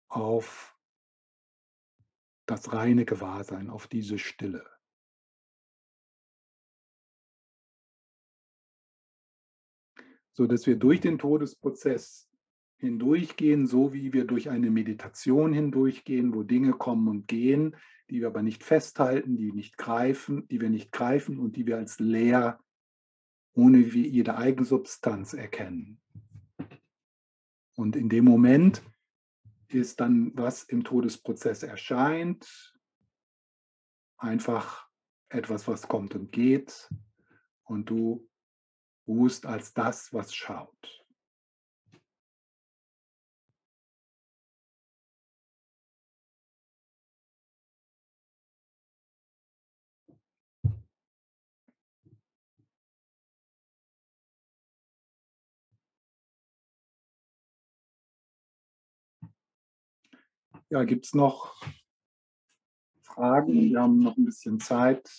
auf 0.09 0.77
das 2.45 2.71
reine 2.71 3.05
Gewahrsein, 3.05 3.69
auf 3.69 3.87
diese 3.87 4.17
Stille. 4.17 4.65
So 10.31 10.45
dass 10.45 10.67
wir 10.67 10.77
durch 10.77 11.01
den 11.01 11.17
Todesprozess 11.17 12.29
hindurchgehen, 12.77 13.65
so 13.65 13.91
wie 13.91 14.13
wir 14.13 14.25
durch 14.25 14.49
eine 14.49 14.69
Meditation 14.69 15.51
hindurchgehen, 15.51 16.33
wo 16.33 16.43
Dinge 16.43 16.73
kommen 16.73 17.07
und 17.07 17.27
gehen, 17.27 17.75
die 18.09 18.21
wir 18.21 18.27
aber 18.27 18.41
nicht 18.41 18.63
festhalten, 18.63 19.37
die 19.37 19.51
nicht 19.51 19.77
greifen, 19.77 20.47
die 20.47 20.61
wir 20.61 20.69
nicht 20.69 20.91
greifen 20.91 21.39
und 21.39 21.55
die 21.55 21.65
wir 21.65 21.77
als 21.77 21.99
leer 21.99 22.59
ohne 23.53 23.79
jede 23.79 24.37
Eigensubstanz 24.37 25.33
erkennen. 25.33 25.99
Und 27.75 27.95
in 27.95 28.09
dem 28.09 28.25
Moment 28.25 28.81
ist 29.67 29.99
dann, 29.99 30.31
was 30.35 30.63
im 30.63 30.83
Todesprozess 30.83 31.63
erscheint, 31.63 32.73
einfach 34.17 34.87
etwas, 35.29 35.67
was 35.67 35.87
kommt 35.87 36.15
und 36.15 36.31
geht. 36.31 36.89
Und 37.63 37.89
du 37.89 38.27
ruhst 39.07 39.45
als 39.45 39.73
das, 39.73 40.13
was 40.13 40.33
schaut. 40.33 40.96
Ja, 60.69 60.83
gibt 60.83 61.05
es 61.05 61.13
noch 61.13 61.61
Fragen? 63.01 63.53
Wir 63.53 63.81
haben 63.81 64.03
noch 64.03 64.17
ein 64.17 64.25
bisschen 64.25 64.59
Zeit. 64.59 65.09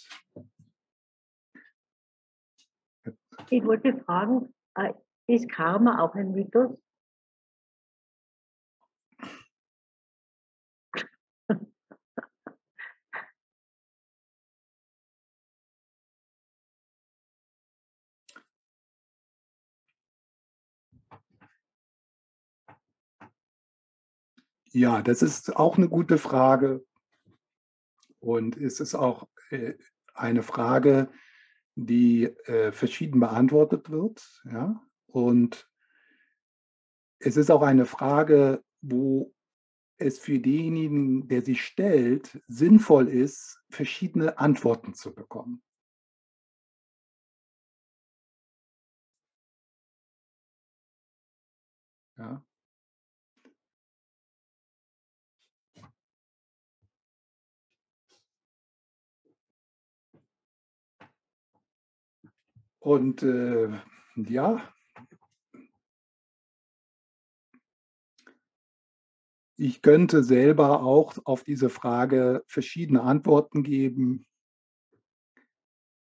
Ich 3.50 3.64
wollte 3.64 3.96
fragen, 4.04 4.54
äh, 4.74 4.92
ist 5.26 5.48
Karma 5.48 6.02
auch 6.02 6.14
ein 6.14 6.32
Mythos? 6.32 6.78
Ja, 24.72 25.02
das 25.02 25.22
ist 25.22 25.56
auch 25.56 25.76
eine 25.78 25.88
gute 25.88 26.18
Frage. 26.18 26.84
Und 28.20 28.56
es 28.56 28.80
ist 28.80 28.94
auch 28.94 29.28
äh, 29.50 29.74
eine 30.14 30.42
Frage, 30.42 31.10
die 31.74 32.24
äh, 32.24 32.72
verschieden 32.72 33.20
beantwortet 33.20 33.90
wird. 33.90 34.42
Ja? 34.44 34.82
Und 35.06 35.70
es 37.20 37.36
ist 37.36 37.50
auch 37.50 37.62
eine 37.62 37.86
Frage, 37.86 38.62
wo 38.80 39.34
es 39.96 40.18
für 40.18 40.38
denjenigen, 40.38 41.28
der 41.28 41.42
sie 41.42 41.56
stellt, 41.56 42.40
sinnvoll 42.46 43.08
ist, 43.08 43.60
verschiedene 43.70 44.38
Antworten 44.38 44.94
zu 44.94 45.14
bekommen. 45.14 45.62
Ja. 52.16 52.47
Und 62.88 63.22
äh, 63.22 63.68
ja, 64.16 64.62
ich 69.58 69.82
könnte 69.82 70.24
selber 70.24 70.82
auch 70.82 71.18
auf 71.26 71.44
diese 71.44 71.68
Frage 71.68 72.42
verschiedene 72.46 73.02
Antworten 73.02 73.62
geben, 73.62 74.26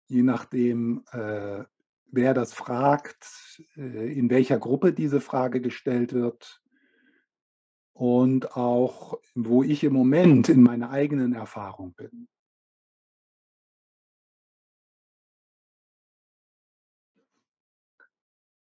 je 0.07 0.23
nachdem, 0.23 1.03
äh, 1.11 1.65
wer 2.05 2.33
das 2.33 2.53
fragt, 2.53 3.61
äh, 3.75 4.13
in 4.13 4.29
welcher 4.29 4.57
Gruppe 4.57 4.93
diese 4.93 5.19
Frage 5.19 5.59
gestellt 5.59 6.13
wird. 6.13 6.61
Und 7.91 8.55
auch, 8.55 9.19
wo 9.35 9.63
ich 9.63 9.83
im 9.83 9.91
Moment 9.91 10.47
in 10.47 10.63
meiner 10.63 10.91
eigenen 10.91 11.33
Erfahrung 11.33 11.93
bin. 11.95 12.29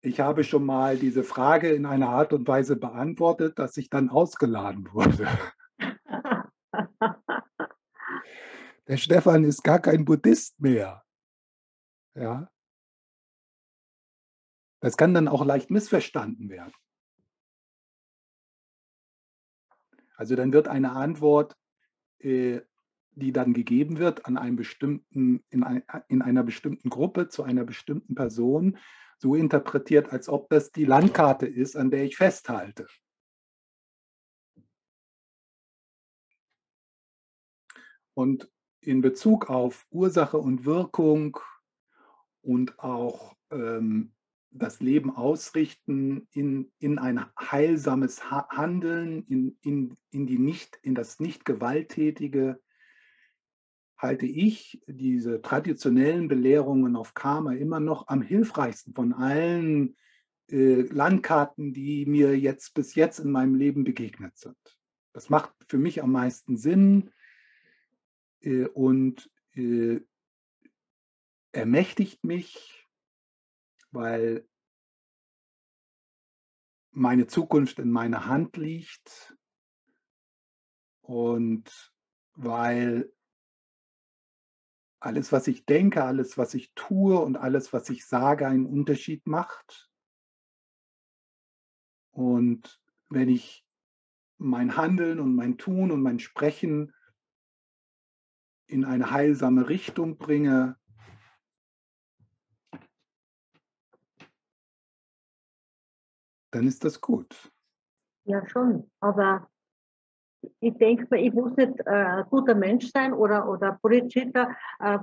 Ich 0.02 0.19
habe 0.19 0.44
schon 0.44 0.65
mal 0.65 0.98
diese 0.98 1.23
Frage 1.23 1.69
in 1.69 1.86
einer 1.86 2.10
Art 2.10 2.34
und 2.34 2.48
Weise 2.48 2.76
beantwortet, 2.76 3.60
dass 3.60 3.78
ich 3.78 3.90
dann 3.90 4.10
ausgeladen 4.10 4.91
wurde. 4.94 5.28
Der 8.88 8.98
Stefan 8.98 9.44
ist 9.44 9.64
gar 9.64 9.80
kein 9.80 10.03
Buddhist 10.03 10.60
mehr. 10.60 11.03
Ja. 12.15 12.49
Das 14.80 14.98
kann 14.98 15.14
dann 15.14 15.28
auch 15.28 15.45
leicht 15.45 15.69
missverstanden 15.69 16.49
werden. 16.49 16.73
Also 20.15 20.36
dann 20.36 20.52
wird 20.52 20.68
eine 20.68 20.91
Antwort, 20.94 21.56
äh, 22.19 22.61
die 23.11 23.32
dann 23.32 23.53
gegeben 23.53 23.99
wird 23.99 24.26
an 24.26 24.38
einem 24.38 24.56
bestimmten, 24.56 25.44
in, 25.49 25.64
ein, 25.64 25.84
in 26.07 26.22
einer 26.22 26.44
bestimmten 26.44 26.90
Gruppe 26.90 27.28
zu 27.28 27.44
einer 27.44 27.65
bestimmten 27.65 28.15
Person, 28.15 28.80
so 29.22 29.35
interpretiert, 29.35 30.11
als 30.11 30.27
ob 30.27 30.49
das 30.49 30.72
die 30.72 30.85
Landkarte 30.85 31.45
ist, 31.45 31.77
an 31.77 31.91
der 31.91 32.06
ich 32.06 32.18
festhalte. 32.18 32.88
Und 38.15 38.52
in 38.81 39.02
Bezug 39.02 39.49
auf 39.49 39.85
Ursache 39.91 40.39
und 40.39 40.65
Wirkung 40.65 41.38
und 42.41 42.80
auch 42.80 43.35
ähm, 43.52 44.11
das 44.49 44.80
Leben 44.80 45.15
ausrichten 45.15 46.27
in, 46.31 46.72
in 46.80 46.98
ein 46.98 47.23
heilsames 47.39 48.31
Handeln, 48.31 49.23
in, 49.27 49.56
in, 49.61 49.95
in, 50.10 50.26
die 50.26 50.39
nicht, 50.39 50.80
in 50.81 50.95
das 50.95 51.19
nicht 51.19 51.45
gewalttätige, 51.45 52.60
halte 54.02 54.26
ich 54.26 54.82
diese 54.88 55.41
traditionellen 55.41 56.28
Belehrungen 56.28 56.95
auf 56.95 57.14
Karma 57.14 57.53
immer 57.53 57.80
noch 57.80 58.07
am 58.07 58.23
hilfreichsten 58.23 58.95
von 58.95 59.14
allen 59.14 59.95
äh, 60.49 60.82
Landkarten, 60.82 61.72
die 61.72 62.07
mir 62.07 62.38
jetzt 62.38 62.73
bis 62.73 62.95
jetzt 62.95 63.19
in 63.19 63.32
meinem 63.32 63.53
Leben 63.53 63.84
begegnet 63.84 64.38
sind. 64.38 64.57
Das 65.14 65.30
macht 65.30 65.53
für 65.68 65.78
mich 65.78 66.02
am 66.02 66.11
meisten 66.11 66.57
Sinn 66.57 67.11
äh, 68.41 68.65
und 68.65 69.30
äh, 69.53 69.99
ermächtigt 71.52 72.23
mich, 72.23 72.88
weil 73.91 74.48
meine 76.90 77.28
Zukunft 77.28 77.78
in 77.78 77.91
meiner 77.91 78.26
Hand 78.26 78.57
liegt 78.57 79.38
und 81.02 81.94
weil 82.34 83.11
alles, 85.02 85.32
was 85.32 85.48
ich 85.48 85.65
denke, 85.65 86.03
alles, 86.03 86.38
was 86.38 86.53
ich 86.53 86.72
tue 86.76 87.19
und 87.19 87.36
alles, 87.36 87.73
was 87.73 87.90
ich 87.90 88.06
sage, 88.06 88.48
einen 88.48 88.68
Unterschied 88.68 89.26
macht. 89.26 89.90
Und 92.11 92.80
wenn 93.10 93.28
ich 93.28 93.65
mein 94.38 94.78
Handeln 94.78 95.19
und 95.19 95.36
mein 95.36 95.57
Tun 95.57 95.91
und 95.91 96.02
mein 96.02 96.19
Sprechen 96.19 96.94
in 98.68 98.86
eine 98.86 99.11
heilsame 99.11 99.69
Richtung 99.69 100.18
bringe, 100.18 100.78
dann 106.52 106.68
ist 106.68 106.84
das 106.84 107.02
gut. 107.02 107.52
Ja, 108.26 108.48
schon. 108.48 108.91
Aber 108.99 109.49
ich 110.59 110.77
denke 110.77 111.07
mir, 111.09 111.22
ich 111.22 111.34
muss 111.34 111.55
nicht 111.55 111.80
äh, 111.85 112.23
guter 112.30 112.55
Mensch 112.55 112.91
sein 112.91 113.13
oder, 113.13 113.47
oder 113.49 113.80
Bodhicitta 113.81 114.55
äh, 114.80 114.99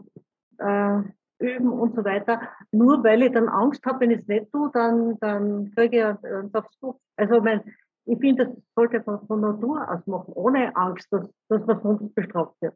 äh, 0.58 1.02
üben 1.38 1.70
und 1.70 1.94
so 1.94 2.04
weiter. 2.04 2.40
Nur 2.72 3.02
weil 3.04 3.22
ich 3.22 3.32
dann 3.32 3.48
Angst 3.48 3.84
habe, 3.86 4.00
wenn 4.00 4.10
ich 4.10 4.20
es 4.20 4.26
nicht 4.26 4.50
tue, 4.52 4.70
dann, 4.72 5.18
dann 5.20 5.70
kriege 5.72 5.98
ich 5.98 6.30
einen 6.30 6.54
aufs 6.54 6.76
Buch. 6.78 6.98
Also 7.16 7.40
mein, 7.40 7.62
ich 8.04 8.18
finde, 8.18 8.46
das 8.46 8.56
sollte 8.74 9.02
man 9.04 9.26
von 9.26 9.40
Natur 9.40 9.88
aus 9.88 10.06
machen, 10.06 10.32
ohne 10.34 10.74
Angst, 10.74 11.06
dass, 11.10 11.28
dass 11.48 11.66
man 11.66 11.80
sonst 11.82 12.14
bestraft 12.14 12.54
wird. 12.60 12.74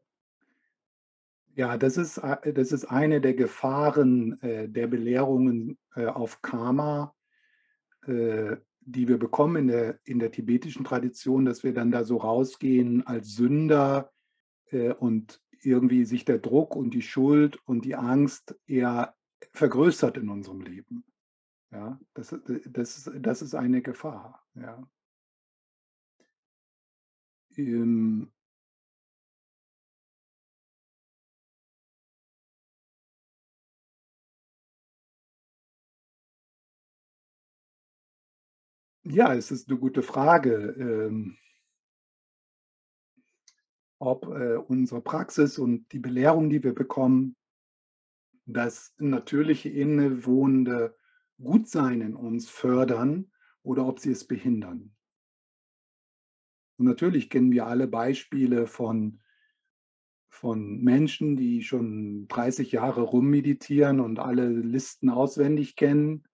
Ja, 1.55 1.77
das 1.77 1.97
ist, 1.97 2.19
äh, 2.19 2.53
das 2.53 2.73
ist 2.73 2.87
eine 2.87 3.21
der 3.21 3.35
Gefahren 3.35 4.41
äh, 4.43 4.69
der 4.69 4.87
Belehrungen 4.87 5.79
äh, 5.97 6.07
auf 6.07 6.41
Karma, 6.43 7.15
äh, 8.07 8.57
die 8.85 9.09
wir 9.09 9.19
bekommen 9.19 9.57
in 9.57 9.67
der, 9.69 10.01
in 10.05 10.19
der 10.19 10.31
tibetischen 10.31 10.85
Tradition, 10.85 11.45
dass 11.45 11.63
wir 11.63 11.73
dann 11.73 11.91
da 11.91 12.05
so 12.05 12.17
rausgehen 12.17 13.07
als 13.07 13.35
Sünder 13.35 14.13
äh, 14.71 14.93
und 14.93 15.41
irgendwie 15.63 16.05
sich 16.05 16.25
der 16.25 16.39
Druck 16.39 16.75
und 16.75 16.93
die 16.93 17.03
Schuld 17.03 17.59
und 17.67 17.85
die 17.85 17.95
Angst 17.95 18.59
eher 18.67 19.15
vergrößert 19.53 20.17
in 20.17 20.29
unserem 20.29 20.61
Leben. 20.61 21.05
Ja, 21.71 21.99
das, 22.15 22.37
das, 22.67 23.11
das 23.19 23.43
ist 23.43 23.55
eine 23.55 23.81
Gefahr. 23.81 24.45
Ja. 24.55 24.87
Ähm, 27.57 28.31
Ja, 39.05 39.35
es 39.35 39.51
ist 39.51 39.69
eine 39.69 39.79
gute 39.79 40.03
Frage, 40.03 40.75
ähm 40.79 41.37
ob, 44.01 44.27
äh, 44.27 44.57
unsere 44.57 45.01
Praxis 45.01 45.61
und 45.61 45.93
die 45.93 46.01
Belehrung, 46.01 46.51
die 46.51 46.65
wir 46.65 46.75
bekommen, 46.75 47.37
das 48.47 48.95
natürliche 48.99 49.69
innewohnende 49.69 50.97
Gutsein 51.41 52.01
in 52.01 52.17
uns 52.17 52.51
fördern 52.51 53.31
oder 53.63 53.87
ob 53.87 54.01
sie 54.01 54.11
es 54.11 54.27
behindern. 54.27 54.93
Und 56.79 56.87
natürlich 56.87 57.31
kennen 57.31 57.53
wir 57.53 57.67
alle 57.67 57.87
Beispiele 57.87 58.67
von 58.67 59.21
von 60.31 60.83
Menschen, 60.83 61.37
die 61.37 61.63
schon 61.63 62.27
30 62.27 62.73
Jahre 62.73 63.03
rummeditieren 63.03 64.01
und 64.01 64.19
alle 64.19 64.49
Listen 64.49 65.11
auswendig 65.11 65.77
kennen 65.77 66.25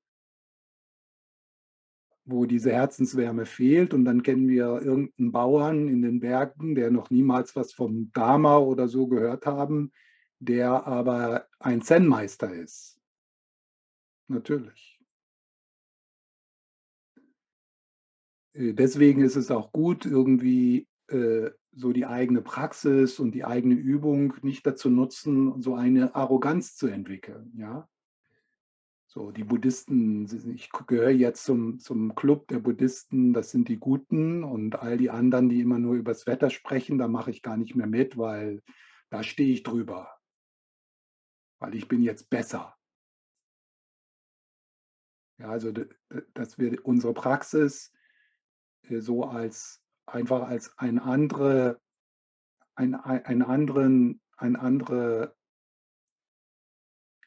wo 2.28 2.44
diese 2.44 2.72
Herzenswärme 2.72 3.46
fehlt. 3.46 3.94
Und 3.94 4.04
dann 4.04 4.22
kennen 4.22 4.48
wir 4.48 4.82
irgendeinen 4.82 5.32
Bauern 5.32 5.88
in 5.88 6.02
den 6.02 6.20
Bergen, 6.20 6.74
der 6.74 6.90
noch 6.90 7.10
niemals 7.10 7.56
was 7.56 7.72
vom 7.72 8.12
Dharma 8.12 8.58
oder 8.58 8.86
so 8.86 9.06
gehört 9.06 9.46
haben, 9.46 9.92
der 10.38 10.86
aber 10.86 11.46
ein 11.58 11.80
Zen-Meister 11.80 12.52
ist. 12.52 13.00
Natürlich. 14.28 15.00
Äh, 18.52 18.74
deswegen 18.74 19.22
ist 19.22 19.36
es 19.36 19.50
auch 19.50 19.72
gut, 19.72 20.04
irgendwie 20.04 20.86
äh, 21.08 21.50
so 21.72 21.92
die 21.92 22.06
eigene 22.06 22.42
Praxis 22.42 23.18
und 23.18 23.32
die 23.32 23.44
eigene 23.44 23.74
Übung 23.74 24.34
nicht 24.42 24.66
dazu 24.66 24.90
nutzen, 24.90 25.62
so 25.62 25.74
eine 25.74 26.14
Arroganz 26.14 26.76
zu 26.76 26.88
entwickeln. 26.88 27.52
Ja? 27.56 27.88
So, 29.18 29.32
die 29.32 29.42
Buddhisten, 29.42 30.26
ich 30.54 30.70
gehöre 30.70 31.10
jetzt 31.10 31.42
zum, 31.42 31.80
zum 31.80 32.14
Club 32.14 32.46
der 32.46 32.60
Buddhisten, 32.60 33.32
das 33.32 33.50
sind 33.50 33.66
die 33.66 33.80
Guten 33.80 34.44
und 34.44 34.76
all 34.76 34.96
die 34.96 35.10
anderen, 35.10 35.48
die 35.48 35.60
immer 35.60 35.80
nur 35.80 35.96
übers 35.96 36.28
Wetter 36.28 36.50
sprechen, 36.50 36.98
da 36.98 37.08
mache 37.08 37.32
ich 37.32 37.42
gar 37.42 37.56
nicht 37.56 37.74
mehr 37.74 37.88
mit, 37.88 38.16
weil 38.16 38.62
da 39.10 39.24
stehe 39.24 39.52
ich 39.52 39.64
drüber. 39.64 40.16
Weil 41.58 41.74
ich 41.74 41.88
bin 41.88 42.04
jetzt 42.04 42.30
besser. 42.30 42.76
Ja, 45.40 45.50
also, 45.50 45.72
dass 46.34 46.56
wir 46.56 46.86
unsere 46.86 47.12
Praxis 47.12 47.92
äh, 48.82 49.00
so 49.00 49.24
als 49.24 49.82
einfach 50.06 50.46
als 50.46 50.78
ein 50.78 51.00
andere, 51.00 51.80
ein, 52.76 52.94
ein 52.94 53.42
anderen, 53.42 54.20
ein 54.36 54.54
andere, 54.54 55.34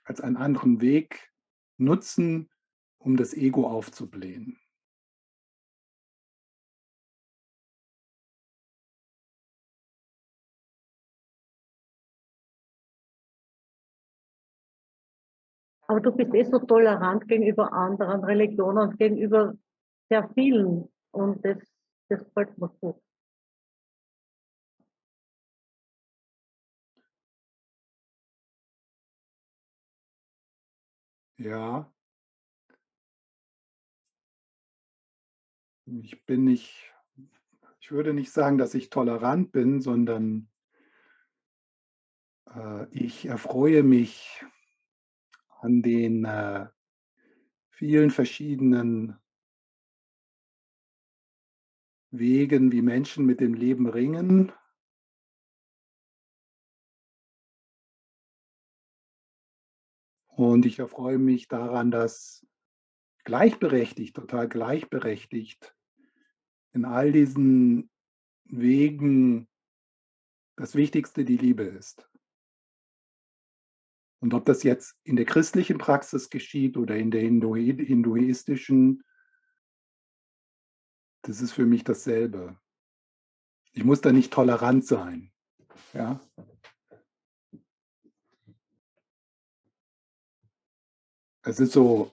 als 0.06 0.22
einen 0.22 0.38
anderen 0.38 0.80
Weg 0.80 1.31
nutzen, 1.82 2.50
um 3.00 3.18
das 3.18 3.34
Ego 3.34 3.68
aufzublähen. 3.68 4.58
Aber 15.88 16.00
du 16.00 16.12
bist 16.14 16.34
eh 16.34 16.44
so 16.44 16.60
tolerant 16.60 17.28
gegenüber 17.28 17.74
anderen 17.74 18.24
Religionen 18.24 18.96
gegenüber 18.96 19.56
sehr 20.10 20.30
vielen. 20.34 20.88
Und 21.12 21.44
das, 21.44 21.58
das 22.08 22.24
gefällt 22.24 22.58
mir 22.58 22.70
gut. 22.80 22.96
Ja. 31.42 31.92
Ich 35.86 36.24
bin 36.26 36.44
nicht 36.44 36.94
ich 37.80 37.90
würde 37.90 38.14
nicht 38.14 38.32
sagen, 38.32 38.60
dass 38.60 38.76
ich 38.76 38.92
tolerant 38.92 39.52
bin, 39.52 39.82
sondern 39.82 40.52
äh, 42.46 42.86
ich 42.92 43.26
erfreue 43.26 43.82
mich 43.82 44.46
an 45.62 45.82
den 45.82 46.26
äh, 46.26 46.68
vielen 47.72 48.12
verschiedenen 48.12 49.18
Wegen, 52.12 52.72
wie 52.72 52.84
Menschen 52.84 53.26
mit 53.26 53.40
dem 53.40 53.56
Leben 53.56 53.88
ringen 53.90 54.52
Und 60.42 60.66
ich 60.66 60.80
erfreue 60.80 61.20
mich 61.20 61.48
daran, 61.50 61.92
dass 61.92 62.48
gleichberechtigt, 63.26 64.16
total 64.16 64.50
gleichberechtigt 64.50 65.76
in 66.74 66.84
all 66.84 67.12
diesen 67.12 67.92
Wegen 68.46 69.48
das 70.56 70.74
Wichtigste 70.74 71.26
die 71.26 71.38
Liebe 71.38 71.62
ist. 71.62 72.10
Und 74.20 74.34
ob 74.34 74.48
das 74.48 74.64
jetzt 74.64 74.98
in 75.04 75.16
der 75.16 75.26
christlichen 75.26 75.78
Praxis 75.78 76.32
geschieht 76.32 76.76
oder 76.76 76.98
in 76.98 77.12
der 77.12 77.22
hinduistischen, 77.22 79.04
das 81.22 81.40
ist 81.40 81.52
für 81.52 81.68
mich 81.68 81.84
dasselbe. 81.84 82.60
Ich 83.74 83.84
muss 83.84 84.02
da 84.02 84.12
nicht 84.12 84.34
tolerant 84.34 84.88
sein. 84.88 85.32
Ja? 85.94 86.20
Es 91.44 91.60
ist 91.60 91.74
so, 91.74 92.12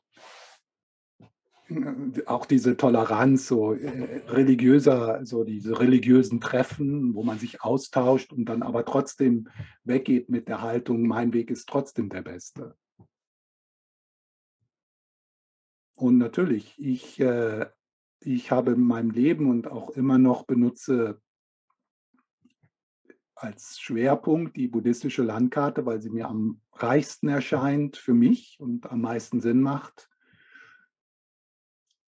auch 2.26 2.46
diese 2.46 2.76
Toleranz, 2.76 3.46
so 3.46 3.74
äh, 3.74 4.22
religiöser, 4.28 5.24
so 5.26 5.44
diese 5.44 5.78
religiösen 5.78 6.40
Treffen, 6.40 7.14
wo 7.14 7.22
man 7.22 7.38
sich 7.38 7.62
austauscht 7.62 8.32
und 8.32 8.46
dann 8.46 8.62
aber 8.62 8.84
trotzdem 8.84 9.48
weggeht 9.84 10.30
mit 10.30 10.48
der 10.48 10.62
Haltung, 10.62 11.06
mein 11.06 11.32
Weg 11.32 11.50
ist 11.50 11.68
trotzdem 11.68 12.08
der 12.08 12.22
beste. 12.22 12.74
Und 15.94 16.16
natürlich, 16.16 16.74
ich, 16.78 17.20
äh, 17.20 17.66
ich 18.20 18.50
habe 18.50 18.72
in 18.72 18.80
meinem 18.80 19.10
Leben 19.10 19.50
und 19.50 19.68
auch 19.68 19.90
immer 19.90 20.16
noch 20.16 20.46
benutze 20.46 21.20
als 23.40 23.78
Schwerpunkt 23.78 24.56
die 24.56 24.68
buddhistische 24.68 25.22
Landkarte, 25.22 25.86
weil 25.86 26.02
sie 26.02 26.10
mir 26.10 26.28
am 26.28 26.60
reichsten 26.72 27.28
erscheint 27.28 27.96
für 27.96 28.14
mich 28.14 28.58
und 28.60 28.90
am 28.90 29.00
meisten 29.00 29.40
Sinn 29.40 29.60
macht. 29.60 30.08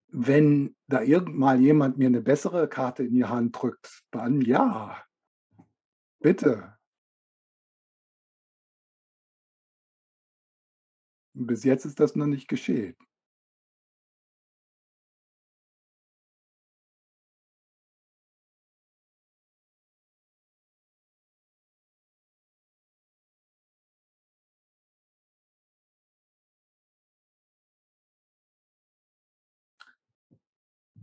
Wenn 0.07 0.75
da 0.87 1.03
irgendwann 1.03 1.61
jemand 1.61 1.97
mir 1.97 2.07
eine 2.07 2.21
bessere 2.21 2.67
Karte 2.67 3.03
in 3.03 3.13
die 3.13 3.25
Hand 3.25 3.61
drückt, 3.61 4.03
dann 4.09 4.41
ja, 4.41 5.03
bitte. 6.19 6.75
Bis 11.33 11.63
jetzt 11.63 11.85
ist 11.85 11.99
das 11.99 12.15
noch 12.15 12.25
nicht 12.25 12.47
geschehen. 12.47 12.95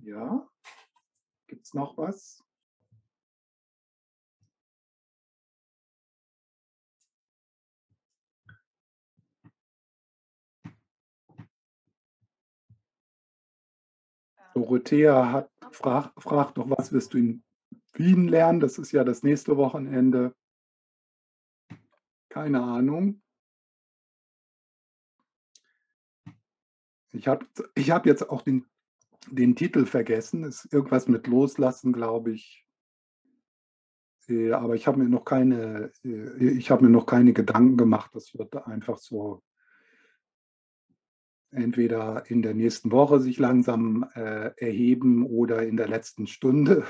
Ja. 0.07 0.49
Gibt 1.49 1.67
es 1.67 1.75
noch 1.75 1.99
was? 1.99 2.41
Dorothea 14.55 15.33
hat, 15.33 15.51
frag, 15.73 16.13
fragt 16.23 16.57
noch, 16.57 16.71
was 16.71 16.93
wirst 16.93 17.13
du 17.13 17.19
in 17.19 17.45
Wien 17.95 18.29
lernen? 18.29 18.61
Das 18.61 18.79
ist 18.79 18.93
ja 18.93 19.03
das 19.03 19.25
nächste 19.25 19.57
Wochenende. 19.57 20.37
Keine 22.29 22.63
Ahnung. 22.63 23.21
Ich 27.11 27.27
habe 27.27 27.45
ich 27.75 27.91
hab 27.91 28.07
jetzt 28.07 28.31
auch 28.31 28.43
den 28.43 28.69
den 29.31 29.57
Titel 29.57 29.87
vergessen. 29.87 30.45
Ist 30.45 30.73
irgendwas 30.73 31.09
mit 31.09 31.27
Loslassen, 31.27 31.93
glaube 31.93 32.33
ich. 32.33 32.67
Äh, 34.29 34.53
aber 34.53 34.75
ich 34.75 34.87
habe 34.87 34.99
mir 34.99 35.09
noch 35.09 35.25
keine, 35.25 35.93
äh, 36.05 36.45
ich 36.45 36.71
habe 36.71 36.85
mir 36.85 36.91
noch 36.91 37.07
keine 37.07 37.33
Gedanken 37.33 37.77
gemacht. 37.77 38.11
Das 38.15 38.35
wird 38.35 38.57
einfach 38.67 38.99
so 38.99 39.43
entweder 41.53 42.25
in 42.29 42.43
der 42.43 42.55
nächsten 42.55 42.93
Woche 42.93 43.21
sich 43.21 43.39
langsam 43.39 44.09
äh, 44.15 44.51
erheben 44.57 45.27
oder 45.27 45.63
in 45.63 45.77
der 45.77 45.89
letzten 45.89 46.27
Stunde. 46.27 46.85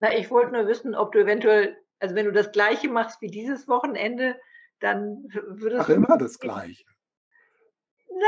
Na, 0.00 0.16
ich 0.16 0.30
wollte 0.30 0.52
nur 0.52 0.66
wissen, 0.66 0.94
ob 0.94 1.12
du 1.12 1.20
eventuell, 1.20 1.76
also 1.98 2.14
wenn 2.14 2.26
du 2.26 2.32
das 2.32 2.52
Gleiche 2.52 2.88
machst 2.88 3.20
wie 3.22 3.30
dieses 3.30 3.66
Wochenende, 3.66 4.38
dann 4.80 5.24
würdest 5.48 5.82
Ach, 5.82 5.88
immer 5.88 6.18
das 6.18 6.38
Gleiche. 6.38 6.84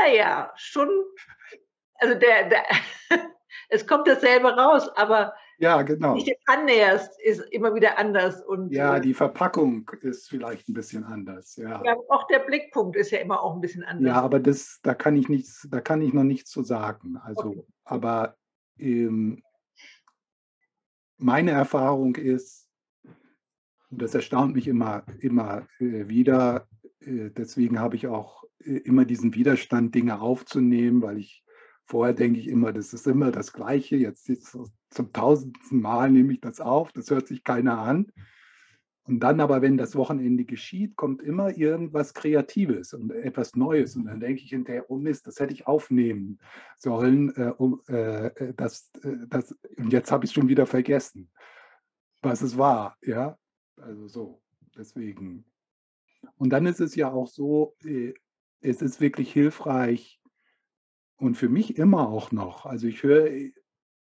Naja, 0.03 0.51
schon. 0.55 0.89
Also 1.99 2.17
der, 2.17 2.49
der 2.49 2.63
es 3.69 3.85
kommt 3.85 4.07
dasselbe 4.07 4.49
raus, 4.49 4.89
aber 4.95 5.33
ja, 5.59 5.81
genau. 5.81 6.15
wie 6.15 6.19
du 6.19 6.25
dich 6.25 6.39
annäherst, 6.45 7.19
ist 7.21 7.41
immer 7.51 7.75
wieder 7.75 7.97
anders. 7.97 8.41
Und, 8.41 8.71
ja, 8.71 8.97
äh, 8.97 9.01
die 9.01 9.13
Verpackung 9.13 9.89
ist 10.01 10.29
vielleicht 10.29 10.69
ein 10.69 10.73
bisschen 10.73 11.03
anders. 11.03 11.57
Ja. 11.57 11.83
ja, 11.83 11.95
auch 12.07 12.27
der 12.27 12.39
Blickpunkt 12.39 12.95
ist 12.95 13.11
ja 13.11 13.19
immer 13.19 13.43
auch 13.43 13.55
ein 13.55 13.61
bisschen 13.61 13.83
anders. 13.83 14.07
Ja, 14.07 14.21
aber 14.21 14.39
das, 14.39 14.79
da 14.81 14.93
kann 14.93 15.17
ich 15.17 15.27
nichts, 15.27 15.67
da 15.69 15.81
kann 15.81 16.01
ich 16.01 16.13
noch 16.13 16.23
nichts 16.23 16.49
zu 16.49 16.63
sagen. 16.63 17.17
Also, 17.17 17.49
Okay. 17.49 17.63
aber 17.83 18.37
ähm, 18.77 19.43
meine 21.17 21.51
Erfahrung 21.51 22.15
ist, 22.15 22.69
und 23.91 24.01
das 24.01 24.15
erstaunt 24.15 24.55
mich 24.55 24.67
immer, 24.67 25.03
immer 25.19 25.67
äh, 25.79 26.07
wieder, 26.07 26.67
äh, 27.01 27.31
deswegen 27.31 27.79
habe 27.79 27.97
ich 27.97 28.07
auch 28.07 28.43
äh, 28.63 28.77
immer 28.77 29.03
diesen 29.03 29.33
Widerstand, 29.33 29.93
Dinge 29.93 30.21
aufzunehmen, 30.21 31.01
weil 31.01 31.17
ich 31.17 31.43
vorher 31.89 32.13
denke 32.13 32.39
ich 32.39 32.47
immer, 32.47 32.71
das 32.71 32.93
ist 32.93 33.07
immer 33.07 33.31
das 33.31 33.51
Gleiche. 33.51 33.95
Jetzt, 33.95 34.29
zum 34.89 35.11
tausendsten 35.11 35.81
Mal 35.81 36.11
nehme 36.11 36.33
ich 36.33 36.39
das 36.39 36.61
auf, 36.61 36.91
das 36.91 37.09
hört 37.09 37.27
sich 37.27 37.43
keiner 37.43 37.79
an. 37.79 38.11
Und 39.03 39.21
dann 39.21 39.39
aber, 39.39 39.63
wenn 39.63 39.75
das 39.75 39.95
Wochenende 39.95 40.45
geschieht, 40.45 40.95
kommt 40.95 41.23
immer 41.23 41.57
irgendwas 41.57 42.13
Kreatives 42.13 42.93
und 42.93 43.11
etwas 43.11 43.55
Neues. 43.55 43.95
Und 43.95 44.05
dann 44.05 44.19
denke 44.19 44.43
ich 44.43 44.51
hinterher, 44.51 44.85
oh 44.89 44.97
Mist, 44.97 45.25
das 45.25 45.39
hätte 45.39 45.51
ich 45.51 45.65
aufnehmen 45.65 46.37
sollen. 46.77 47.35
Äh, 47.35 47.53
äh, 47.87 48.27
äh, 48.27 48.53
das, 48.53 48.91
äh, 49.01 49.15
das, 49.27 49.57
und 49.77 49.91
jetzt 49.91 50.11
habe 50.11 50.25
ich 50.25 50.31
schon 50.31 50.47
wieder 50.47 50.67
vergessen, 50.67 51.31
was 52.21 52.43
es 52.43 52.55
war. 52.55 52.97
Ja, 53.01 53.35
also 53.77 54.07
so. 54.07 54.41
Deswegen. 54.77 55.43
Und 56.37 56.51
dann 56.51 56.67
ist 56.67 56.79
es 56.79 56.93
ja 56.93 57.11
auch 57.11 57.27
so, 57.27 57.75
äh, 57.83 58.13
es 58.61 58.83
ist 58.83 59.01
wirklich 59.01 59.33
hilfreich 59.33 60.18
und 61.19 61.35
für 61.35 61.49
mich 61.49 61.77
immer 61.77 62.09
auch 62.09 62.31
noch. 62.31 62.65
Also 62.65 62.87
ich 62.87 63.03
höre 63.03 63.27
äh, 63.27 63.53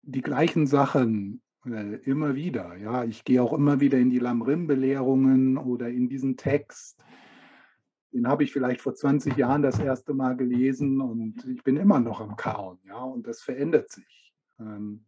die 0.02 0.22
gleichen 0.22 0.66
Sachen 0.66 1.42
äh, 1.66 1.96
immer 2.04 2.34
wieder. 2.34 2.76
Ja, 2.76 3.04
ich 3.04 3.24
gehe 3.24 3.42
auch 3.42 3.52
immer 3.52 3.80
wieder 3.80 3.98
in 3.98 4.10
die 4.10 4.18
Lamrim-Belehrungen 4.18 5.58
oder 5.58 5.88
in 5.88 6.08
diesen 6.08 6.36
Text. 6.36 7.04
Den 8.12 8.26
habe 8.26 8.42
ich 8.44 8.52
vielleicht 8.52 8.80
vor 8.80 8.94
20 8.94 9.36
Jahren 9.36 9.62
das 9.62 9.78
erste 9.78 10.14
Mal 10.14 10.36
gelesen 10.36 11.00
und 11.00 11.44
ich 11.46 11.62
bin 11.62 11.76
immer 11.76 12.00
noch 12.00 12.20
am 12.20 12.36
Kauen. 12.36 12.78
Ja, 12.86 13.02
und 13.02 13.26
das 13.26 13.40
verändert 13.42 13.90
sich. 13.90 14.34
Ähm, 14.58 15.04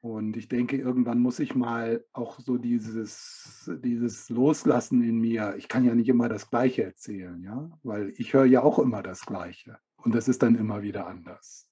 und 0.00 0.36
ich 0.36 0.48
denke, 0.48 0.76
irgendwann 0.76 1.18
muss 1.18 1.38
ich 1.38 1.54
mal 1.54 2.04
auch 2.12 2.38
so 2.38 2.58
dieses, 2.58 3.70
dieses 3.82 4.28
Loslassen 4.28 5.02
in 5.02 5.18
mir. 5.18 5.54
Ich 5.56 5.68
kann 5.68 5.84
ja 5.84 5.94
nicht 5.94 6.10
immer 6.10 6.28
das 6.28 6.50
Gleiche 6.50 6.84
erzählen, 6.84 7.42
ja, 7.42 7.70
weil 7.82 8.12
ich 8.18 8.34
höre 8.34 8.44
ja 8.44 8.62
auch 8.62 8.78
immer 8.78 9.02
das 9.02 9.24
Gleiche. 9.24 9.78
Und 10.04 10.14
das 10.14 10.28
ist 10.28 10.42
dann 10.42 10.54
immer 10.54 10.82
wieder 10.82 11.06
anders. 11.06 11.66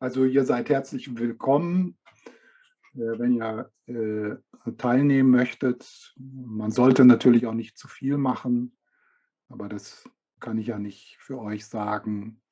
Also 0.00 0.24
ihr 0.24 0.44
seid 0.44 0.68
herzlich 0.68 1.16
willkommen, 1.16 1.96
äh, 2.94 3.18
wenn 3.18 3.34
ihr 3.34 3.70
äh, 3.86 4.72
teilnehmen 4.72 5.30
möchtet. 5.30 6.12
Man 6.16 6.72
sollte 6.72 7.04
natürlich 7.04 7.46
auch 7.46 7.54
nicht 7.54 7.78
zu 7.78 7.86
viel 7.86 8.18
machen, 8.18 8.76
aber 9.48 9.68
das 9.68 10.08
kann 10.40 10.58
ich 10.58 10.66
ja 10.66 10.80
nicht 10.80 11.18
für 11.20 11.38
euch 11.38 11.64
sagen. 11.66 12.42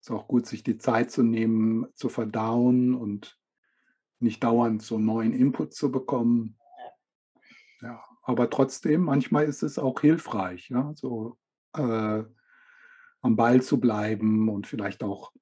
Es 0.00 0.06
ist 0.06 0.10
auch 0.12 0.26
gut, 0.28 0.46
sich 0.46 0.62
die 0.62 0.78
Zeit 0.78 1.10
zu 1.10 1.22
nehmen, 1.22 1.86
zu 1.94 2.08
verdauen 2.08 2.94
und 2.94 3.38
nicht 4.18 4.42
dauernd 4.42 4.80
so 4.80 4.98
neuen 4.98 5.34
Input 5.34 5.74
zu 5.74 5.92
bekommen. 5.92 6.58
Ja, 7.82 8.02
aber 8.22 8.50
trotzdem, 8.50 9.02
manchmal 9.04 9.44
ist 9.46 9.62
es 9.62 9.78
auch 9.78 10.00
hilfreich, 10.00 10.68
ja, 10.70 10.92
so 10.94 11.36
äh, 11.76 12.22
am 13.22 13.36
Ball 13.36 13.62
zu 13.62 13.80
bleiben 13.80 14.48
und 14.48 14.66
vielleicht 14.66 15.02
auch 15.04 15.32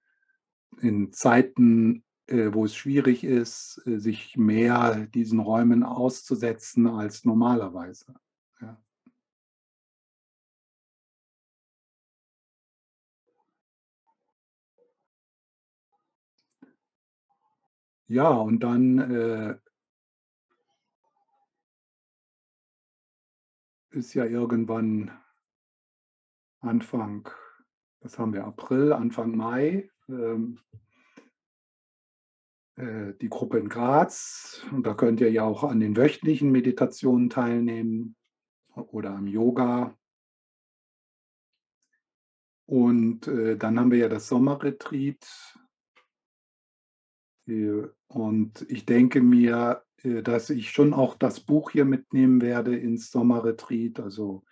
in 0.81 1.12
Zeiten, 1.12 2.05
äh, 2.28 2.51
wo 2.55 2.65
es 2.66 2.77
schwierig 2.77 3.24
ist, 3.24 3.82
äh, 3.86 3.98
sich 3.98 4.36
mehr 4.36 5.07
diesen 5.09 5.40
Räumen 5.40 5.82
auszusetzen 5.85 6.86
als 6.89 7.24
normalerweise. 7.24 8.15
Ja. 8.61 8.78
Ja, 18.09 18.28
und 18.31 18.61
dann 18.65 18.98
ist 23.91 24.15
ja 24.15 24.25
irgendwann 24.25 25.11
Anfang, 26.61 27.29
was 28.01 28.19
haben 28.19 28.33
wir, 28.33 28.45
April, 28.45 28.93
Anfang 28.93 29.37
Mai, 29.37 29.91
ähm, 30.09 30.61
äh, 32.77 33.15
die 33.21 33.29
Gruppe 33.29 33.59
in 33.59 33.69
Graz. 33.69 34.65
Und 34.73 34.87
da 34.87 34.95
könnt 34.95 35.21
ihr 35.21 35.31
ja 35.31 35.45
auch 35.45 35.65
an 35.65 35.81
den 35.81 35.97
wöchentlichen 35.97 36.51
Meditationen 36.51 37.31
teilnehmen 37.31 38.17
oder 38.75 39.11
am 39.11 39.27
Yoga. 39.27 39.97
Und 42.67 43.27
äh, 43.27 43.57
dann 43.57 43.79
haben 43.79 43.91
wir 43.91 43.99
ja 43.99 44.09
das 44.09 44.29
Sommerretreat. 44.29 45.59
Äh, 47.49 47.89
Und 48.07 48.67
ich 48.69 48.87
denke 48.87 49.23
mir, 49.23 49.85
dass 50.02 50.51
ich 50.51 50.70
schon 50.70 50.94
auch 50.94 51.14
das 51.14 51.40
Buch 51.40 51.70
hier 51.70 51.85
mitnehmen 51.85 52.40
werde 52.40 52.77
ins 52.77 53.10
Sommerretreat. 53.10 54.01
Also 54.01 54.44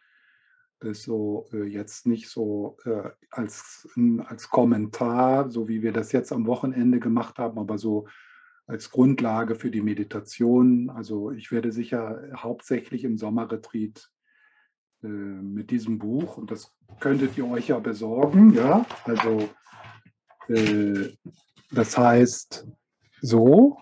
das 0.81 1.03
so 1.03 1.47
äh, 1.53 1.65
jetzt 1.65 2.07
nicht 2.07 2.29
so 2.29 2.77
äh, 2.85 3.11
als, 3.31 3.89
als 4.27 4.49
Kommentar, 4.49 5.51
so 5.51 5.69
wie 5.69 5.83
wir 5.83 5.93
das 5.93 6.13
jetzt 6.13 6.33
am 6.33 6.47
Wochenende 6.47 7.01
gemacht 7.01 7.39
haben, 7.39 7.59
aber 7.59 7.79
so 7.79 8.07
als 8.67 8.91
Grundlage 8.91 9.55
für 9.55 9.71
die 9.71 9.81
Meditation. 9.81 10.91
Also 10.91 11.33
ich 11.33 11.51
werde 11.51 11.73
sicher 11.73 12.23
hauptsächlich 12.37 13.05
im 13.05 13.17
Sommerretreat 13.17 14.11
äh, 15.03 15.09
mit 15.09 15.71
diesem 15.71 15.99
Buch, 15.99 16.37
und 16.37 16.51
das 16.51 16.73
könntet 17.01 17.37
ihr 17.39 17.49
euch 17.49 17.69
ja 17.69 17.79
besorgen, 17.79 18.53
ja, 18.53 18.87
also 19.05 19.49
äh, 20.49 21.09
das 21.71 21.99
heißt 21.99 22.67
so 23.21 23.79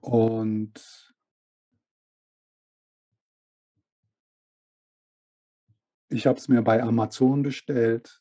und 0.00 1.10
Ich 6.12 6.26
habe 6.26 6.38
es 6.38 6.48
mir 6.48 6.60
bei 6.62 6.82
Amazon 6.82 7.42
bestellt. 7.42 8.20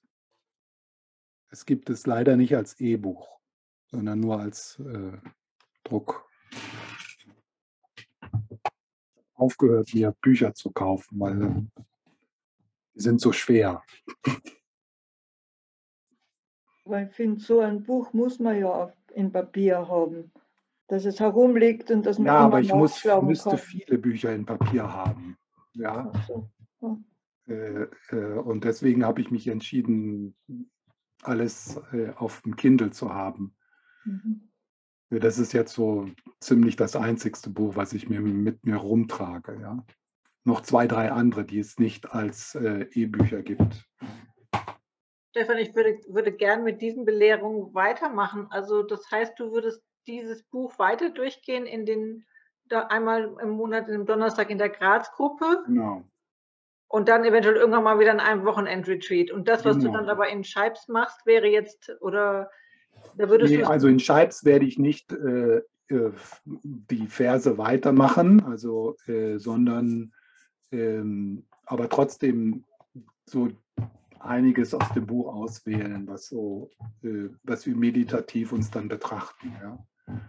Es 1.49 1.65
gibt 1.65 1.89
es 1.89 2.06
leider 2.06 2.38
nicht 2.38 2.56
als 2.56 2.80
E-Buch, 2.80 3.39
sondern 3.88 4.19
nur 4.19 4.39
als 4.39 4.80
äh, 4.80 5.18
Druck. 5.84 6.30
Aufgehört, 9.34 9.91
mir 9.95 10.11
Bücher 10.22 10.53
zu 10.53 10.69
kaufen, 10.69 11.19
weil 11.19 11.68
die 12.93 13.01
sind 13.01 13.19
so 13.19 13.31
schwer. 13.31 13.81
Weil 16.85 17.07
ich 17.07 17.15
finde, 17.15 17.41
so 17.41 17.61
ein 17.61 17.81
Buch 17.81 18.14
muss 18.14 18.38
man 18.38 18.60
ja 18.60 18.93
in 19.15 19.31
Papier 19.31 19.88
haben, 19.88 20.31
dass 20.89 21.05
es 21.05 21.19
herumliegt 21.19 21.91
und 21.91 22.05
dass 22.05 22.17
man 22.17 22.25
Ja, 22.27 22.37
aber 22.39 22.59
ich 22.59 22.73
muss, 22.73 23.05
müsste 23.21 23.51
kann. 23.51 23.59
viele 23.59 23.97
Bücher 23.99 24.33
in 24.33 24.45
Papier 24.45 24.91
haben. 24.91 25.37
Ja, 25.73 26.11
Ach 26.13 26.27
so. 26.27 27.03
äh, 27.47 27.83
äh, 28.09 28.33
und 28.39 28.63
deswegen 28.63 29.05
habe 29.05 29.21
ich 29.21 29.29
mich 29.29 29.47
entschieden, 29.47 30.35
alles 31.21 31.79
äh, 31.93 32.09
auf 32.15 32.41
dem 32.41 32.55
Kindle 32.55 32.89
zu 32.89 33.13
haben. 33.13 33.55
Mhm. 34.03 34.49
Das 35.11 35.37
ist 35.37 35.53
jetzt 35.53 35.73
so 35.73 36.07
ziemlich 36.39 36.75
das 36.75 36.95
einzigste 36.95 37.49
Buch, 37.51 37.75
was 37.75 37.93
ich 37.93 38.09
mir 38.09 38.21
mit 38.21 38.65
mir 38.65 38.77
rumtrage. 38.77 39.59
Ja. 39.61 39.85
Noch 40.43 40.61
zwei, 40.61 40.87
drei 40.87 41.11
andere, 41.11 41.45
die 41.45 41.59
es 41.59 41.77
nicht 41.77 42.13
als 42.13 42.55
äh, 42.55 42.87
E-Bücher 42.93 43.43
gibt. 43.43 43.87
Stefan, 45.31 45.57
ich 45.59 45.75
würde, 45.75 45.99
würde 46.07 46.31
gern 46.31 46.63
mit 46.63 46.81
diesen 46.81 47.05
Belehrungen 47.05 47.73
weitermachen. 47.75 48.47
Also 48.49 48.81
das 48.81 49.09
heißt, 49.11 49.39
du 49.39 49.51
würdest 49.51 49.83
dieses 50.10 50.44
Buch 50.44 50.77
weiter 50.80 51.10
durchgehen 51.10 51.65
in 51.65 51.86
den 51.86 52.26
da 52.68 52.81
einmal 52.88 53.36
im 53.41 53.49
Monat, 53.49 53.88
im 53.90 54.06
Donnerstag 54.06 54.49
in 54.49 54.57
der 54.57 54.69
Graz-Gruppe 54.69 55.64
Genau. 55.65 56.03
Und 56.91 57.07
dann 57.07 57.23
eventuell 57.23 57.56
irgendwann 57.56 57.84
mal 57.84 57.99
wieder 57.99 58.11
in 58.11 58.19
einem 58.19 58.45
Wochenend-Retreat. 58.45 59.30
Und 59.30 59.48
das, 59.48 59.64
was 59.64 59.77
Genau. 59.77 59.91
du 59.91 59.98
dann 59.98 60.10
aber 60.10 60.27
in 60.30 60.44
Scheibs 60.44 60.88
machst, 60.88 61.23
wäre 61.27 61.48
jetzt, 61.48 61.95
oder 62.02 62.49
da 63.15 63.30
würdest 63.30 63.52
Nee, 63.52 63.61
du 63.61 63.68
also 63.68 63.88
in 63.88 63.99
Scheibs 63.99 64.44
werde 64.44 64.65
ich 64.65 64.80
nicht 64.80 65.11
äh, 65.11 65.61
äh, 65.90 66.11
die 66.45 67.07
Verse 67.07 67.57
weitermachen, 67.60 68.44
also, 68.44 68.95
äh, 69.06 69.38
sondern 69.38 70.14
ähm, 70.72 71.45
aber 71.65 71.90
trotzdem 71.90 72.65
so 73.26 73.49
einiges 74.19 74.73
aus 74.73 74.91
dem 74.95 75.06
Buch 75.06 75.34
auswählen, 75.34 76.07
was 76.07 76.27
so, 76.27 76.72
äh, 77.03 77.30
was 77.44 77.68
wir 77.68 77.76
meditativ 77.76 78.52
uns 78.52 78.72
dann 78.72 78.88
betrachten. 78.88 79.53
Ja. 79.61 79.77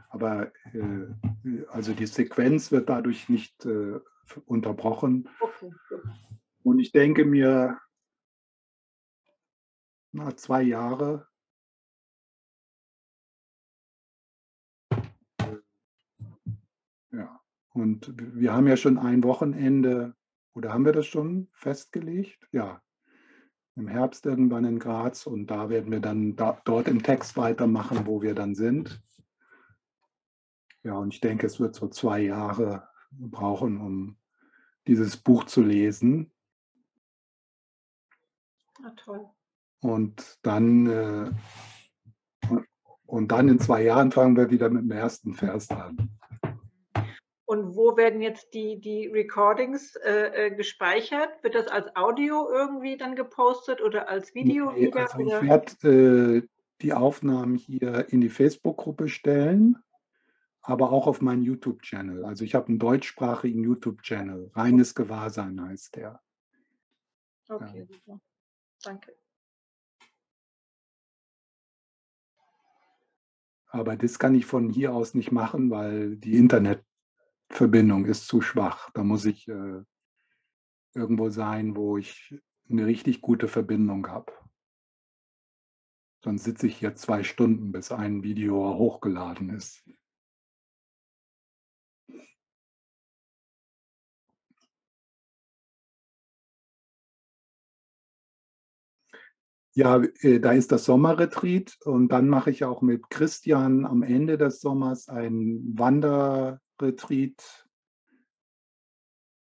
Aber 0.09 0.53
äh, 0.73 1.65
also 1.69 1.93
die 1.93 2.07
Sequenz 2.07 2.73
wird 2.73 2.89
dadurch 2.89 3.29
nicht 3.29 3.65
äh, 3.67 4.01
unterbrochen. 4.47 5.29
Okay. 5.41 5.71
Und 6.63 6.79
ich 6.79 6.93
denke 6.93 7.25
mir, 7.25 7.79
na, 10.13 10.37
zwei 10.37 10.63
Jahre. 10.63 11.27
Ja, 17.13 17.41
und 17.73 18.13
wir 18.17 18.53
haben 18.53 18.67
ja 18.67 18.77
schon 18.77 18.99
ein 18.99 19.25
Wochenende, 19.25 20.15
oder 20.55 20.73
haben 20.73 20.85
wir 20.85 20.93
das 20.93 21.07
schon 21.07 21.49
festgelegt? 21.53 22.49
Ja, 22.53 22.83
im 23.77 23.89
Herbst 23.89 24.27
irgendwann 24.27 24.65
in 24.65 24.79
Graz 24.79 25.27
und 25.27 25.47
da 25.47 25.71
werden 25.71 25.91
wir 25.91 26.01
dann 26.01 26.37
da, 26.37 26.61
dort 26.65 26.89
im 26.89 27.03
Text 27.03 27.37
weitermachen, 27.37 28.07
wo 28.07 28.21
wir 28.23 28.35
dann 28.35 28.55
sind. 28.55 29.01
Ja, 30.83 30.95
und 30.95 31.13
ich 31.13 31.21
denke, 31.21 31.47
es 31.47 31.61
wird 31.61 31.75
so 31.75 31.89
zwei 31.89 32.21
Jahre 32.21 32.89
brauchen, 33.11 33.81
um 33.81 34.17
dieses 34.87 35.17
Buch 35.17 35.45
zu 35.45 35.63
lesen. 35.63 36.33
Na 38.81 38.91
toll. 38.97 39.29
Und 39.81 40.39
dann, 40.43 40.87
äh, 40.87 41.31
und 43.07 43.33
dann 43.33 43.49
in 43.49 43.59
zwei 43.59 43.83
Jahren 43.83 44.13
fangen 44.13 44.37
wir 44.37 44.51
wieder 44.51 44.71
mit 44.71 44.83
dem 44.83 44.91
ersten 44.91 45.35
Vers 45.35 45.71
an. 45.71 46.11
Und 47.45 47.75
wo 47.75 47.97
werden 47.97 48.21
jetzt 48.21 48.55
die, 48.55 48.81
die 48.81 49.09
Recordings 49.09 49.97
äh, 49.97 50.47
äh, 50.47 50.51
gespeichert? 50.55 51.31
Wird 51.43 51.57
das 51.57 51.67
als 51.67 51.95
Audio 51.97 52.49
irgendwie 52.49 52.97
dann 52.97 53.17
gepostet 53.17 53.83
oder 53.83 54.09
als 54.09 54.35
Video 54.37 54.71
Nee, 54.71 54.87
wieder? 54.87 55.01
also 55.01 55.19
ich 55.19 55.43
werde 55.43 56.37
äh, 56.39 56.49
die 56.81 56.93
Aufnahmen 56.93 57.57
hier 57.57 58.07
in 58.11 58.21
die 58.21 58.29
Facebook-Gruppe 58.29 59.09
stellen, 59.09 59.79
aber 60.63 60.93
auch 60.93 61.07
auf 61.07 61.21
meinen 61.21 61.43
YouTube-Channel. 61.43 62.25
Also 62.25 62.45
ich 62.45 62.55
habe 62.55 62.69
einen 62.69 62.79
deutschsprachigen 62.79 63.65
YouTube-Channel. 63.65 64.51
Reines 64.55 64.95
Gewahrsein 64.95 65.61
heißt 65.61 65.97
der. 65.97 66.21
Okay, 67.49 67.87
super. 67.91 68.21
Danke. 68.83 69.17
Aber 73.69 73.97
das 73.97 74.19
kann 74.19 74.35
ich 74.35 74.47
von 74.47 74.69
hier 74.69 74.93
aus 74.93 75.15
nicht 75.15 75.31
machen, 75.31 75.71
weil 75.71 76.17
die 76.17 76.37
Internetverbindung 76.37 78.05
ist 78.05 78.27
zu 78.27 78.41
schwach. 78.41 78.91
Da 78.91 79.05
muss 79.05 79.25
ich 79.25 79.49
äh, 79.49 79.83
irgendwo 80.95 81.31
sein, 81.31 81.77
wo 81.77 81.97
ich 81.97 82.35
eine 82.69 82.87
richtig 82.87 83.21
gute 83.21 83.49
Verbindung 83.49 84.09
habe. 84.09 84.33
Sonst 86.23 86.45
sitze 86.45 86.67
ich 86.67 86.77
hier 86.77 86.95
zwei 86.97 87.23
Stunden, 87.23 87.73
bis 87.73 87.93
ein 87.93 88.23
Video 88.23 88.75
hochgeladen 88.77 89.51
ist. 89.51 89.83
Ja, 99.73 100.03
äh, 100.21 100.41
da 100.41 100.53
ist 100.53 100.73
das 100.73 100.85
Sommerretreat 100.85 101.79
und 101.85 102.09
dann 102.09 102.29
mache 102.29 102.51
ich 102.51 102.65
auch 102.65 102.83
mit 102.83 103.09
Christian 103.09 103.87
am 103.87 104.03
Ende 104.03 104.37
des 104.37 104.61
Sommers 104.61 105.09
ein 105.09 105.63
Wanderretreat. 105.77 107.69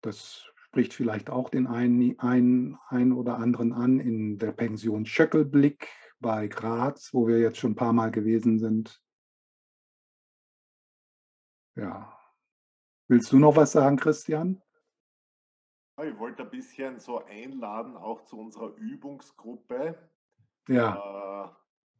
Das 0.02 0.44
spricht 0.56 0.92
vielleicht 0.92 1.30
auch 1.30 1.50
den 1.50 1.66
einen, 1.66 2.18
einen, 2.18 2.78
einen 2.88 3.12
oder 3.12 3.38
anderen 3.38 3.72
an 3.72 4.00
in 4.00 4.38
der 4.38 4.52
Pension 4.52 5.06
Schöckelblick 5.06 5.88
bei 6.20 6.48
Graz, 6.48 7.14
wo 7.14 7.28
wir 7.28 7.38
jetzt 7.38 7.58
schon 7.58 7.72
ein 7.72 7.76
paar 7.76 7.92
Mal 7.92 8.10
gewesen 8.10 8.58
sind. 8.58 9.00
Ja. 11.76 12.12
Willst 13.06 13.32
du 13.32 13.38
noch 13.38 13.56
was 13.56 13.72
sagen, 13.72 13.96
Christian? 13.96 14.60
Ich 16.02 16.18
wollte 16.18 16.44
ein 16.44 16.50
bisschen 16.50 16.98
so 17.00 17.24
einladen, 17.24 17.96
auch 17.96 18.22
zu 18.22 18.38
unserer 18.38 18.74
Übungsgruppe, 18.76 19.98
Ja, 20.68 20.86
äh, 20.92 21.48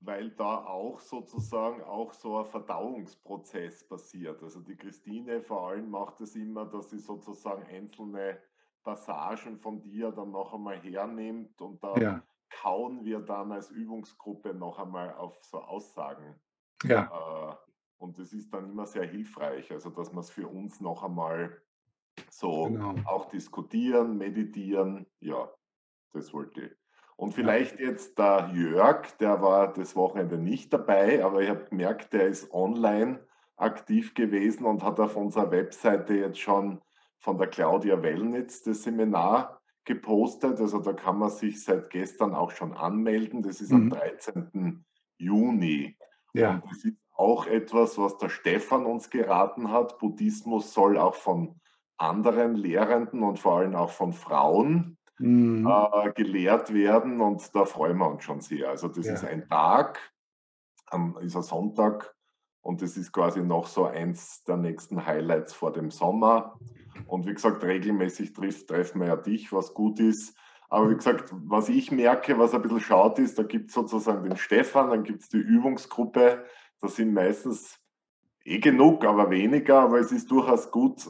weil 0.01 0.31
da 0.33 0.65
auch 0.66 1.01
sozusagen 1.01 1.83
auch 1.83 2.12
so 2.15 2.39
ein 2.39 2.47
Verdauungsprozess 2.47 3.89
passiert. 3.89 4.43
Also 4.43 4.61
die 4.61 4.77
Christine 4.77 5.43
vor 5.43 5.69
allem 5.70 5.91
macht 5.91 6.20
es 6.20 6.37
immer, 6.37 6.66
dass 6.66 6.91
sie 6.91 6.99
sozusagen 7.01 7.65
einzelne 7.65 8.41
Passagen 8.85 9.59
von 9.59 9.81
dir 9.83 10.12
dann 10.12 10.31
noch 10.33 10.55
einmal 10.55 10.79
hernimmt 10.81 11.61
und 11.61 11.83
da 11.85 12.01
ja, 12.01 12.23
kauen 12.51 13.05
wir 13.05 13.20
dann 13.20 13.53
als 13.53 13.70
Übungsgruppe 13.70 14.55
noch 14.55 14.79
einmal 14.79 15.15
auf 15.15 15.43
so 15.45 15.61
Aussagen. 15.61 16.41
ja, 16.85 17.11
Äh, 17.11 17.55
und 17.99 18.19
das 18.19 18.33
ist 18.33 18.53
dann 18.55 18.70
immer 18.70 18.87
sehr 18.87 19.07
hilfreich, 19.07 19.73
also 19.73 19.91
dass 19.91 20.12
man 20.12 20.20
es 20.20 20.31
für 20.31 20.49
uns 20.49 20.81
noch 20.81 21.03
einmal 21.03 21.62
so 22.31 22.65
genau. 22.65 22.95
auch 23.07 23.27
diskutieren, 23.27 24.19
meditieren. 24.19 25.07
Ja, 25.20 25.51
das 26.12 26.32
wollte 26.32 26.62
ich. 26.62 26.73
Und 27.16 27.32
vielleicht 27.32 27.81
jetzt 27.81 28.19
der 28.19 28.51
Jörg, 28.55 29.11
der 29.19 29.43
war 29.43 29.73
das 29.73 29.97
Wochenende 29.97 30.39
nicht 30.39 30.73
dabei, 30.73 31.24
aber 31.24 31.43
ich 31.43 31.49
habe 31.49 31.65
gemerkt, 31.65 32.12
der 32.12 32.28
ist 32.28 32.53
online 32.53 33.27
aktiv 33.57 34.15
gewesen 34.15 34.65
und 34.65 34.85
hat 34.85 35.01
auf 35.01 35.16
unserer 35.16 35.51
Webseite 35.51 36.15
jetzt 36.15 36.39
schon 36.39 36.81
von 37.19 37.36
der 37.36 37.49
Claudia 37.49 38.01
Wellnitz 38.03 38.62
das 38.62 38.85
Seminar 38.85 39.61
gepostet. 39.85 40.61
Also 40.61 40.78
da 40.78 40.93
kann 40.93 41.19
man 41.19 41.31
sich 41.31 41.65
seit 41.65 41.90
gestern 41.90 42.35
auch 42.35 42.53
schon 42.53 42.73
anmelden. 42.73 43.43
Das 43.43 43.61
ist 43.61 43.73
am 43.73 43.86
Mhm. 43.86 43.90
13. 43.90 44.85
Juni. 45.16 45.97
Ja, 46.35 46.55
Und 46.55 46.65
das 46.70 46.85
ist 46.85 46.97
auch 47.16 47.47
etwas, 47.49 47.99
was 47.99 48.16
der 48.19 48.28
Stefan 48.28 48.86
uns 48.86 49.11
geraten 49.11 49.73
hat. 49.73 49.99
Buddhismus 49.99 50.73
soll 50.73 50.97
auch 50.97 51.16
von 51.16 51.61
anderen 51.99 52.55
Lehrenden 52.55 53.23
und 53.23 53.39
vor 53.39 53.59
allem 53.59 53.75
auch 53.75 53.91
von 53.91 54.12
Frauen 54.12 54.97
mhm. 55.19 55.66
äh, 55.66 56.12
gelehrt 56.12 56.73
werden 56.73 57.20
und 57.20 57.55
da 57.55 57.65
freuen 57.65 57.99
wir 57.99 58.09
uns 58.09 58.25
schon 58.25 58.41
sehr. 58.41 58.70
Also 58.70 58.89
das 58.89 59.07
Ja. 59.07 59.15
ist 59.15 59.25
ein 59.25 59.49
Tag, 59.49 59.99
ähm, 60.93 61.16
ist 61.20 61.37
ein 61.37 61.43
Sonntag 61.43 62.15
und 62.62 62.83
das 62.83 62.97
ist 62.97 63.12
quasi 63.12 63.43
noch 63.43 63.66
so 63.66 63.87
eins 63.87 64.45
der 64.45 64.57
nächsten 64.57 65.05
Highlights 65.07 65.55
vor 65.55 65.73
dem 65.73 65.91
Sommer. 65.91 66.59
Und 67.07 67.27
wie 67.27 67.35
gesagt, 67.35 67.62
regelmäßig 67.62 68.33
trifft, 68.33 68.69
treffen 68.69 69.01
wir 69.01 69.09
ja 69.09 69.16
dich, 69.16 69.53
was 69.53 69.75
gut 69.75 70.01
ist. 70.01 70.37
Aber 70.69 70.91
wie 70.91 70.97
gesagt, 70.97 71.33
was 71.33 71.69
ich 71.69 71.91
merke, 71.91 72.39
was 72.39 72.55
ein 72.55 72.62
bisschen 72.62 72.81
schaut 72.81 73.19
ist, 73.19 73.39
da 73.39 73.43
gibt 73.43 73.70
es 73.70 73.75
sozusagen 73.75 74.23
den 74.25 74.37
Stefan, 74.37 74.91
dann 74.91 75.03
gibt 75.03 75.23
es 75.23 75.29
die 75.29 75.39
Übungsgruppe, 75.39 76.45
da 76.81 76.89
sind 76.89 77.15
meistens 77.15 77.79
eh 78.49 78.59
genug, 78.59 79.05
aber 79.05 79.31
weniger, 79.31 79.81
aber 79.81 80.01
es 80.01 80.11
ist 80.11 80.31
durchaus 80.31 80.70
gut, 80.70 81.09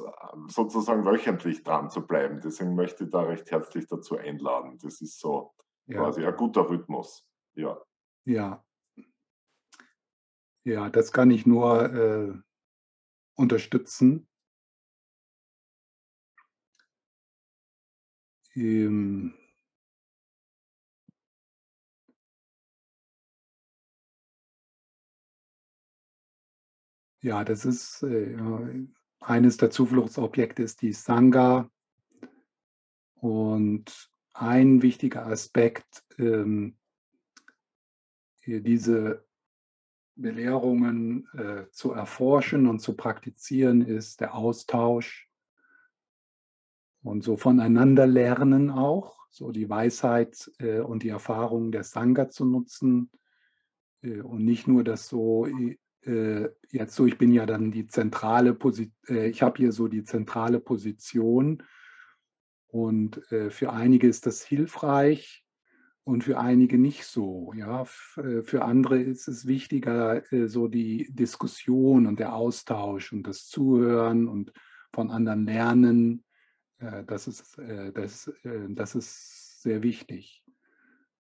sozusagen 0.49 1.05
wöchentlich 1.05 1.63
dran 1.63 1.91
zu 1.91 2.07
bleiben. 2.07 2.41
Deswegen 2.43 2.75
möchte 2.75 3.05
ich 3.05 3.11
da 3.11 3.23
recht 3.23 3.51
herzlich 3.51 3.87
dazu 3.87 4.17
einladen. 4.17 4.79
Das 4.83 5.01
ist 5.01 5.21
so 5.21 5.55
ja. 5.87 5.99
quasi 5.99 6.25
ein 6.25 6.37
guter 6.37 6.69
Rhythmus. 6.69 7.27
Ja. 7.55 7.81
Ja. 8.25 8.65
Ja, 10.65 10.91
das 10.91 11.13
kann 11.13 11.31
ich 11.31 11.47
nur 11.47 11.95
äh, 11.95 12.35
unterstützen. 13.37 14.29
Ähm, 18.55 19.35
ja, 27.21 27.45
das 27.45 27.65
ist 27.65 28.03
äh, 28.03 28.37
eines 29.21 29.57
der 29.57 29.71
Zufluchtsobjekte 29.71 30.63
ist 30.63 30.83
die 30.83 30.93
Sangha. 30.93 31.71
Und 33.15 34.11
ein 34.33 34.83
wichtiger 34.83 35.27
Aspekt, 35.27 36.05
ähm, 36.19 36.77
diese 38.47 39.27
Belehrungen 40.15 41.29
äh, 41.35 41.71
zu 41.71 41.93
erforschen 41.93 42.67
und 42.67 42.79
zu 42.81 42.97
praktizieren, 42.97 43.83
ist 43.83 44.21
der 44.21 44.35
Austausch 44.35 45.29
und 47.03 47.23
so 47.23 47.37
voneinander 47.37 48.07
lernen 48.07 48.71
auch, 48.71 49.17
so 49.31 49.51
die 49.51 49.69
Weisheit 49.69 50.51
äh, 50.59 50.81
und 50.81 51.03
die 51.03 51.09
Erfahrung 51.09 51.73
der 51.73 51.85
Sangha 51.85 52.29
zu 52.29 52.45
nutzen 52.45 53.11
äh, 54.03 54.21
und 54.21 54.45
nicht 54.45 54.67
nur 54.67 54.85
das 54.85 55.09
so, 55.09 55.47
äh, 56.03 56.49
jetzt 56.71 56.95
so, 56.95 57.07
ich 57.07 57.19
bin 57.19 57.33
ja 57.33 57.47
dann 57.47 57.71
die 57.71 57.87
zentrale 57.87 58.55
Position, 58.55 59.17
ich 59.25 59.43
habe 59.43 59.59
hier 59.59 59.73
so 59.73 59.89
die 59.89 60.05
zentrale 60.05 60.61
Position 60.61 61.63
Und 62.71 63.31
äh, 63.33 63.51
für 63.51 63.73
einige 63.73 64.09
ist 64.09 64.27
das 64.27 64.43
hilfreich 64.45 65.45
und 66.05 66.25
für 66.25 66.39
einige 66.39 66.79
nicht 66.79 67.05
so. 67.05 67.53
Ja, 67.57 67.83
äh, 68.17 68.43
für 68.43 68.65
andere 68.65 69.01
ist 69.01 69.29
es 69.29 69.47
wichtiger, 69.47 70.31
äh, 70.33 70.49
so 70.49 70.69
die 70.69 71.09
Diskussion 71.11 72.07
und 72.07 72.19
der 72.21 72.35
Austausch 72.35 73.13
und 73.13 73.27
das 73.27 73.47
Zuhören 73.47 74.29
und 74.29 74.53
von 74.93 75.11
anderen 75.11 75.45
lernen. 75.45 76.25
Das 77.07 77.27
ist, 77.27 77.59
das, 77.95 78.33
das 78.69 78.95
ist 78.95 79.63
sehr 79.63 79.83
wichtig. 79.83 80.45